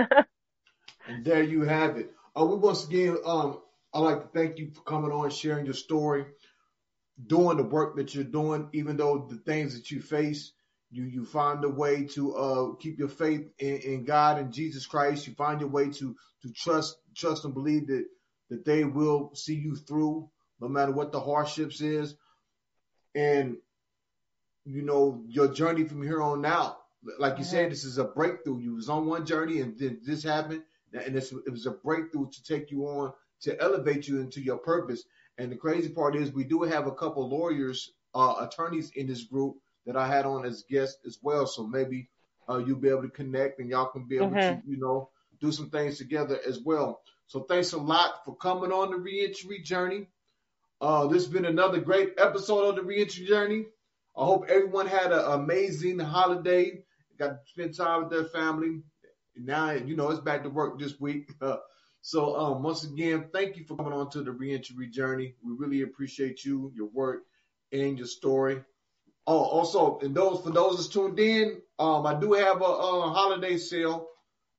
And 1.07 1.25
there 1.25 1.43
you 1.43 1.63
have 1.63 1.97
it. 1.97 2.13
Uh, 2.39 2.45
we 2.45 2.57
once 2.57 2.87
again, 2.87 3.17
um, 3.27 3.61
I'd 3.93 4.01
like 4.01 4.23
to 4.23 4.39
thank 4.39 4.59
you 4.59 4.71
for 4.71 4.83
coming 4.83 5.11
on, 5.11 5.31
sharing 5.31 5.65
your 5.65 5.75
story, 5.75 6.27
doing 7.27 7.57
the 7.57 7.65
work 7.65 7.97
that 7.97 8.15
you're 8.15 8.25
doing, 8.25 8.69
even 8.73 8.97
though 8.97 9.27
the 9.29 9.37
things 9.37 9.75
that 9.75 9.91
you 9.91 10.01
face, 10.01 10.53
you 10.91 11.05
you 11.05 11.25
find 11.25 11.65
a 11.65 11.69
way 11.69 12.05
to 12.05 12.35
uh, 12.37 12.75
keep 12.75 12.99
your 12.99 13.09
faith 13.09 13.49
in, 13.59 13.77
in 13.79 14.05
God 14.05 14.39
and 14.39 14.53
Jesus 14.53 14.87
Christ. 14.87 15.27
You 15.27 15.35
find 15.35 15.61
your 15.61 15.71
way 15.71 15.89
to 15.91 16.17
to 16.43 16.53
trust 16.53 16.97
trust 17.17 17.45
and 17.45 17.55
believe 17.55 17.89
that 17.89 18.07
that 18.51 18.65
they 18.65 18.85
will 18.85 19.35
see 19.35 19.55
you 19.55 19.75
through, 19.75 20.29
no 20.61 20.69
matter 20.69 20.93
what 20.93 21.11
the 21.11 21.21
hardships 21.21 21.81
is, 21.81 22.15
and 23.15 23.57
you 24.65 24.83
know 24.83 25.23
your 25.27 25.49
journey 25.49 25.85
from 25.85 26.03
here 26.03 26.23
on 26.23 26.45
out. 26.45 26.79
Like 27.19 27.39
you 27.39 27.45
said, 27.45 27.71
this 27.71 27.85
is 27.85 27.99
a 27.99 28.05
breakthrough. 28.05 28.61
You 28.61 28.75
was 28.75 28.89
on 28.89 29.07
one 29.07 29.27
journey 29.27 29.61
and 29.61 29.79
then 29.79 30.01
this 30.05 30.23
happened, 30.23 30.63
and 30.93 31.15
this, 31.15 31.33
it 31.33 31.51
was 31.51 31.67
a 31.67 31.73
breakthrough 31.73 32.29
to 32.31 32.45
take 32.45 32.71
you 32.71 32.85
on 32.87 33.13
to 33.43 33.61
elevate 33.61 34.07
you 34.07 34.21
into 34.21 34.41
your 34.41 34.59
purpose. 34.59 35.05
And 35.39 35.51
the 35.51 35.57
crazy 35.57 35.89
part 35.89 36.15
is, 36.15 36.33
we 36.33 36.45
do 36.45 36.63
have 36.63 36.87
a 36.87 36.93
couple 36.93 37.29
lawyers, 37.29 37.91
uh, 38.15 38.35
attorneys 38.41 38.91
in 38.95 39.07
this 39.07 39.25
group 39.25 39.57
that 39.87 39.97
I 39.97 40.07
had 40.07 40.27
on 40.27 40.45
as 40.45 40.65
guests 40.69 40.99
as 41.07 41.19
well. 41.23 41.47
So 41.47 41.67
maybe 41.67 42.09
uh, 42.49 42.59
you'll 42.59 42.79
be 42.79 42.89
able 42.91 43.03
to 43.03 43.09
connect 43.09 43.59
and 43.59 43.69
y'all 43.69 43.87
can 43.87 44.07
be 44.07 44.17
able 44.17 44.37
to, 44.37 44.61
you 44.65 44.79
know, 44.79 45.11
do 45.41 45.51
some 45.51 45.71
things 45.71 45.99
together 45.99 46.39
as 46.47 46.61
well. 46.61 47.01
So 47.27 47.41
thanks 47.41 47.73
a 47.73 47.79
lot 47.79 48.25
for 48.25 48.37
coming 48.37 48.71
on 48.71 48.91
the 48.91 48.97
reentry 48.97 49.61
journey. 49.63 50.07
Uh, 50.81 51.07
this 51.07 51.25
has 51.25 51.33
been 51.33 51.47
another 51.47 51.81
great 51.81 52.15
episode 52.19 52.69
of 52.69 52.77
the 52.77 52.83
reentry 52.83 53.25
journey. 53.25 53.67
I 54.17 54.25
hope 54.25 54.47
everyone 54.49 54.87
had 54.87 55.13
an 55.13 55.25
amazing 55.33 55.99
holiday. 55.99 56.85
Got 57.23 57.45
to 57.45 57.51
spend 57.51 57.77
time 57.77 58.01
with 58.01 58.11
their 58.11 58.25
family. 58.25 58.81
Now, 59.37 59.71
you 59.71 59.95
know, 59.95 60.11
it's 60.11 60.19
back 60.19 60.43
to 60.43 60.51
work 60.51 60.81
this 60.81 60.99
week. 60.99 61.31
so, 62.01 62.37
um, 62.37 62.65
once 62.65 62.83
again, 62.83 63.27
thank 63.33 63.57
you 63.57 63.65
for 63.65 63.77
coming 63.77 63.93
on 63.93 64.11
to 64.11 64.25
the 64.25 64.33
reentry 64.33 64.89
journey. 64.89 65.37
We 65.45 65.55
really 65.55 65.83
appreciate 65.83 66.45
you, 66.45 66.73
your 66.75 66.89
work, 66.89 67.21
and 67.71 67.97
your 67.97 68.09
story. 68.09 68.65
Oh, 69.25 69.39
also, 69.39 70.01
and 70.01 70.17
those 70.17 70.43
for 70.43 70.51
those 70.51 70.79
that's 70.79 70.89
tuned 70.89 71.21
in, 71.21 71.63
um, 71.79 72.07
I 72.07 72.19
do 72.19 72.33
have 72.33 72.61
a, 72.61 72.65
a 72.65 73.13
holiday 73.13 73.57
sale, 73.57 74.09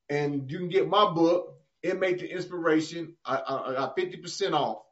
and 0.08 0.50
you 0.50 0.60
can 0.60 0.70
get 0.70 0.88
my 0.88 1.12
book, 1.12 1.58
Inmate 1.84 2.20
to 2.20 2.30
Inspiration. 2.30 3.18
I, 3.26 3.36
I, 3.36 3.72
I 3.72 3.74
got 3.74 3.98
50% 3.98 4.54
off. 4.54 4.84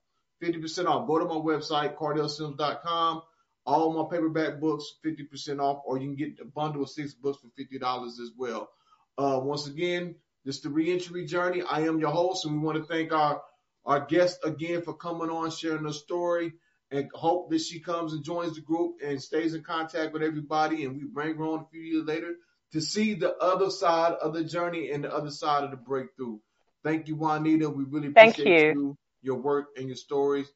50% 0.43 0.87
off. 0.87 1.07
Go 1.07 1.19
to 1.19 1.25
my 1.25 1.35
website, 1.35 1.95
cardellsims.com. 1.95 3.21
All 3.65 3.93
my 3.93 4.09
paperback 4.09 4.59
books, 4.59 4.85
50% 5.05 5.59
off, 5.59 5.83
or 5.85 5.97
you 5.97 6.07
can 6.07 6.15
get 6.15 6.39
a 6.39 6.45
bundle 6.45 6.83
of 6.83 6.89
six 6.89 7.13
books 7.13 7.39
for 7.41 7.47
$50 7.61 8.07
as 8.07 8.31
well. 8.37 8.69
Uh, 9.17 9.39
once 9.41 9.67
again, 9.67 10.15
this 10.45 10.57
is 10.57 10.61
the 10.61 10.69
reentry 10.69 11.25
journey. 11.25 11.61
I 11.61 11.81
am 11.81 11.99
your 11.99 12.09
host, 12.11 12.45
and 12.45 12.55
we 12.55 12.65
want 12.65 12.77
to 12.77 12.83
thank 12.83 13.11
our, 13.13 13.41
our 13.85 14.05
guest 14.05 14.39
again 14.43 14.81
for 14.81 14.93
coming 14.93 15.29
on, 15.29 15.51
sharing 15.51 15.83
her 15.83 15.93
story, 15.93 16.53
and 16.89 17.09
hope 17.13 17.51
that 17.51 17.61
she 17.61 17.79
comes 17.79 18.13
and 18.13 18.23
joins 18.23 18.55
the 18.55 18.61
group 18.61 18.95
and 19.03 19.21
stays 19.21 19.53
in 19.53 19.63
contact 19.63 20.13
with 20.13 20.23
everybody. 20.23 20.83
And 20.83 20.97
we 20.97 21.03
bring 21.03 21.37
her 21.37 21.43
on 21.43 21.59
a 21.59 21.65
few 21.71 21.81
years 21.81 22.05
later 22.05 22.35
to 22.73 22.81
see 22.81 23.13
the 23.13 23.35
other 23.37 23.69
side 23.69 24.13
of 24.13 24.33
the 24.33 24.43
journey 24.43 24.91
and 24.91 25.03
the 25.03 25.13
other 25.13 25.29
side 25.29 25.63
of 25.63 25.71
the 25.71 25.77
breakthrough. 25.77 26.39
Thank 26.83 27.07
you, 27.07 27.15
Juanita. 27.15 27.69
We 27.69 27.83
really 27.83 28.11
Thank 28.11 28.39
appreciate 28.39 28.73
you. 28.73 28.97
your 29.21 29.37
work 29.37 29.67
and 29.77 29.87
your 29.87 29.95
stories. 29.95 30.51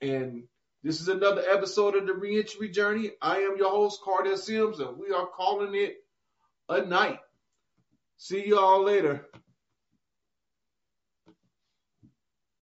And 0.00 0.44
this 0.84 1.00
is 1.00 1.08
another 1.08 1.42
episode 1.50 1.96
of 1.96 2.06
the 2.06 2.12
Reentry 2.12 2.68
Journey. 2.68 3.12
I 3.22 3.38
am 3.38 3.56
your 3.56 3.70
host, 3.70 4.02
Cardell 4.04 4.36
Sims, 4.36 4.80
and 4.80 4.98
we 4.98 5.10
are 5.12 5.26
calling 5.26 5.74
it 5.74 5.96
a 6.68 6.82
night. 6.82 7.20
See 8.18 8.48
y'all 8.48 8.84
later. 8.84 9.26